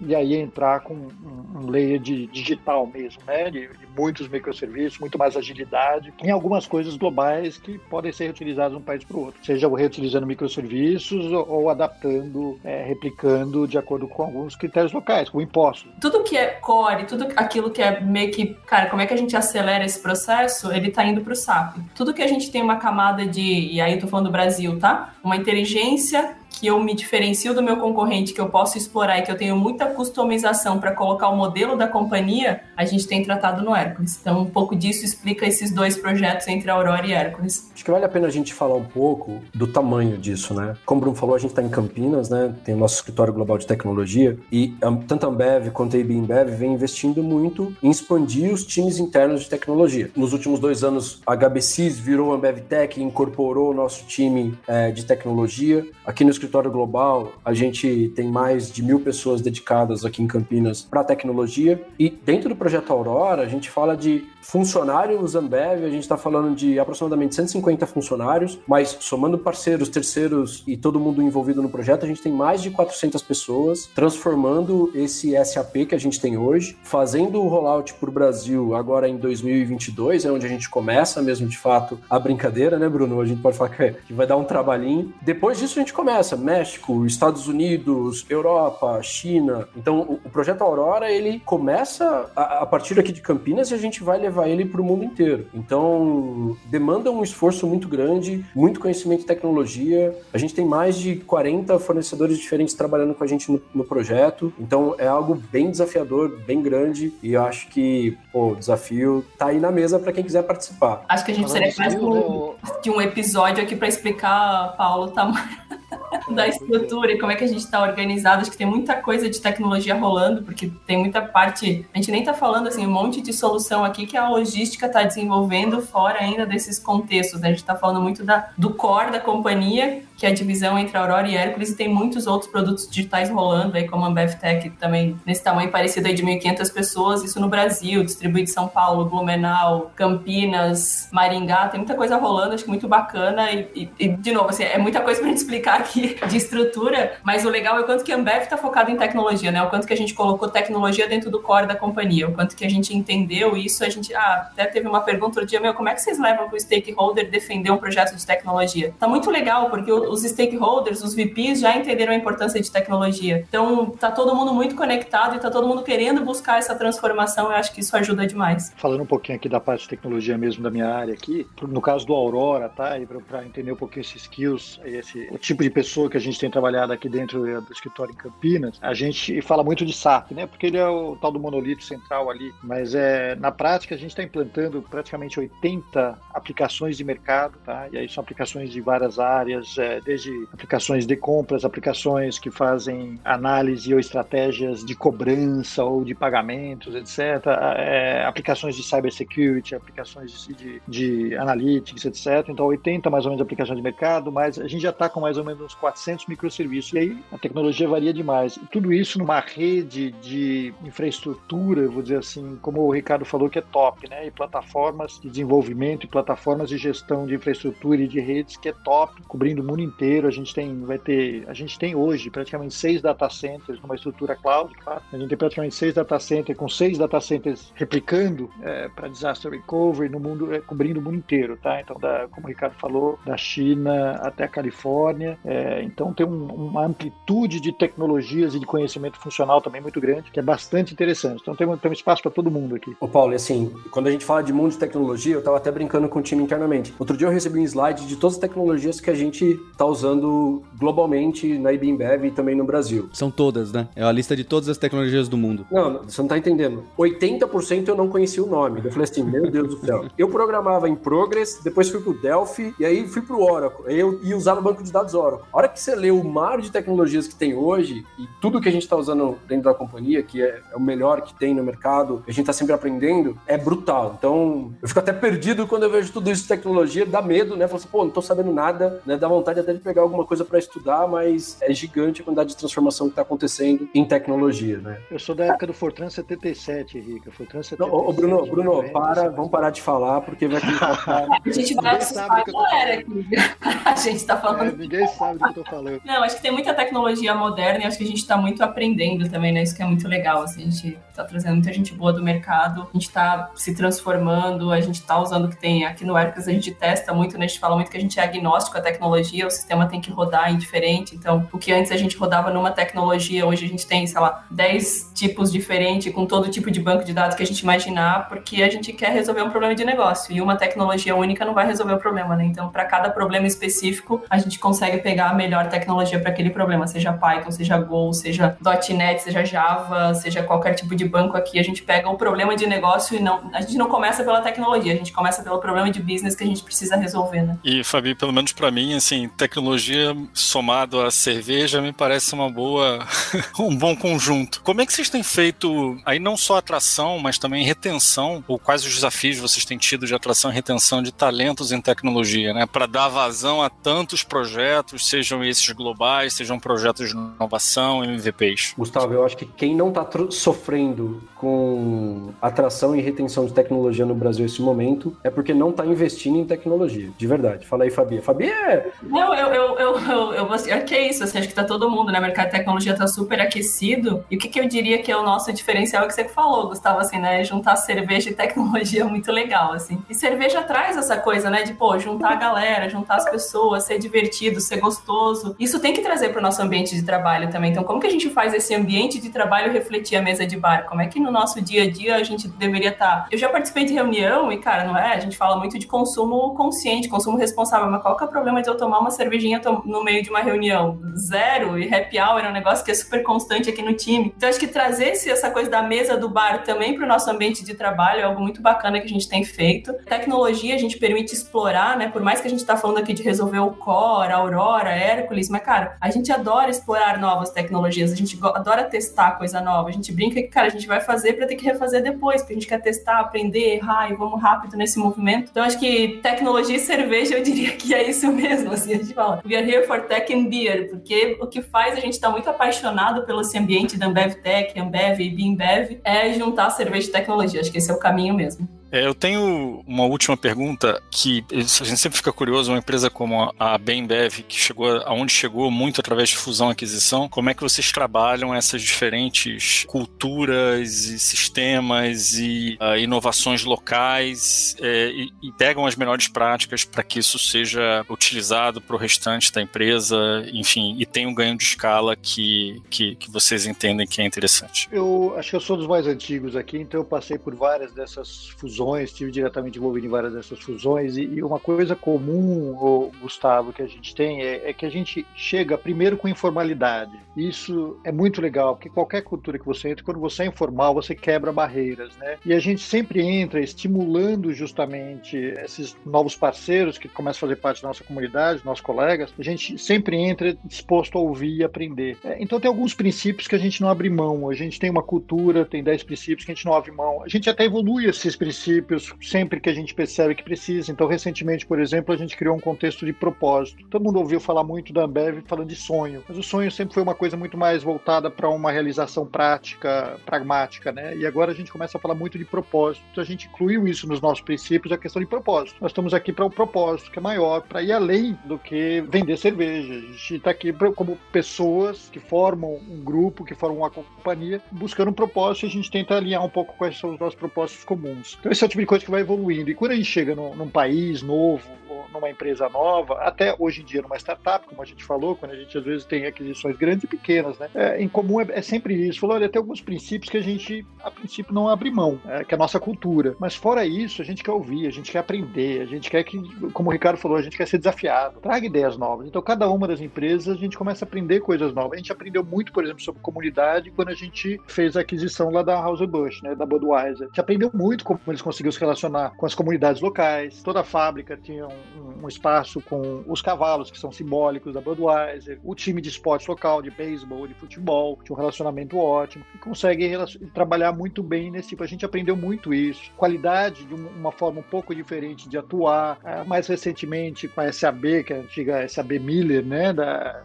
e 0.00 0.14
aí 0.14 0.34
entrar 0.34 0.80
com 0.80 0.94
um, 0.94 1.70
layer 1.70 1.98
de 1.98 2.26
digital 2.26 2.86
mesmo, 2.86 3.22
né? 3.26 3.50
De, 3.50 3.68
de, 3.68 3.92
muitos 3.96 4.26
microserviços, 4.28 4.98
muito 4.98 5.18
mais 5.18 5.36
agilidade, 5.36 6.12
em 6.22 6.30
algumas 6.30 6.66
coisas 6.66 6.96
globais 6.96 7.58
que 7.58 7.78
podem 7.78 8.10
ser 8.10 8.24
reutilizadas 8.24 8.72
de 8.72 8.78
um 8.78 8.80
país 8.80 9.04
para 9.04 9.16
o 9.16 9.26
outro, 9.26 9.44
seja 9.44 9.68
reutilizando 9.68 10.26
microserviços 10.26 11.30
ou, 11.30 11.48
ou 11.48 11.70
adaptando, 11.70 12.58
é, 12.64 12.84
replicando 12.84 13.68
de 13.68 13.76
acordo 13.76 14.08
com 14.08 14.22
alguns 14.22 14.56
critérios 14.56 14.92
locais, 14.92 15.28
como 15.28 15.42
impostos. 15.42 15.90
Tudo 16.00 16.22
que 16.22 16.36
é 16.36 16.46
core, 16.46 17.04
tudo 17.04 17.28
aquilo 17.36 17.70
que 17.70 17.82
é 17.82 18.00
meio 18.00 18.30
que, 18.30 18.54
cara, 18.66 18.88
como 18.88 19.02
é 19.02 19.06
que 19.06 19.12
a 19.12 19.16
gente 19.16 19.36
acelera 19.36 19.84
esse 19.84 20.00
processo? 20.00 20.72
Ele 20.72 20.88
está 20.88 21.04
indo 21.04 21.20
para 21.20 21.32
o 21.32 21.36
SAP. 21.36 21.76
Tudo 21.94 22.14
que 22.14 22.22
a 22.22 22.26
gente 22.26 22.50
tem 22.50 22.62
uma 22.62 22.76
camada 22.76 23.26
de, 23.26 23.42
e 23.42 23.80
aí 23.80 23.94
eu 23.94 24.00
tô 24.00 24.06
falando 24.06 24.26
do 24.26 24.32
Brasil, 24.32 24.78
tá? 24.78 25.14
Uma 25.22 25.36
inteligência 25.36 26.36
que 26.62 26.68
eu 26.68 26.78
me 26.78 26.94
diferencio 26.94 27.52
do 27.52 27.60
meu 27.60 27.76
concorrente, 27.78 28.32
que 28.32 28.40
eu 28.40 28.48
posso 28.48 28.78
explorar 28.78 29.18
e 29.18 29.22
que 29.22 29.32
eu 29.32 29.36
tenho 29.36 29.56
muita 29.56 29.86
customização 29.86 30.78
para 30.78 30.92
colocar 30.92 31.28
o 31.28 31.36
modelo 31.36 31.76
da 31.76 31.88
companhia, 31.88 32.60
a 32.76 32.84
gente 32.84 33.04
tem 33.08 33.20
tratado 33.20 33.64
no 33.64 33.74
Hércules. 33.74 34.16
Então, 34.20 34.42
um 34.42 34.44
pouco 34.44 34.76
disso 34.76 35.04
explica 35.04 35.44
esses 35.44 35.72
dois 35.72 35.96
projetos 35.96 36.46
entre 36.46 36.70
Aurora 36.70 37.04
e 37.04 37.12
Hércules. 37.12 37.68
Acho 37.74 37.84
que 37.84 37.90
vale 37.90 38.04
a 38.04 38.08
pena 38.08 38.28
a 38.28 38.30
gente 38.30 38.54
falar 38.54 38.76
um 38.76 38.84
pouco 38.84 39.40
do 39.52 39.66
tamanho 39.66 40.16
disso, 40.16 40.54
né? 40.54 40.76
Como 40.86 40.98
o 40.98 41.00
Bruno 41.00 41.16
falou, 41.16 41.34
a 41.34 41.38
gente 41.40 41.50
está 41.50 41.60
em 41.64 41.68
Campinas, 41.68 42.30
né? 42.30 42.54
Tem 42.64 42.76
o 42.76 42.78
nosso 42.78 42.94
escritório 42.94 43.32
global 43.32 43.58
de 43.58 43.66
tecnologia 43.66 44.38
e 44.52 44.72
tanto 45.08 45.26
a 45.26 45.28
Ambev 45.28 45.72
quanto 45.72 45.96
a 45.96 45.98
IB 45.98 46.14
Embev 46.14 46.48
vem 46.50 46.74
investindo 46.74 47.24
muito 47.24 47.76
em 47.82 47.90
expandir 47.90 48.52
os 48.52 48.64
times 48.64 49.00
internos 49.00 49.42
de 49.42 49.50
tecnologia. 49.50 50.12
Nos 50.14 50.32
últimos 50.32 50.60
dois 50.60 50.84
anos, 50.84 51.20
a 51.26 51.34
HBCs 51.34 51.98
virou 51.98 52.30
a 52.30 52.36
Ambev 52.36 52.60
Tech 52.60 53.00
e 53.00 53.02
incorporou 53.02 53.72
o 53.72 53.74
nosso 53.74 54.06
time 54.06 54.56
é, 54.68 54.92
de 54.92 55.04
tecnologia. 55.04 55.84
Aqui 56.06 56.22
no 56.22 56.30
escritório 56.30 56.51
global, 56.60 57.32
a 57.44 57.54
gente 57.54 58.12
tem 58.14 58.30
mais 58.30 58.70
de 58.70 58.82
mil 58.82 59.00
pessoas 59.00 59.40
dedicadas 59.40 60.04
aqui 60.04 60.22
em 60.22 60.26
Campinas 60.26 60.82
para 60.82 61.04
tecnologia. 61.04 61.82
E 61.98 62.10
dentro 62.10 62.48
do 62.48 62.56
projeto 62.56 62.92
Aurora, 62.92 63.42
a 63.42 63.48
gente 63.48 63.70
fala 63.70 63.96
de 63.96 64.24
funcionários 64.42 65.34
Ambev, 65.34 65.84
a 65.84 65.88
gente 65.88 66.02
está 66.02 66.16
falando 66.16 66.54
de 66.54 66.78
aproximadamente 66.78 67.34
150 67.34 67.86
funcionários, 67.86 68.58
mas 68.66 68.98
somando 69.00 69.38
parceiros, 69.38 69.88
terceiros 69.88 70.62
e 70.66 70.76
todo 70.76 71.00
mundo 71.00 71.22
envolvido 71.22 71.62
no 71.62 71.70
projeto, 71.70 72.04
a 72.04 72.08
gente 72.08 72.20
tem 72.20 72.32
mais 72.32 72.60
de 72.60 72.70
400 72.70 73.22
pessoas 73.22 73.88
transformando 73.94 74.90
esse 74.94 75.32
SAP 75.44 75.86
que 75.88 75.94
a 75.94 75.98
gente 75.98 76.20
tem 76.20 76.36
hoje, 76.36 76.76
fazendo 76.82 77.40
o 77.40 77.48
rollout 77.48 77.94
para 77.94 78.10
o 78.10 78.12
Brasil 78.12 78.74
agora 78.74 79.08
em 79.08 79.16
2022, 79.16 80.24
é 80.24 80.32
onde 80.32 80.44
a 80.44 80.48
gente 80.48 80.68
começa 80.68 81.22
mesmo 81.22 81.46
de 81.46 81.56
fato 81.56 81.98
a 82.10 82.18
brincadeira, 82.18 82.78
né, 82.78 82.88
Bruno? 82.88 83.20
A 83.20 83.24
gente 83.24 83.40
pode 83.40 83.56
falar 83.56 83.70
que 83.70 84.12
vai 84.12 84.26
dar 84.26 84.36
um 84.36 84.44
trabalhinho. 84.44 85.14
Depois 85.22 85.58
disso 85.58 85.78
a 85.78 85.82
gente 85.82 85.92
começa 85.92 86.36
México, 86.36 87.06
Estados 87.06 87.46
Unidos, 87.46 88.26
Europa, 88.28 89.00
China. 89.02 89.68
Então 89.76 90.18
o 90.24 90.30
projeto 90.30 90.62
Aurora 90.62 91.10
ele 91.10 91.40
começa 91.40 92.30
a, 92.34 92.66
partir 92.66 92.98
aqui 92.98 93.12
de 93.12 93.20
Campinas 93.20 93.70
e 93.70 93.74
a 93.74 93.78
gente 93.78 94.02
vai 94.02 94.18
levar 94.18 94.31
levar 94.32 94.48
ele 94.48 94.64
para 94.64 94.80
o 94.80 94.84
mundo 94.84 95.04
inteiro. 95.04 95.46
Então, 95.52 96.56
demanda 96.66 97.10
um 97.10 97.22
esforço 97.22 97.66
muito 97.66 97.86
grande, 97.86 98.44
muito 98.54 98.80
conhecimento 98.80 99.22
e 99.22 99.26
tecnologia. 99.26 100.16
A 100.32 100.38
gente 100.38 100.54
tem 100.54 100.64
mais 100.64 100.96
de 100.96 101.16
40 101.16 101.78
fornecedores 101.78 102.38
diferentes 102.38 102.74
trabalhando 102.74 103.14
com 103.14 103.22
a 103.22 103.26
gente 103.26 103.52
no, 103.52 103.60
no 103.74 103.84
projeto. 103.84 104.52
Então, 104.58 104.94
é 104.98 105.06
algo 105.06 105.34
bem 105.34 105.70
desafiador, 105.70 106.40
bem 106.46 106.62
grande. 106.62 107.12
E 107.22 107.34
eu 107.34 107.44
acho 107.44 107.68
que 107.68 108.16
pô, 108.32 108.52
o 108.52 108.56
desafio 108.56 109.24
tá 109.38 109.46
aí 109.46 109.60
na 109.60 109.70
mesa 109.70 109.98
para 109.98 110.12
quem 110.12 110.24
quiser 110.24 110.42
participar. 110.42 111.04
Acho 111.08 111.24
que 111.24 111.32
a 111.32 111.34
gente 111.34 111.50
seria 111.50 111.72
mais 111.76 111.94
um, 111.94 112.54
de 112.82 112.90
um 112.90 113.00
episódio 113.00 113.62
aqui 113.62 113.76
para 113.76 113.88
explicar, 113.88 114.74
Paulo, 114.76 115.06
o 115.06 115.10
tamanho 115.10 115.48
da 116.30 116.46
estrutura 116.46 117.12
e 117.12 117.18
como 117.18 117.32
é 117.32 117.36
que 117.36 117.44
a 117.44 117.46
gente 117.46 117.60
está 117.60 117.82
organizado. 117.82 118.42
Acho 118.42 118.50
que 118.50 118.56
tem 118.56 118.66
muita 118.66 118.94
coisa 118.94 119.28
de 119.28 119.40
tecnologia 119.40 119.94
rolando, 119.94 120.42
porque 120.42 120.70
tem 120.86 120.98
muita 120.98 121.20
parte. 121.22 121.86
A 121.92 121.98
gente 121.98 122.10
nem 122.10 122.20
está 122.20 122.34
falando 122.34 122.68
assim, 122.68 122.86
um 122.86 122.90
monte 122.90 123.20
de 123.20 123.32
solução 123.32 123.84
aqui 123.84 124.06
que 124.06 124.16
a 124.16 124.28
logística 124.28 124.86
está 124.86 125.02
desenvolvendo 125.02 125.80
fora 125.80 126.20
ainda 126.20 126.46
desses 126.46 126.78
contextos. 126.78 127.40
Né? 127.40 127.48
A 127.48 127.50
gente 127.50 127.60
está 127.60 127.74
falando 127.74 128.00
muito 128.00 128.24
da, 128.24 128.50
do 128.56 128.74
core 128.74 129.10
da 129.10 129.20
companhia, 129.20 130.02
que 130.16 130.26
é 130.26 130.28
a 130.28 130.32
divisão 130.34 130.78
entre 130.78 130.96
Aurora 130.96 131.26
e 131.28 131.34
Hércules, 131.34 131.70
e 131.70 131.76
tem 131.76 131.88
muitos 131.88 132.26
outros 132.26 132.50
produtos 132.50 132.88
digitais 132.88 133.28
rolando 133.28 133.76
aí, 133.76 133.88
como 133.88 134.04
a 134.04 134.10
BevTech 134.10 134.70
também, 134.70 135.18
nesse 135.26 135.42
tamanho 135.42 135.70
parecido 135.70 136.06
aí 136.06 136.14
de 136.14 136.22
1.500 136.22 136.72
pessoas, 136.72 137.24
isso 137.24 137.40
no 137.40 137.48
Brasil, 137.48 138.04
distribuído 138.04 138.48
em 138.48 138.52
São 138.52 138.68
Paulo, 138.68 139.04
Blumenau, 139.06 139.90
Campinas, 139.96 141.08
Maringá, 141.10 141.68
tem 141.68 141.78
muita 141.78 141.94
coisa 141.94 142.16
rolando, 142.16 142.54
acho 142.54 142.62
que 142.62 142.70
muito 142.70 142.86
bacana, 142.86 143.50
e, 143.50 143.68
e, 143.74 143.90
e 143.98 144.08
de 144.08 144.30
novo, 144.30 144.50
assim, 144.50 144.62
é 144.62 144.78
muita 144.78 145.00
coisa 145.00 145.18
para 145.18 145.28
gente 145.28 145.38
explicar 145.38 145.80
aqui 145.80 146.11
de 146.14 146.36
estrutura, 146.36 147.18
mas 147.22 147.44
o 147.44 147.48
legal 147.48 147.76
é 147.78 147.80
o 147.80 147.84
quanto 147.84 148.04
que 148.04 148.12
a 148.12 148.16
Ambev 148.16 148.42
está 148.42 148.56
focada 148.56 148.90
em 148.90 148.96
tecnologia, 148.96 149.50
né? 149.50 149.62
O 149.62 149.70
quanto 149.70 149.86
que 149.86 149.92
a 149.92 149.96
gente 149.96 150.14
colocou 150.14 150.48
tecnologia 150.48 151.08
dentro 151.08 151.30
do 151.30 151.40
core 151.40 151.66
da 151.66 151.74
companhia, 151.74 152.28
o 152.28 152.32
quanto 152.32 152.56
que 152.56 152.64
a 152.64 152.70
gente 152.70 152.96
entendeu 152.96 153.56
isso, 153.56 153.84
a 153.84 153.88
gente, 153.88 154.14
ah, 154.14 154.48
até 154.50 154.66
teve 154.66 154.88
uma 154.88 155.00
pergunta 155.00 155.32
outro 155.32 155.46
dia, 155.46 155.60
meu, 155.60 155.74
como 155.74 155.88
é 155.88 155.94
que 155.94 156.00
vocês 156.00 156.18
levam 156.18 156.48
para 156.48 156.56
o 156.56 156.60
stakeholder 156.60 157.30
defender 157.30 157.70
um 157.70 157.78
projeto 157.78 158.14
de 158.14 158.24
tecnologia? 158.24 158.94
Tá 158.98 159.08
muito 159.08 159.30
legal, 159.30 159.70
porque 159.70 159.90
os 159.90 160.22
stakeholders, 160.22 161.02
os 161.02 161.14
VPs 161.14 161.60
já 161.60 161.76
entenderam 161.76 162.12
a 162.12 162.16
importância 162.16 162.60
de 162.60 162.70
tecnologia. 162.70 163.44
Então, 163.48 163.90
tá 163.90 164.10
todo 164.10 164.34
mundo 164.34 164.52
muito 164.52 164.74
conectado 164.74 165.36
e 165.36 165.40
tá 165.40 165.50
todo 165.50 165.66
mundo 165.66 165.82
querendo 165.82 166.24
buscar 166.24 166.58
essa 166.58 166.74
transformação, 166.74 167.46
eu 167.46 167.56
acho 167.56 167.72
que 167.72 167.80
isso 167.80 167.96
ajuda 167.96 168.26
demais. 168.26 168.72
Falando 168.76 169.02
um 169.02 169.06
pouquinho 169.06 169.36
aqui 169.36 169.48
da 169.48 169.60
parte 169.60 169.82
de 169.82 169.88
tecnologia 169.88 170.36
mesmo 170.36 170.62
da 170.62 170.70
minha 170.70 170.88
área 170.88 171.14
aqui, 171.14 171.46
no 171.62 171.80
caso 171.80 172.06
do 172.06 172.14
Aurora, 172.14 172.68
tá? 172.68 172.92
Para 173.28 173.44
entender 173.44 173.72
um 173.72 173.76
pouquinho 173.76 174.02
esses 174.02 174.22
skills, 174.22 174.80
esse, 174.84 175.28
o 175.30 175.38
tipo 175.38 175.62
de 175.62 175.70
pessoa 175.70 176.01
que 176.10 176.16
a 176.16 176.20
gente 176.20 176.38
tem 176.38 176.50
trabalhado 176.50 176.92
aqui 176.92 177.08
dentro 177.08 177.60
do 177.60 177.72
escritório 177.72 178.12
em 178.12 178.16
Campinas, 178.16 178.78
a 178.80 178.94
gente 178.94 179.40
fala 179.42 179.62
muito 179.62 179.84
de 179.84 179.92
SAP, 179.92 180.32
né? 180.32 180.46
Porque 180.46 180.66
ele 180.66 180.76
é 180.76 180.86
o 180.86 181.16
tal 181.16 181.32
do 181.32 181.40
monolito 181.40 181.84
central 181.84 182.30
ali, 182.30 182.52
mas 182.62 182.94
é 182.94 183.34
na 183.36 183.50
prática 183.50 183.94
a 183.94 183.98
gente 183.98 184.10
está 184.10 184.22
implantando 184.22 184.82
praticamente 184.82 185.38
80 185.38 186.18
aplicações 186.32 186.96
de 186.96 187.04
mercado, 187.04 187.58
tá? 187.64 187.88
E 187.92 187.98
aí 187.98 188.08
são 188.08 188.22
aplicações 188.22 188.70
de 188.70 188.80
várias 188.80 189.18
áreas, 189.18 189.76
é, 189.78 190.00
desde 190.00 190.30
aplicações 190.52 191.06
de 191.06 191.16
compras, 191.16 191.64
aplicações 191.64 192.38
que 192.38 192.50
fazem 192.50 193.20
análise 193.24 193.92
ou 193.92 194.00
estratégias 194.00 194.84
de 194.84 194.94
cobrança 194.94 195.84
ou 195.84 196.04
de 196.04 196.14
pagamentos, 196.14 196.94
etc. 196.94 197.46
É, 197.76 198.24
aplicações 198.24 198.76
de 198.76 198.82
cybersecurity, 198.82 199.74
aplicações 199.74 200.46
de, 200.48 200.82
de 200.86 201.36
analytics, 201.36 202.04
etc. 202.04 202.48
Então 202.48 202.66
80 202.66 203.10
mais 203.10 203.24
ou 203.24 203.30
menos 203.30 203.42
aplicações 203.42 203.76
de 203.76 203.82
mercado, 203.82 204.30
mas 204.32 204.58
a 204.58 204.68
gente 204.68 204.82
já 204.82 204.90
está 204.90 205.08
com 205.08 205.20
mais 205.20 205.36
ou 205.38 205.44
menos 205.44 205.60
uns 205.62 205.74
400 205.74 205.91
microserviços. 206.28 206.92
E 206.92 206.98
aí 206.98 207.24
a 207.32 207.38
tecnologia 207.38 207.88
varia 207.88 208.12
demais. 208.12 208.56
E 208.56 208.66
tudo 208.66 208.92
isso 208.92 209.18
numa 209.18 209.40
rede 209.40 210.12
de 210.22 210.72
infraestrutura, 210.84 211.88
vou 211.88 212.02
dizer 212.02 212.18
assim, 212.18 212.58
como 212.60 212.82
o 212.82 212.92
Ricardo 212.92 213.24
falou, 213.24 213.48
que 213.48 213.58
é 213.58 213.62
top, 213.62 214.08
né? 214.08 214.26
E 214.26 214.30
plataformas 214.30 215.20
de 215.20 215.28
desenvolvimento 215.28 216.04
e 216.04 216.08
plataformas 216.08 216.68
de 216.68 216.78
gestão 216.78 217.26
de 217.26 217.34
infraestrutura 217.34 218.02
e 218.02 218.08
de 218.08 218.20
redes 218.20 218.56
que 218.56 218.68
é 218.68 218.72
top, 218.72 219.22
cobrindo 219.22 219.62
o 219.62 219.64
mundo 219.64 219.80
inteiro. 219.80 220.26
A 220.26 220.30
gente 220.30 220.54
tem, 220.54 220.80
vai 220.84 220.98
ter, 220.98 221.44
a 221.48 221.54
gente 221.54 221.78
tem 221.78 221.94
hoje 221.94 222.30
praticamente 222.30 222.74
seis 222.74 223.00
data 223.00 223.28
centers 223.28 223.80
numa 223.80 223.94
estrutura 223.94 224.36
cloud, 224.36 224.72
claro. 224.74 225.02
A 225.12 225.16
gente 225.16 225.28
tem 225.28 225.38
praticamente 225.38 225.74
seis 225.74 225.94
data 225.94 226.18
centers 226.18 226.58
com 226.58 226.68
seis 226.68 226.98
data 226.98 227.20
centers 227.20 227.72
replicando 227.74 228.50
é, 228.62 228.88
para 228.88 229.08
disaster 229.08 229.50
recovery 229.50 230.08
no 230.08 230.20
mundo, 230.20 230.54
é, 230.54 230.60
cobrindo 230.60 231.00
o 231.00 231.02
mundo 231.02 231.16
inteiro, 231.16 231.56
tá? 231.56 231.80
Então, 231.80 231.98
da, 231.98 232.26
como 232.30 232.46
o 232.46 232.48
Ricardo 232.48 232.74
falou, 232.74 233.18
da 233.24 233.36
China 233.36 234.12
até 234.22 234.44
a 234.44 234.48
Califórnia. 234.48 235.38
É, 235.44 235.81
então 235.82 236.12
tem 236.12 236.26
um, 236.26 236.46
uma 236.46 236.84
amplitude 236.84 237.60
de 237.60 237.72
tecnologias 237.72 238.54
e 238.54 238.60
de 238.60 238.66
conhecimento 238.66 239.18
funcional 239.18 239.60
também 239.60 239.80
muito 239.80 240.00
grande, 240.00 240.30
que 240.30 240.38
é 240.38 240.42
bastante 240.42 240.92
interessante. 240.92 241.40
Então 241.42 241.54
tem, 241.54 241.66
tem 241.76 241.90
um 241.90 241.94
espaço 241.94 242.22
para 242.22 242.30
todo 242.30 242.50
mundo 242.50 242.74
aqui. 242.74 242.96
Ô 243.00 243.08
Paulo, 243.08 243.34
assim, 243.34 243.72
quando 243.90 244.06
a 244.06 244.10
gente 244.10 244.24
fala 244.24 244.42
de 244.42 244.52
mundo 244.52 244.72
de 244.72 244.78
tecnologia, 244.78 245.34
eu 245.34 245.38
estava 245.40 245.56
até 245.56 245.70
brincando 245.70 246.08
com 246.08 246.18
o 246.18 246.22
time 246.22 246.42
internamente. 246.42 246.94
Outro 246.98 247.16
dia 247.16 247.26
eu 247.26 247.32
recebi 247.32 247.58
um 247.58 247.64
slide 247.64 248.06
de 248.06 248.16
todas 248.16 248.36
as 248.36 248.40
tecnologias 248.40 249.00
que 249.00 249.10
a 249.10 249.14
gente 249.14 249.60
está 249.70 249.84
usando 249.84 250.62
globalmente 250.78 251.58
na 251.58 251.72
IBMBev 251.72 252.26
e 252.26 252.30
também 252.30 252.54
no 252.54 252.64
Brasil. 252.64 253.08
São 253.12 253.30
todas, 253.30 253.72
né? 253.72 253.88
É 253.94 254.02
a 254.02 254.12
lista 254.12 254.36
de 254.36 254.44
todas 254.44 254.68
as 254.68 254.78
tecnologias 254.78 255.28
do 255.28 255.36
mundo. 255.36 255.66
Não, 255.70 256.02
você 256.02 256.20
não 256.20 256.26
está 256.26 256.38
entendendo. 256.38 256.84
80% 256.98 257.88
eu 257.88 257.96
não 257.96 258.08
conhecia 258.08 258.42
o 258.42 258.46
nome. 258.46 258.80
Eu 258.84 258.90
falei 258.90 259.04
assim, 259.04 259.22
meu 259.22 259.50
Deus 259.50 259.68
do 259.68 259.86
céu. 259.86 260.06
Eu 260.16 260.28
programava 260.28 260.88
em 260.88 260.94
Progress, 260.94 261.60
depois 261.62 261.88
fui 261.88 262.00
pro 262.00 262.14
Delphi 262.14 262.74
e 262.78 262.84
aí 262.84 263.06
fui 263.06 263.22
pro 263.22 263.40
Oracle. 263.40 263.86
Aí 263.86 263.98
eu 263.98 264.20
ia 264.22 264.36
usar 264.36 264.54
no 264.54 264.62
banco 264.62 264.82
de 264.82 264.92
dados 264.92 265.14
Oracle. 265.14 265.46
A 265.52 265.58
hora 265.58 265.68
que 265.72 265.80
você 265.80 265.94
lê 265.94 266.10
o 266.10 266.22
mar 266.22 266.60
de 266.60 266.70
tecnologias 266.70 267.26
que 267.26 267.34
tem 267.34 267.54
hoje 267.54 268.04
e 268.18 268.26
tudo 268.40 268.60
que 268.60 268.68
a 268.68 268.72
gente 268.72 268.82
está 268.82 268.96
usando 268.96 269.38
dentro 269.46 269.64
da 269.64 269.74
companhia, 269.74 270.22
que 270.22 270.42
é, 270.42 270.60
é, 270.72 270.76
o 270.76 270.80
melhor 270.80 271.22
que 271.22 271.34
tem 271.34 271.54
no 271.54 271.62
mercado, 271.62 272.22
a 272.26 272.30
gente 272.30 272.40
está 272.40 272.52
sempre 272.52 272.74
aprendendo, 272.74 273.38
é 273.46 273.56
brutal. 273.56 274.14
Então, 274.18 274.72
eu 274.80 274.88
fico 274.88 275.00
até 275.00 275.12
perdido 275.12 275.66
quando 275.66 275.84
eu 275.84 275.90
vejo 275.90 276.12
tudo 276.12 276.30
isso 276.30 276.42
de 276.42 276.48
tecnologia, 276.48 277.06
dá 277.06 277.22
medo, 277.22 277.56
né? 277.56 277.66
Falo 277.66 277.78
assim, 277.78 277.88
pô, 277.88 278.04
não 278.04 278.10
tô 278.10 278.22
sabendo 278.22 278.52
nada, 278.52 279.00
né? 279.06 279.16
Dá 279.16 279.28
vontade 279.28 279.60
até 279.60 279.72
de 279.72 279.80
pegar 279.80 280.02
alguma 280.02 280.24
coisa 280.24 280.44
para 280.44 280.58
estudar, 280.58 281.06
mas 281.08 281.58
é 281.62 281.72
gigante 281.72 282.20
a 282.20 282.24
quantidade 282.24 282.50
de 282.50 282.56
transformação 282.56 283.06
que 283.06 283.12
está 283.12 283.22
acontecendo 283.22 283.88
em 283.94 284.04
tecnologia, 284.04 284.78
né? 284.78 284.98
Eu 285.10 285.18
sou 285.18 285.34
da 285.34 285.46
época 285.46 285.66
do 285.66 285.74
Fortran 285.74 286.10
77, 286.10 286.98
Rica. 286.98 287.30
Fortran 287.30 287.62
77. 287.62 287.80
Não, 287.80 288.08
ô, 288.08 288.12
Bruno, 288.12 288.46
Bruno, 288.46 288.90
para, 288.92 289.28
vamos 289.28 289.50
parar 289.50 289.70
de 289.70 289.80
falar, 289.80 290.20
porque 290.20 290.46
vai 290.48 290.60
A 291.44 291.50
gente 291.50 291.74
vai 291.74 291.96
assustar 291.96 292.30
a 292.30 292.44
galera 292.44 293.00
aqui. 293.00 293.26
A 293.84 293.94
gente 293.96 294.24
tá 294.24 294.36
falando. 294.36 294.68
É, 294.68 294.72
ninguém 294.72 295.06
sabe 295.08 295.38
do 295.38 295.52
que 295.52 295.60
eu 295.60 295.61
tô 295.61 295.61
falando. 295.64 296.00
Não, 296.04 296.22
acho 296.22 296.36
que 296.36 296.42
tem 296.42 296.50
muita 296.50 296.74
tecnologia 296.74 297.34
moderna 297.34 297.84
e 297.84 297.86
acho 297.86 297.98
que 297.98 298.04
a 298.04 298.06
gente 298.06 298.26
tá 298.26 298.36
muito 298.36 298.62
aprendendo 298.62 299.28
também, 299.28 299.52
né? 299.52 299.62
Isso 299.62 299.74
que 299.74 299.82
é 299.82 299.86
muito 299.86 300.06
legal. 300.08 300.42
Assim, 300.42 300.62
a 300.62 300.70
gente 300.70 300.98
tá 301.14 301.24
trazendo 301.24 301.54
muita 301.54 301.72
gente 301.72 301.94
boa 301.94 302.12
do 302.12 302.22
mercado, 302.22 302.88
a 302.90 302.92
gente 302.92 303.10
tá 303.10 303.50
se 303.54 303.74
transformando, 303.74 304.72
a 304.72 304.80
gente 304.80 305.02
tá 305.02 305.20
usando 305.20 305.46
o 305.46 305.48
que 305.48 305.56
tem 305.56 305.84
aqui 305.84 306.04
no 306.04 306.16
Hercules, 306.16 306.48
a 306.48 306.52
gente 306.52 306.72
testa 306.72 307.12
muito, 307.12 307.38
né? 307.38 307.44
A 307.44 307.48
gente 307.48 307.60
fala 307.60 307.74
muito 307.74 307.90
que 307.90 307.96
a 307.96 308.00
gente 308.00 308.18
é 308.18 308.22
agnóstico 308.22 308.78
à 308.78 308.80
tecnologia, 308.80 309.46
o 309.46 309.50
sistema 309.50 309.86
tem 309.86 310.00
que 310.00 310.10
rodar 310.10 310.52
indiferente. 310.52 311.14
Então, 311.14 311.48
o 311.52 311.58
que 311.58 311.72
antes 311.72 311.92
a 311.92 311.96
gente 311.96 312.16
rodava 312.16 312.50
numa 312.50 312.70
tecnologia, 312.70 313.46
hoje 313.46 313.64
a 313.64 313.68
gente 313.68 313.86
tem, 313.86 314.06
sei 314.06 314.20
lá, 314.20 314.44
10 314.50 315.12
tipos 315.14 315.52
diferentes, 315.52 316.12
com 316.12 316.26
todo 316.26 316.50
tipo 316.50 316.70
de 316.70 316.80
banco 316.80 317.04
de 317.04 317.12
dados 317.12 317.36
que 317.36 317.42
a 317.42 317.46
gente 317.46 317.60
imaginar, 317.60 318.28
porque 318.28 318.62
a 318.62 318.70
gente 318.70 318.92
quer 318.92 319.12
resolver 319.12 319.42
um 319.42 319.50
problema 319.50 319.74
de 319.74 319.84
negócio. 319.84 320.34
E 320.34 320.40
uma 320.40 320.56
tecnologia 320.56 321.14
única 321.14 321.44
não 321.44 321.54
vai 321.54 321.66
resolver 321.66 321.94
o 321.94 321.98
problema, 321.98 322.36
né? 322.36 322.44
Então, 322.44 322.70
para 322.70 322.84
cada 322.84 323.10
problema 323.10 323.46
específico, 323.46 324.22
a 324.28 324.38
gente 324.38 324.58
consegue 324.58 324.98
pegar 324.98 325.30
a 325.30 325.34
melhor 325.34 325.68
tecnologia 325.68 326.18
para 326.18 326.30
aquele 326.30 326.50
problema, 326.50 326.86
seja 326.86 327.12
Python, 327.12 327.50
seja 327.50 327.78
Go, 327.78 328.12
seja 328.12 328.56
.NET, 328.90 329.22
seja 329.22 329.44
Java, 329.44 330.14
seja 330.14 330.42
qualquer 330.42 330.74
tipo 330.74 330.94
de 330.94 331.01
banco 331.04 331.36
aqui. 331.36 331.58
A 331.58 331.62
gente 331.62 331.82
pega 331.82 332.08
o 332.08 332.16
problema 332.16 332.56
de 332.56 332.66
negócio 332.66 333.16
e 333.16 333.20
não, 333.20 333.50
a 333.52 333.60
gente 333.60 333.76
não 333.76 333.88
começa 333.88 334.24
pela 334.24 334.40
tecnologia, 334.40 334.92
a 334.92 334.96
gente 334.96 335.12
começa 335.12 335.42
pelo 335.42 335.58
problema 335.58 335.90
de 335.90 336.00
business 336.00 336.34
que 336.34 336.44
a 336.44 336.46
gente 336.46 336.62
precisa 336.62 336.96
resolver, 336.96 337.42
né? 337.42 337.58
E 337.64 337.84
Fabi, 337.84 338.14
pelo 338.14 338.32
menos 338.32 338.52
para 338.52 338.70
mim, 338.70 338.94
assim, 338.94 339.28
tecnologia 339.28 340.16
somado 340.32 341.00
a 341.00 341.10
cerveja 341.10 341.80
me 341.80 341.92
parece 341.92 342.34
uma 342.34 342.50
boa, 342.50 343.06
um 343.58 343.76
bom 343.76 343.96
conjunto. 343.96 344.60
Como 344.62 344.80
é 344.80 344.86
que 344.86 344.92
vocês 344.92 345.10
têm 345.10 345.22
feito 345.22 345.96
aí 346.04 346.18
não 346.18 346.36
só 346.36 346.56
atração, 346.56 347.18
mas 347.18 347.38
também 347.38 347.64
retenção, 347.64 348.44
ou 348.46 348.58
quais 348.58 348.84
os 348.84 348.94
desafios 348.94 349.38
vocês 349.38 349.64
têm 349.64 349.78
tido 349.78 350.06
de 350.06 350.14
atração 350.14 350.50
e 350.50 350.54
retenção 350.54 351.02
de 351.02 351.12
talentos 351.12 351.72
em 351.72 351.80
tecnologia, 351.80 352.52
né? 352.52 352.66
Para 352.66 352.86
dar 352.86 353.08
vazão 353.08 353.62
a 353.62 353.70
tantos 353.70 354.22
projetos, 354.22 355.08
sejam 355.08 355.44
esses 355.44 355.68
globais, 355.70 356.34
sejam 356.34 356.58
projetos 356.58 357.10
de 357.10 357.16
inovação, 357.16 358.04
MVPs. 358.04 358.74
Gustavo, 358.76 359.14
eu 359.14 359.24
acho 359.24 359.36
que 359.36 359.46
quem 359.46 359.74
não 359.74 359.88
está 359.88 360.06
sofrendo 360.30 360.91
com 361.36 362.30
atração 362.40 362.94
e 362.94 363.00
retenção 363.00 363.46
de 363.46 363.52
tecnologia 363.52 364.06
no 364.06 364.14
Brasil 364.14 364.44
nesse 364.44 364.62
momento 364.62 365.16
é 365.24 365.30
porque 365.30 365.52
não 365.52 365.70
está 365.70 365.84
investindo 365.84 366.38
em 366.38 366.44
tecnologia, 366.44 367.10
de 367.16 367.26
verdade. 367.26 367.66
Fala 367.66 367.84
aí, 367.84 367.90
Fabi. 367.90 368.20
Fabi 368.20 368.50
é. 368.50 368.90
Não, 369.02 369.34
eu, 369.34 369.48
eu, 369.48 369.78
eu, 369.78 370.34
eu. 370.34 370.54
É 370.68 370.80
que 370.80 370.94
é 370.94 371.08
isso, 371.08 371.24
assim, 371.24 371.38
acho 371.38 371.48
que 371.48 371.54
tá 371.54 371.64
todo 371.64 371.90
mundo, 371.90 372.12
né? 372.12 372.18
O 372.18 372.22
mercado 372.22 372.46
de 372.46 372.52
tecnologia 372.52 372.96
tá 372.96 373.06
super 373.06 373.40
aquecido. 373.40 374.24
E 374.30 374.36
o 374.36 374.38
que, 374.38 374.48
que 374.48 374.60
eu 374.60 374.68
diria 374.68 375.02
que 375.02 375.10
é 375.10 375.16
o 375.16 375.22
nosso 375.22 375.52
diferencial 375.52 376.04
é 376.04 376.06
que 376.06 376.14
você 376.14 376.24
falou, 376.24 376.68
Gustavo, 376.68 376.98
assim, 377.00 377.18
né? 377.18 377.42
Juntar 377.44 377.76
cerveja 377.76 378.30
e 378.30 378.34
tecnologia 378.34 379.02
é 379.02 379.04
muito 379.04 379.30
legal, 379.32 379.72
assim. 379.72 380.02
E 380.08 380.14
cerveja 380.14 380.62
traz 380.62 380.96
essa 380.96 381.16
coisa, 381.16 381.50
né? 381.50 381.62
De, 381.62 381.74
pô, 381.74 381.98
juntar 381.98 382.32
a 382.32 382.36
galera, 382.36 382.88
juntar 382.88 383.16
as 383.16 383.28
pessoas, 383.28 383.84
ser 383.84 383.98
divertido, 383.98 384.60
ser 384.60 384.78
gostoso. 384.78 385.56
Isso 385.58 385.80
tem 385.80 385.92
que 385.92 386.00
trazer 386.00 386.30
para 386.30 386.38
o 386.38 386.42
nosso 386.42 386.62
ambiente 386.62 386.94
de 386.94 387.02
trabalho 387.02 387.50
também. 387.50 387.70
Então, 387.70 387.84
como 387.84 388.00
que 388.00 388.06
a 388.06 388.10
gente 388.10 388.28
faz 388.30 388.54
esse 388.54 388.74
ambiente 388.74 389.20
de 389.20 389.30
trabalho 389.30 389.72
refletir 389.72 390.16
a 390.16 390.22
mesa 390.22 390.46
de 390.46 390.56
bar? 390.56 390.81
Como 390.82 391.00
é 391.00 391.06
que 391.06 391.20
no 391.20 391.30
nosso 391.30 391.60
dia 391.60 391.84
a 391.84 391.90
dia 391.90 392.16
a 392.16 392.22
gente 392.22 392.48
deveria 392.48 392.90
estar? 392.90 393.22
Tá... 393.22 393.28
Eu 393.30 393.38
já 393.38 393.48
participei 393.48 393.84
de 393.84 393.92
reunião 393.92 394.52
e, 394.52 394.58
cara, 394.58 394.84
não 394.84 394.96
é? 394.96 395.14
A 395.14 395.20
gente 395.20 395.36
fala 395.36 395.56
muito 395.56 395.78
de 395.78 395.86
consumo 395.86 396.54
consciente, 396.54 397.08
consumo 397.08 397.36
responsável, 397.36 397.90
mas 397.90 398.02
qual 398.02 398.16
que 398.16 398.24
é 398.24 398.26
o 398.26 398.30
problema 398.30 398.62
de 398.62 398.68
eu 398.68 398.76
tomar 398.76 398.98
uma 398.98 399.10
cervejinha 399.10 399.60
no 399.84 400.04
meio 400.04 400.22
de 400.22 400.30
uma 400.30 400.40
reunião? 400.40 401.00
Zero 401.16 401.78
e 401.78 401.92
happy 401.92 402.18
hour 402.18 402.40
é 402.40 402.48
um 402.48 402.52
negócio 402.52 402.84
que 402.84 402.90
é 402.90 402.94
super 402.94 403.22
constante 403.22 403.68
aqui 403.68 403.82
no 403.82 403.94
time. 403.94 404.32
Então, 404.36 404.48
acho 404.48 404.58
que 404.58 404.66
trazer 404.66 405.10
essa 405.10 405.50
coisa 405.50 405.70
da 405.70 405.82
mesa 405.82 406.16
do 406.16 406.28
bar 406.28 406.64
também 406.64 406.94
para 406.94 407.04
o 407.04 407.08
nosso 407.08 407.30
ambiente 407.30 407.64
de 407.64 407.74
trabalho 407.74 408.20
é 408.20 408.24
algo 408.24 408.40
muito 408.40 408.62
bacana 408.62 409.00
que 409.00 409.06
a 409.06 409.10
gente 409.10 409.28
tem 409.28 409.44
feito. 409.44 409.92
Tecnologia 410.04 410.74
a 410.74 410.78
gente 410.78 410.98
permite 410.98 411.34
explorar, 411.34 411.96
né? 411.96 412.08
Por 412.08 412.22
mais 412.22 412.40
que 412.40 412.46
a 412.46 412.50
gente 412.50 412.60
está 412.60 412.76
falando 412.76 412.98
aqui 412.98 413.12
de 413.12 413.22
resolver 413.22 413.58
o 413.58 413.70
Core, 413.72 414.32
Aurora, 414.32 414.90
Hércules, 414.90 415.48
mas, 415.48 415.62
cara, 415.62 415.96
a 416.00 416.10
gente 416.10 416.32
adora 416.32 416.70
explorar 416.70 417.18
novas 417.18 417.50
tecnologias, 417.50 418.12
a 418.12 418.16
gente 418.16 418.38
adora 418.42 418.84
testar 418.84 419.32
coisa 419.32 419.60
nova. 419.60 419.88
A 419.88 419.92
gente 419.92 420.12
brinca 420.12 420.36
que, 420.36 420.48
cara, 420.48 420.68
gente 420.72 420.86
vai 420.86 421.00
fazer 421.00 421.34
para 421.34 421.46
ter 421.46 421.56
que 421.56 421.64
refazer 421.64 422.02
depois, 422.02 422.42
porque 422.42 422.54
a 422.54 422.56
gente 422.56 422.66
quer 422.66 422.80
testar, 422.80 423.20
aprender, 423.20 423.76
errar 423.76 424.10
e 424.10 424.14
vamos 424.14 424.40
rápido 424.40 424.76
nesse 424.76 424.98
movimento. 424.98 425.50
Então, 425.50 425.62
acho 425.62 425.78
que 425.78 426.20
tecnologia 426.22 426.76
e 426.76 426.80
cerveja, 426.80 427.36
eu 427.36 427.42
diria 427.42 427.72
que 427.72 427.94
é 427.94 428.08
isso 428.08 428.30
mesmo, 428.32 428.72
assim, 428.72 428.94
a 428.94 428.98
gente 428.98 429.14
fala. 429.14 429.42
We 429.44 429.54
are 429.56 429.70
here 429.70 429.86
for 429.86 430.00
tech 430.02 430.32
and 430.32 430.48
beer, 430.48 430.88
porque 430.90 431.36
o 431.40 431.46
que 431.46 431.62
faz 431.62 431.96
a 431.96 432.00
gente 432.00 432.14
estar 432.14 432.28
tá 432.28 432.32
muito 432.32 432.48
apaixonado 432.48 433.24
pelo 433.24 433.42
esse 433.42 433.58
ambiente 433.58 433.98
da 433.98 434.06
Ambev 434.06 434.34
Tech, 434.36 434.78
Ambev 434.78 435.20
e 435.20 435.30
Bimbev 435.30 436.00
é 436.04 436.32
juntar 436.32 436.70
cerveja 436.70 437.08
e 437.08 437.12
tecnologia. 437.12 437.60
Acho 437.60 437.70
que 437.70 437.78
esse 437.78 437.90
é 437.90 437.94
o 437.94 437.98
caminho 437.98 438.34
mesmo. 438.34 438.68
É, 438.92 439.06
eu 439.06 439.14
tenho 439.14 439.82
uma 439.86 440.04
última 440.04 440.36
pergunta 440.36 441.02
que 441.10 441.42
a 441.50 441.56
gente 441.56 441.96
sempre 441.96 442.18
fica 442.18 442.30
curioso, 442.30 442.70
uma 442.70 442.78
empresa 442.78 443.08
como 443.08 443.50
a 443.58 443.78
Bembev, 443.78 444.42
que 444.46 444.54
chegou 444.54 444.86
aonde 445.06 445.32
chegou 445.32 445.70
muito 445.70 445.98
através 445.98 446.28
de 446.28 446.36
fusão 446.36 446.68
e 446.68 446.72
aquisição, 446.72 447.26
como 447.26 447.48
é 447.48 447.54
que 447.54 447.62
vocês 447.62 447.90
trabalham 447.90 448.54
essas 448.54 448.82
diferentes 448.82 449.84
culturas 449.88 451.06
e 451.06 451.18
sistemas 451.18 452.34
e 452.34 452.76
uh, 452.82 452.98
inovações 452.98 453.64
locais 453.64 454.76
é, 454.78 455.08
e, 455.08 455.32
e, 455.42 455.52
pegam 455.52 455.86
as 455.86 455.96
melhores 455.96 456.28
práticas 456.28 456.84
para 456.84 457.02
que 457.02 457.18
isso 457.18 457.38
seja 457.38 458.04
utilizado 458.10 458.78
para 458.78 458.94
o 458.94 458.98
restante 458.98 459.50
da 459.50 459.62
empresa, 459.62 460.16
enfim, 460.52 460.96
e 460.98 461.06
tem 461.06 461.26
um 461.26 461.34
ganho 461.34 461.56
de 461.56 461.64
escala 461.64 462.14
que, 462.14 462.82
que, 462.90 463.14
que 463.14 463.30
vocês 463.30 463.64
entendem 463.64 464.06
que 464.06 464.20
é 464.20 464.26
interessante. 464.26 464.86
Eu 464.92 465.34
acho 465.38 465.48
que 465.48 465.56
eu 465.56 465.60
sou 465.60 465.78
dos 465.78 465.86
mais 465.86 466.06
antigos 466.06 466.54
aqui, 466.56 466.76
então 466.76 467.00
eu 467.00 467.04
passei 467.04 467.38
por 467.38 467.54
várias 467.54 467.90
dessas 467.94 468.48
fusões 468.58 468.81
fusões, 468.82 469.10
estive 469.10 469.30
diretamente 469.30 469.78
envolvido 469.78 470.06
em 470.06 470.10
várias 470.10 470.32
dessas 470.32 470.58
fusões, 470.60 471.16
e, 471.16 471.22
e 471.22 471.42
uma 471.42 471.58
coisa 471.58 471.94
comum, 471.94 473.10
Gustavo, 473.20 473.72
que 473.72 473.82
a 473.82 473.86
gente 473.86 474.14
tem 474.14 474.42
é, 474.42 474.70
é, 474.70 474.72
que 474.72 474.84
a 474.84 474.90
gente 474.90 475.24
chega 475.34 475.78
primeiro 475.78 476.16
com 476.16 476.28
informalidade. 476.28 477.12
Isso 477.36 477.96
é 478.04 478.12
muito 478.12 478.40
legal, 478.40 478.74
porque 478.74 478.90
qualquer 478.90 479.22
cultura 479.22 479.58
que 479.58 479.64
você 479.64 479.90
entra, 479.90 480.04
quando 480.04 480.20
você 480.20 480.42
é 480.42 480.46
informal, 480.46 480.94
você 480.94 481.14
quebra 481.14 481.52
barreiras, 481.52 482.16
né? 482.18 482.36
E 482.44 482.52
a 482.52 482.58
gente 482.58 482.82
sempre 482.82 483.22
entra 483.22 483.60
estimulando 483.60 484.52
justamente 484.52 485.36
esses 485.36 485.96
novos 486.04 486.36
parceiros 486.36 486.98
que 486.98 487.08
começam 487.08 487.38
a 487.38 487.48
fazer 487.48 487.60
parte 487.60 487.82
da 487.82 487.88
nossa 487.88 488.04
comunidade, 488.04 488.64
nossos 488.64 488.84
colegas, 488.84 489.32
a 489.38 489.42
gente 489.42 489.78
sempre 489.78 490.16
entra 490.16 490.56
disposto 490.64 491.16
a 491.16 491.20
ouvir 491.20 491.56
e 491.56 491.64
aprender. 491.64 492.18
É, 492.24 492.36
então 492.40 492.60
tem 492.60 492.68
alguns 492.68 492.94
princípios 492.94 493.48
que 493.48 493.54
a 493.54 493.58
gente 493.58 493.80
não 493.80 493.88
abre 493.88 494.10
mão, 494.10 494.50
a 494.50 494.54
gente 494.54 494.78
tem 494.78 494.90
uma 494.90 495.02
cultura, 495.02 495.64
tem 495.64 495.82
10 495.82 496.02
princípios 496.02 496.44
que 496.44 496.52
a 496.52 496.54
gente 496.54 496.66
não 496.66 496.74
abre 496.74 496.90
mão, 496.90 497.22
a 497.22 497.28
gente 497.28 497.48
até 497.48 497.64
evolui 497.64 498.06
esses 498.06 498.36
princípios 498.36 498.71
sempre 499.20 499.60
que 499.60 499.68
a 499.68 499.74
gente 499.74 499.94
percebe 499.94 500.34
que 500.34 500.42
precisa. 500.42 500.90
Então, 500.90 501.06
recentemente, 501.06 501.66
por 501.66 501.80
exemplo, 501.80 502.14
a 502.14 502.16
gente 502.16 502.36
criou 502.36 502.56
um 502.56 502.60
contexto 502.60 503.04
de 503.04 503.12
propósito. 503.12 503.84
Todo 503.88 504.04
mundo 504.04 504.18
ouviu 504.18 504.40
falar 504.40 504.64
muito 504.64 504.92
da 504.92 505.04
Ambev 505.04 505.42
falando 505.46 505.68
de 505.68 505.76
sonho, 505.76 506.22
mas 506.28 506.38
o 506.38 506.42
sonho 506.42 506.70
sempre 506.70 506.94
foi 506.94 507.02
uma 507.02 507.14
coisa 507.14 507.36
muito 507.36 507.56
mais 507.56 507.82
voltada 507.82 508.30
para 508.30 508.48
uma 508.48 508.70
realização 508.70 509.26
prática, 509.26 510.18
pragmática, 510.24 510.92
né? 510.92 511.16
E 511.16 511.26
agora 511.26 511.52
a 511.52 511.54
gente 511.54 511.72
começa 511.72 511.98
a 511.98 512.00
falar 512.00 512.14
muito 512.14 512.38
de 512.38 512.44
propósito. 512.44 513.04
Então, 513.10 513.22
a 513.22 513.26
gente 513.26 513.48
incluiu 513.48 513.86
isso 513.86 514.06
nos 514.06 514.20
nossos 514.20 514.40
princípios, 514.40 514.92
a 514.92 514.98
questão 514.98 515.20
de 515.20 515.28
propósito. 515.28 515.76
Nós 515.80 515.90
estamos 515.90 516.14
aqui 516.14 516.32
para 516.32 516.44
um 516.44 516.50
propósito, 516.50 517.10
que 517.10 517.18
é 517.18 517.22
maior, 517.22 517.62
para 517.62 517.82
ir 517.82 517.92
além 517.92 518.38
do 518.44 518.58
que 518.58 519.02
vender 519.08 519.36
cerveja. 519.36 519.94
A 519.94 520.00
gente 520.00 520.34
está 520.36 520.50
aqui 520.50 520.72
como 520.94 521.18
pessoas 521.32 522.08
que 522.10 522.20
formam 522.20 522.78
um 522.88 523.02
grupo, 523.02 523.44
que 523.44 523.54
formam 523.54 523.78
uma 523.78 523.90
companhia, 523.90 524.60
buscando 524.70 525.10
um 525.10 525.14
propósito 525.14 525.66
e 525.66 525.68
a 525.68 525.70
gente 525.70 525.90
tenta 525.90 526.16
alinhar 526.16 526.44
um 526.44 526.48
pouco 526.48 526.74
quais 526.76 526.98
são 526.98 527.10
os 527.10 527.20
nossos 527.20 527.34
propósitos 527.34 527.84
comuns. 527.84 528.36
Então, 528.38 528.52
esse 528.52 528.61
é 528.64 528.66
o 528.66 528.68
tipo 528.68 528.80
de 528.80 528.86
coisa 528.86 529.04
que 529.04 529.10
vai 529.10 529.20
evoluindo. 529.20 529.70
E 529.70 529.74
quando 529.74 529.92
a 529.92 529.96
gente 529.96 530.08
chega 530.08 530.34
no, 530.34 530.54
num 530.54 530.68
país 530.68 531.22
novo, 531.22 531.68
numa 532.12 532.30
empresa 532.30 532.68
nova, 532.68 533.14
até 533.20 533.54
hoje 533.58 533.82
em 533.82 533.84
dia 533.84 534.02
numa 534.02 534.16
startup, 534.16 534.66
como 534.66 534.82
a 534.82 534.84
gente 534.84 535.04
falou, 535.04 535.34
quando 535.34 535.52
a 535.52 535.56
gente 535.56 535.76
às 535.76 535.84
vezes 535.84 536.04
tem 536.04 536.26
aquisições 536.26 536.76
grandes 536.76 537.04
e 537.04 537.06
pequenas, 537.06 537.58
né? 537.58 537.68
É, 537.74 538.02
em 538.02 538.08
comum 538.08 538.40
é, 538.40 538.46
é, 538.50 538.62
sempre 538.62 538.94
isso. 538.94 539.20
Falou, 539.20 539.36
olha, 539.36 539.48
tem 539.48 539.58
alguns 539.58 539.80
princípios 539.80 540.30
que 540.30 540.36
a 540.36 540.42
gente, 540.42 540.86
a 541.02 541.10
princípio, 541.10 541.54
não 541.54 541.68
abre 541.68 541.90
mão, 541.90 542.20
é, 542.26 542.44
que 542.44 542.54
é 542.54 542.56
a 542.56 542.58
nossa 542.58 542.78
cultura. 542.78 543.34
Mas 543.38 543.54
fora 543.54 543.84
isso, 543.84 544.22
a 544.22 544.24
gente 544.24 544.42
quer 544.42 544.52
ouvir, 544.52 544.86
a 544.86 544.90
gente 544.90 545.10
quer 545.10 545.18
aprender, 545.18 545.80
a 545.80 545.86
gente 545.86 546.10
quer 546.10 546.22
que, 546.22 546.38
como 546.70 546.90
o 546.90 546.92
Ricardo 546.92 547.16
falou, 547.16 547.36
a 547.36 547.42
gente 547.42 547.56
quer 547.56 547.66
ser 547.66 547.78
desafiado. 547.78 548.40
Traga 548.40 548.66
ideias 548.66 548.96
novas. 548.96 549.26
Então, 549.26 549.40
cada 549.40 549.68
uma 549.70 549.88
das 549.88 550.00
empresas, 550.00 550.56
a 550.56 550.60
gente 550.60 550.76
começa 550.76 551.04
a 551.04 551.08
aprender 551.08 551.40
coisas 551.40 551.72
novas. 551.72 551.92
A 551.94 551.96
gente 551.96 552.12
aprendeu 552.12 552.44
muito, 552.44 552.72
por 552.72 552.84
exemplo, 552.84 553.02
sobre 553.02 553.20
comunidade 553.22 553.90
quando 553.90 554.08
a 554.08 554.14
gente 554.14 554.60
fez 554.66 554.96
a 554.96 555.00
aquisição 555.00 555.50
lá 555.50 555.62
da 555.62 555.74
House 555.74 556.02
Bush, 556.02 556.42
né, 556.42 556.54
da 556.54 556.66
Budweiser. 556.66 557.24
A 557.24 557.26
gente 557.26 557.40
aprendeu 557.40 557.70
muito 557.72 558.04
como 558.04 558.20
eles 558.26 558.42
conseguiram 558.52 558.72
se 558.72 558.80
relacionar 558.80 559.30
com 559.36 559.46
as 559.46 559.54
comunidades 559.54 560.02
locais. 560.02 560.62
Toda 560.62 560.80
a 560.80 560.84
fábrica 560.84 561.36
tinha 561.36 561.66
um, 561.66 562.24
um 562.24 562.28
espaço 562.28 562.80
com 562.82 563.24
os 563.26 563.40
cavalos, 563.40 563.90
que 563.90 563.98
são 563.98 564.12
simbólicos 564.12 564.74
da 564.74 564.80
Budweiser, 564.80 565.58
o 565.64 565.74
time 565.74 566.00
de 566.00 566.10
esporte 566.10 566.48
local, 566.48 566.82
de 566.82 566.90
beisebol, 566.90 567.46
de 567.46 567.54
futebol, 567.54 568.18
tinha 568.22 568.34
um 568.36 568.38
relacionamento 568.38 568.98
ótimo, 568.98 569.44
e 569.54 569.58
consegue 569.58 570.12
trabalhar 570.52 570.92
muito 570.92 571.22
bem 571.22 571.50
nesse 571.50 571.70
tipo. 571.70 571.82
A 571.82 571.86
gente 571.86 572.04
aprendeu 572.04 572.36
muito 572.36 572.74
isso. 572.74 573.10
Qualidade 573.16 573.84
de 573.84 573.94
uma 573.94 574.30
forma 574.30 574.60
um 574.60 574.64
pouco 574.64 574.94
diferente 574.94 575.48
de 575.48 575.56
atuar. 575.56 576.18
Ah, 576.22 576.44
mais 576.44 576.66
recentemente 576.66 577.48
com 577.48 577.60
a 577.60 577.72
SAB, 577.72 578.24
que 578.24 578.32
é 578.32 578.36
a 578.36 578.40
antiga 578.40 578.88
SAB 578.88 579.12
Miller, 579.18 579.64
né, 579.64 579.92
da 579.92 580.42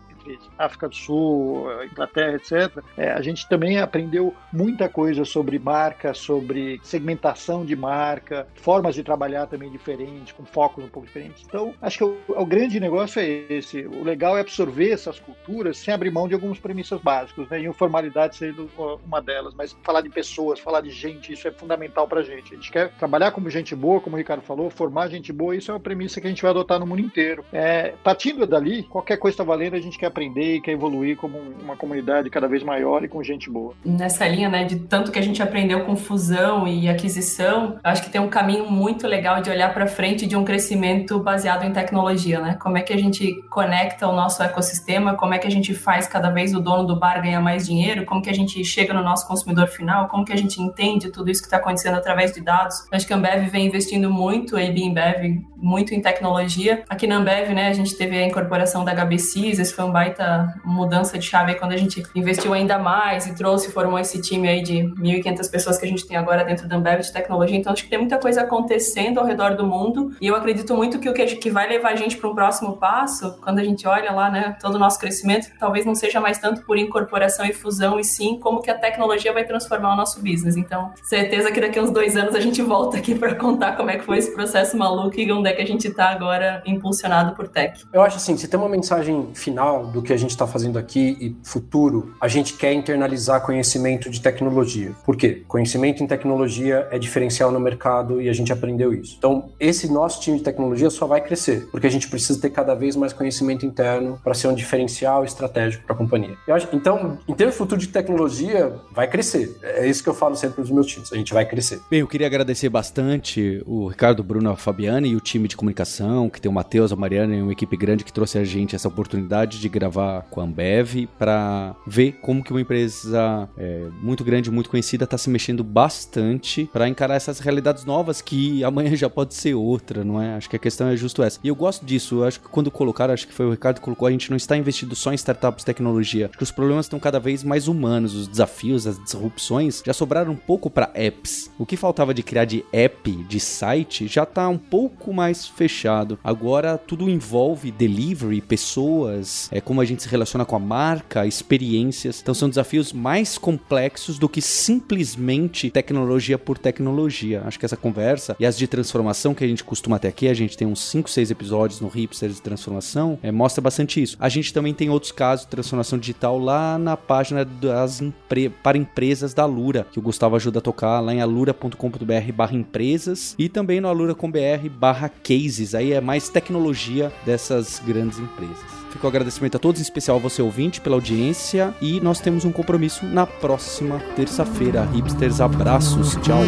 África 0.57 0.89
do 0.89 0.95
Sul, 0.95 1.67
Inglaterra, 1.84 2.36
etc., 2.36 2.84
é, 2.97 3.11
a 3.11 3.21
gente 3.21 3.47
também 3.47 3.80
aprendeu 3.80 4.34
muita 4.51 4.89
coisa 4.89 5.23
sobre 5.25 5.59
marca, 5.59 6.13
sobre 6.13 6.80
segmentação 6.84 7.65
de 7.65 7.75
marca, 7.75 8.47
formas 8.55 8.95
de 8.95 9.03
trabalhar 9.03 9.47
também 9.47 9.71
diferentes, 9.71 10.34
com 10.34 10.45
focos 10.45 10.84
um 10.84 10.89
pouco 10.89 11.07
diferentes. 11.07 11.43
Então, 11.47 11.73
acho 11.82 11.97
que 11.97 12.03
o, 12.03 12.17
o 12.28 12.45
grande 12.45 12.80
negócio 12.80 13.21
é 13.21 13.28
esse. 13.49 13.86
O 13.86 14.03
legal 14.03 14.38
é 14.38 14.41
absorver 14.41 14.91
essas 14.91 15.19
culturas 15.19 15.78
sem 15.78 15.93
abrir 15.93 16.11
mão 16.11 16.28
de 16.28 16.34
algumas 16.34 16.59
premissas 16.59 16.99
básicas, 17.01 17.47
né? 17.49 17.61
E 17.61 17.67
informalidade 17.67 18.36
sendo 18.36 18.69
uma 19.05 19.21
delas. 19.21 19.53
Mas 19.53 19.75
falar 19.84 20.01
de 20.01 20.09
pessoas, 20.09 20.59
falar 20.59 20.82
de 20.82 20.89
gente, 20.89 21.34
isso 21.34 21.47
é 21.47 21.51
fundamental 21.51 22.07
para 22.07 22.21
a 22.21 22.23
gente. 22.23 22.53
A 22.53 22.55
gente 22.55 22.71
quer 22.71 22.91
trabalhar 22.93 23.32
como 23.32 23.49
gente 23.49 23.75
boa, 23.75 24.01
como 24.01 24.15
o 24.15 24.19
Ricardo 24.19 24.41
falou, 24.41 24.69
formar 24.69 25.09
gente 25.09 25.32
boa, 25.32 25.55
isso 25.55 25.71
é 25.71 25.73
uma 25.73 25.80
premissa 25.80 26.19
que 26.19 26.28
a 26.28 26.30
gente 26.30 26.41
vai 26.41 26.51
adotar 26.51 26.80
no 26.80 26.88
mundo 26.88 27.01
inteiro. 27.01 27.45
É, 27.51 27.93
partindo 28.03 28.45
dali, 28.45 28.84
qualquer 28.84 29.17
coisa 29.17 29.36
está 29.36 29.43
valendo, 29.43 29.75
a 29.75 29.80
gente 29.80 29.97
quer 29.97 30.09
aprender 30.18 30.55
e 30.55 30.61
quer 30.61 30.72
evoluir 30.72 31.15
como 31.15 31.38
uma 31.38 31.78
comunidade 31.78 32.30
cada 32.32 32.47
vez 32.47 32.63
maior 32.63 33.03
e 33.03 33.07
com 33.07 33.22
gente 33.22 33.49
boa. 33.51 33.76
Nessa 33.86 34.28
linha, 34.28 34.49
né, 34.49 34.63
de 34.63 34.78
tanto 34.80 35.11
que 35.11 35.20
a 35.20 35.22
gente 35.22 35.43
aprendeu 35.43 35.86
com 35.86 35.95
fusão 35.95 36.68
e 36.68 36.89
aquisição, 36.89 37.78
acho 37.84 38.01
que 38.01 38.09
tem 38.09 38.20
um 38.20 38.28
caminho 38.28 38.70
muito 38.70 39.05
legal 39.07 39.41
de 39.41 39.49
olhar 39.51 39.72
para 39.74 39.86
frente 39.86 40.26
de 40.26 40.36
um 40.36 40.43
crescimento 40.43 41.20
baseado 41.20 41.63
em 41.63 41.72
tecnologia, 41.72 42.39
né? 42.39 42.57
Como 42.59 42.78
é 42.78 42.82
que 42.82 42.91
a 42.91 42.97
gente 42.97 43.43
conecta 43.49 44.07
o 44.07 44.13
nosso 44.13 44.41
ecossistema, 44.41 45.15
como 45.15 45.36
é 45.36 45.38
que 45.38 45.45
a 45.45 45.51
gente 45.51 45.74
faz 45.74 46.07
cada 46.07 46.32
vez 46.32 46.55
o 46.55 46.59
dono 46.59 46.86
do 46.86 46.99
bar 46.99 47.22
ganhar 47.22 47.41
mais 47.41 47.68
dinheiro, 47.68 48.05
como 48.05 48.22
que 48.22 48.30
a 48.30 48.34
gente 48.34 48.63
chega 48.65 48.93
no 48.93 49.03
nosso 49.03 49.28
consumidor 49.28 49.68
final, 49.68 50.07
como 50.07 50.26
que 50.26 50.34
a 50.34 50.38
gente 50.38 50.59
entende 50.59 51.11
tudo 51.11 51.30
isso 51.30 51.41
que 51.41 51.47
está 51.47 51.57
acontecendo 51.57 51.95
através 51.95 52.32
de 52.32 52.41
dados. 52.41 52.88
Acho 52.91 53.05
que 53.05 53.13
a 53.13 53.15
Ambev 53.15 53.47
vem 53.49 53.68
investindo 53.68 54.09
muito, 54.09 54.57
a 54.57 54.61
AB 54.61 54.89
Ambev, 54.89 55.43
muito 55.55 55.93
em 55.93 56.01
tecnologia. 56.01 56.84
Aqui 56.89 57.05
na 57.05 57.18
Ambev, 57.18 57.53
né, 57.53 57.68
a 57.68 57.74
gente 57.74 57.95
teve 57.95 58.18
a 58.18 58.26
incorporação 58.26 58.84
da 58.84 58.93
HBCs, 58.93 59.59
esse 59.59 59.74
foi 59.74 59.86
um 59.86 59.91
baita 59.98 60.54
mudança 60.64 61.18
de 61.18 61.26
chave 61.26 61.56
quando 61.56 61.72
a 61.72 61.78
gente 61.78 62.04
investiu 62.14 62.54
ainda 62.54 62.78
mais 62.78 63.26
e 63.26 63.34
trouxe, 63.34 63.72
formou 63.72 63.98
esse 63.98 64.22
time 64.22 64.48
aí 64.48 64.62
de 64.62 64.84
1.500 65.00 65.50
pessoas 65.50 65.78
que 65.80 65.86
a 65.86 65.88
gente 65.88 66.06
tem 66.06 66.16
agora 66.16 66.43
dentro 66.43 66.68
da 66.68 66.76
Ambev 66.76 67.02
de 67.02 67.12
tecnologia. 67.12 67.58
Então, 67.58 67.74
acho 67.74 67.84
que 67.84 67.89
tem 67.89 67.98
muita 67.98 68.20
coisa 68.20 68.41
acontecendo 68.41 69.20
ao 69.20 69.26
redor 69.26 69.56
do 69.56 69.66
mundo 69.66 70.16
e 70.22 70.28
eu 70.28 70.36
acredito 70.36 70.76
muito 70.76 71.00
que 71.00 71.10
o 71.10 71.14
que 71.14 71.50
vai 71.50 71.68
levar 71.68 71.93
a 71.93 71.95
gente 71.95 72.16
para 72.16 72.30
um 72.30 72.36
próximo 72.36 72.78
passo, 72.78 73.39
quando 73.43 73.58
a 73.58 73.64
gente 73.64 73.88
olha 73.88 74.12
lá, 74.12 74.30
né, 74.30 74.56
todo 74.62 74.76
o 74.76 74.80
nosso 74.80 75.00
crescimento, 75.00 75.48
talvez 75.60 75.84
não 75.84 75.95
seja 75.95 76.20
mais 76.20 76.38
tanto 76.38 76.62
por 76.62 76.78
incorporação 76.78 77.43
e 77.45 77.54
fusão, 77.54 78.00
e 78.00 78.04
sim 78.04 78.39
como 78.39 78.62
que 78.62 78.70
a 78.70 78.78
tecnologia 78.78 79.34
vai 79.34 79.45
transformar 79.45 79.93
o 79.93 79.95
nosso 79.95 80.22
business. 80.22 80.56
Então, 80.56 80.91
certeza 81.02 81.52
que 81.52 81.60
daqui 81.60 81.80
a 81.80 81.82
uns 81.82 81.89
dois 81.89 82.16
anos 82.16 82.36
a 82.36 82.39
gente 82.39 82.62
volta 82.62 82.98
aqui 82.98 83.16
para 83.16 83.34
contar 83.34 83.76
como 83.76 83.89
é 83.89 83.98
que 83.98 84.06
foi 84.06 84.20
esse 84.20 84.32
processo 84.32 84.78
maluco 84.78 85.20
e 85.20 85.32
onde 85.32 85.50
é 85.50 85.54
que 85.54 85.62
a 85.62 85.66
gente 85.66 85.88
está 85.88 86.10
agora 86.10 86.62
impulsionado 86.68 87.36
por 87.36 87.48
tech. 87.48 87.84
Eu 87.91 88.04
acho 88.04 88.18
assim, 88.18 88.38
se 88.38 88.48
tem 88.48 88.60
uma 88.60 88.70
mensagem 88.70 89.30
final 89.34 89.86
do 89.91 90.01
que 90.01 90.13
a 90.13 90.17
gente 90.17 90.31
está 90.31 90.45
fazendo 90.45 90.77
aqui 90.77 91.17
e 91.19 91.35
futuro, 91.43 92.13
a 92.21 92.27
gente 92.27 92.53
quer 92.53 92.73
internalizar 92.73 93.41
conhecimento 93.41 94.09
de 94.09 94.21
tecnologia. 94.21 94.91
Por 95.05 95.15
quê? 95.15 95.43
Conhecimento 95.47 96.03
em 96.03 96.07
tecnologia 96.07 96.88
é 96.91 96.99
diferencial 96.99 97.51
no 97.51 97.59
mercado 97.59 98.21
e 98.21 98.29
a 98.29 98.33
gente 98.33 98.51
aprendeu 98.51 98.93
isso. 98.93 99.15
Então, 99.17 99.49
esse 99.59 99.91
nosso 99.91 100.21
time 100.21 100.38
de 100.38 100.43
tecnologia 100.43 100.89
só 100.89 101.05
vai 101.05 101.21
crescer, 101.21 101.67
porque 101.71 101.88
a 101.88 101.89
gente 101.89 102.07
precisa 102.07 102.39
ter 102.39 102.49
cada 102.49 102.73
vez 102.73 102.95
mais 102.95 103.13
conhecimento 103.13 103.65
interno 103.65 104.19
para 104.23 104.33
ser 104.33 104.47
um 104.47 104.55
diferencial 104.55 105.23
estratégico 105.23 105.85
para 105.85 105.95
a 105.95 105.97
companhia. 105.97 106.38
Acho, 106.49 106.67
então, 106.73 107.17
em 107.27 107.33
termos 107.33 107.55
de 107.55 107.57
futuro 107.57 107.79
de 107.79 107.88
tecnologia, 107.88 108.75
vai 108.91 109.07
crescer. 109.07 109.57
É 109.61 109.88
isso 109.88 110.03
que 110.03 110.09
eu 110.09 110.13
falo 110.13 110.35
sempre 110.35 110.55
para 110.55 110.63
os 110.63 110.71
meus 110.71 110.88
times. 110.88 111.11
A 111.11 111.15
gente 111.15 111.33
vai 111.33 111.45
crescer. 111.45 111.79
Bem, 111.89 112.01
eu 112.01 112.07
queria 112.07 112.27
agradecer 112.27 112.69
bastante 112.69 113.61
o 113.65 113.88
Ricardo, 113.88 114.23
Bruno, 114.23 114.49
a 114.49 114.55
Fabiane 114.55 115.09
e 115.09 115.15
o 115.15 115.19
time 115.19 115.47
de 115.47 115.55
comunicação, 115.55 116.29
que 116.29 116.41
tem 116.41 116.49
o 116.49 116.53
Matheus, 116.53 116.91
a 116.91 116.95
Mariana 116.95 117.35
e 117.35 117.41
uma 117.41 117.51
equipe 117.51 117.75
grande 117.77 118.03
que 118.03 118.13
trouxe 118.13 118.38
a 118.38 118.43
gente 118.43 118.75
essa 118.75 118.88
oportunidade 118.88 119.59
de 119.59 119.69
gravar 119.78 120.23
com 120.30 120.41
a 120.41 120.43
Ambev 120.43 121.07
para 121.17 121.75
ver 121.86 122.13
como 122.21 122.43
que 122.43 122.51
uma 122.51 122.61
empresa 122.61 123.47
é, 123.57 123.88
muito 124.01 124.23
grande, 124.23 124.49
muito 124.49 124.69
conhecida 124.69 125.03
está 125.03 125.17
se 125.17 125.30
mexendo 125.30 125.63
bastante 125.63 126.69
para 126.73 126.88
encarar 126.88 127.15
essas 127.15 127.39
realidades 127.39 127.86
novas 127.86 128.21
que 128.21 128.63
amanhã 128.63 128.95
já 128.95 129.09
pode 129.09 129.36
ser 129.36 129.53
outra, 129.53 130.03
não 130.03 130.21
é? 130.21 130.36
Acho 130.36 130.49
que 130.49 130.55
a 130.55 130.59
questão 130.59 130.88
é 130.88 130.97
justo 130.97 131.21
essa. 131.21 131.39
E 131.43 131.47
eu 131.47 131.55
gosto 131.55 131.86
disso. 131.86 132.15
Eu 132.15 132.23
acho 132.25 132.39
que 132.39 132.47
quando 132.47 132.71
colocaram, 132.71 133.13
acho 133.13 133.28
que 133.28 133.34
foi 133.34 133.45
o 133.45 133.51
Ricardo 133.51 133.78
que 133.78 133.84
colocou, 133.84 134.07
a 134.07 134.11
gente 134.11 134.30
não 134.30 134.38
está 134.38 134.57
investido 134.57 134.95
só 134.95 135.11
em 135.11 135.15
startups 135.15 135.63
tecnologia. 135.63 136.28
Acho 136.28 136.38
que 136.38 136.43
os 136.43 136.51
problemas 136.51 136.86
estão 136.86 136.99
cada 136.99 137.19
vez 137.19 137.43
mais 137.43 137.67
humanos, 137.67 138.15
os 138.15 138.28
desafios, 138.28 138.88
as 138.88 139.01
disrupções 139.03 139.84
já 139.86 139.93
sobraram 139.93 140.32
um 140.32 140.36
pouco 140.36 140.69
para 140.69 140.91
apps. 140.95 141.51
O 141.57 141.65
que 141.65 141.78
faltava 141.78 142.13
de 142.13 142.23
criar 142.23 142.45
de 142.45 142.65
app, 142.71 143.11
de 143.11 143.39
site, 143.39 144.07
já 144.07 144.23
está 144.23 144.47
um 144.49 144.57
pouco 144.57 145.13
mais 145.13 145.47
fechado. 145.47 146.19
Agora 146.23 146.78
tudo 146.78 147.09
envolve 147.09 147.71
delivery, 147.71 148.41
pessoas, 148.41 149.49
é 149.51 149.61
como 149.68 149.82
a 149.82 149.86
gente 149.86 150.01
se 150.01 150.07
relaciona 150.07 150.45
com 150.45 150.55
a 150.55 150.59
marca, 150.59 151.28
experiências. 151.28 152.22
Então 152.22 152.34
são 152.34 152.47
desafios 152.47 152.93
mais 152.93 153.38
complexos 153.38 154.18
do 154.18 154.30
que 154.30 154.41
simplesmente 154.41 155.70
tecnologia 155.70 156.38
por 156.38 156.57
tecnologia. 156.57 157.43
Acho 157.45 157.59
que 157.59 157.65
essa 157.65 157.76
conversa 157.76 158.34
e 158.39 158.45
as 158.45 158.57
de 158.57 158.65
transformação 158.65 159.34
que 159.34 159.43
a 159.43 159.47
gente 159.47 159.65
costuma 159.65 159.99
ter 159.99 160.07
aqui, 160.07 160.30
a 160.30 160.34
gente 160.34 160.55
tem 160.55 160.65
uns 160.65 160.80
5, 160.80 161.09
6 161.09 161.32
episódios 161.32 161.82
no 161.82 161.89
Hipsters 161.89 162.36
de 162.36 162.41
transformação, 162.41 163.20
é, 163.22 163.30
mostra 163.30 163.61
bastante 163.61 164.01
isso. 164.01 164.15
A 164.22 164.30
gente 164.30 164.53
também 164.53 164.74
tem 164.74 164.89
outros 164.89 165.11
casos 165.11 165.43
de 165.43 165.51
transformação 165.51 165.99
digital 165.99 166.39
lá 166.39 166.78
na 166.78 166.95
página 166.95 167.43
das 167.43 167.99
empre 167.99 168.47
para 168.47 168.78
empresas 168.78 169.34
da 169.34 169.43
Lura, 169.43 169.86
que 169.91 169.99
o 169.99 170.01
Gustavo 170.01 170.38
ajuda 170.38 170.59
a 170.59 170.61
tocar 170.61 171.01
lá 171.01 171.13
em 171.13 171.20
alura.com.br 171.20 172.32
barra 172.34 172.55
empresas 172.55 173.36
e 173.38 173.49
também 173.49 173.82
no 173.82 173.89
alura.com.br 173.89 174.70
barra 174.80 175.09
cases. 175.09 175.76
Aí 175.76 175.91
é 175.91 175.99
mais 175.99 176.30
tecnologia 176.30 177.11
dessas 177.26 177.82
grandes 177.86 178.18
empresas. 178.18 178.76
Fica 178.91 179.05
o 179.05 179.09
agradecimento 179.09 179.55
a 179.55 179.59
todos, 179.59 179.79
em 179.79 179.83
especial 179.83 180.17
a 180.17 180.19
você 180.19 180.41
ouvinte, 180.41 180.81
pela 180.81 180.95
audiência. 180.95 181.73
E 181.81 181.99
nós 181.99 182.19
temos 182.19 182.45
um 182.45 182.51
compromisso 182.51 183.05
na 183.05 183.25
próxima 183.25 183.99
terça-feira. 184.15 184.85
Hipsters, 184.93 185.41
abraços. 185.41 186.15
Tchau. 186.17 186.41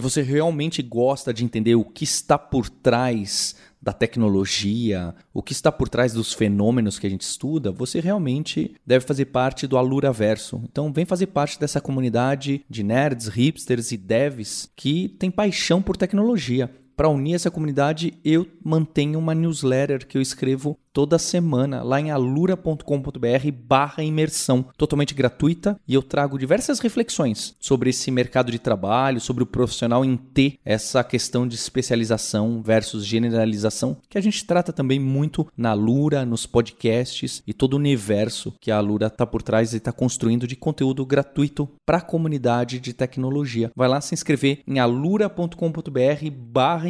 Se 0.00 0.02
você 0.02 0.22
realmente 0.22 0.80
gosta 0.80 1.30
de 1.30 1.44
entender 1.44 1.74
o 1.74 1.84
que 1.84 2.04
está 2.04 2.38
por 2.38 2.70
trás 2.70 3.54
da 3.82 3.92
tecnologia, 3.92 5.14
o 5.30 5.42
que 5.42 5.52
está 5.52 5.70
por 5.70 5.90
trás 5.90 6.14
dos 6.14 6.32
fenômenos 6.32 6.98
que 6.98 7.06
a 7.06 7.10
gente 7.10 7.20
estuda, 7.20 7.70
você 7.70 8.00
realmente 8.00 8.74
deve 8.86 9.04
fazer 9.04 9.26
parte 9.26 9.66
do 9.66 9.76
Alura 9.76 10.10
Verso. 10.10 10.58
Então 10.64 10.90
vem 10.90 11.04
fazer 11.04 11.26
parte 11.26 11.60
dessa 11.60 11.82
comunidade 11.82 12.64
de 12.66 12.82
nerds, 12.82 13.28
hipsters 13.28 13.92
e 13.92 13.98
devs 13.98 14.70
que 14.74 15.06
tem 15.18 15.30
paixão 15.30 15.82
por 15.82 15.98
tecnologia. 15.98 16.70
Para 17.00 17.08
unir 17.08 17.32
essa 17.32 17.50
comunidade, 17.50 18.12
eu 18.22 18.46
mantenho 18.62 19.18
uma 19.18 19.34
newsletter 19.34 20.06
que 20.06 20.18
eu 20.18 20.20
escrevo 20.20 20.78
toda 20.92 21.18
semana 21.18 21.82
lá 21.82 22.00
em 22.00 22.10
alura.com.br 22.10 22.82
barra 23.64 24.02
imersão, 24.02 24.66
totalmente 24.76 25.14
gratuita, 25.14 25.78
e 25.86 25.94
eu 25.94 26.02
trago 26.02 26.38
diversas 26.38 26.80
reflexões 26.80 27.54
sobre 27.60 27.90
esse 27.90 28.10
mercado 28.10 28.50
de 28.50 28.58
trabalho, 28.58 29.20
sobre 29.20 29.42
o 29.42 29.46
profissional 29.46 30.04
em 30.04 30.16
ter 30.16 30.58
essa 30.64 31.02
questão 31.04 31.46
de 31.46 31.54
especialização 31.54 32.60
versus 32.62 33.06
generalização, 33.06 33.96
que 34.08 34.18
a 34.18 34.20
gente 34.20 34.44
trata 34.44 34.72
também 34.72 34.98
muito 34.98 35.46
na 35.56 35.70
Alura, 35.70 36.26
nos 36.26 36.44
podcasts 36.44 37.42
e 37.46 37.54
todo 37.54 37.74
o 37.74 37.78
universo 37.78 38.52
que 38.60 38.70
a 38.70 38.76
Alura 38.76 39.06
está 39.06 39.24
por 39.24 39.42
trás 39.42 39.72
e 39.72 39.76
está 39.76 39.92
construindo 39.92 40.46
de 40.46 40.56
conteúdo 40.56 41.06
gratuito 41.06 41.68
para 41.86 41.98
a 41.98 42.02
comunidade 42.02 42.80
de 42.80 42.92
tecnologia. 42.92 43.70
Vai 43.74 43.88
lá 43.88 44.00
se 44.00 44.12
inscrever 44.12 44.60
em 44.66 44.78
alura.com.br 44.78 46.30
barra 46.36 46.89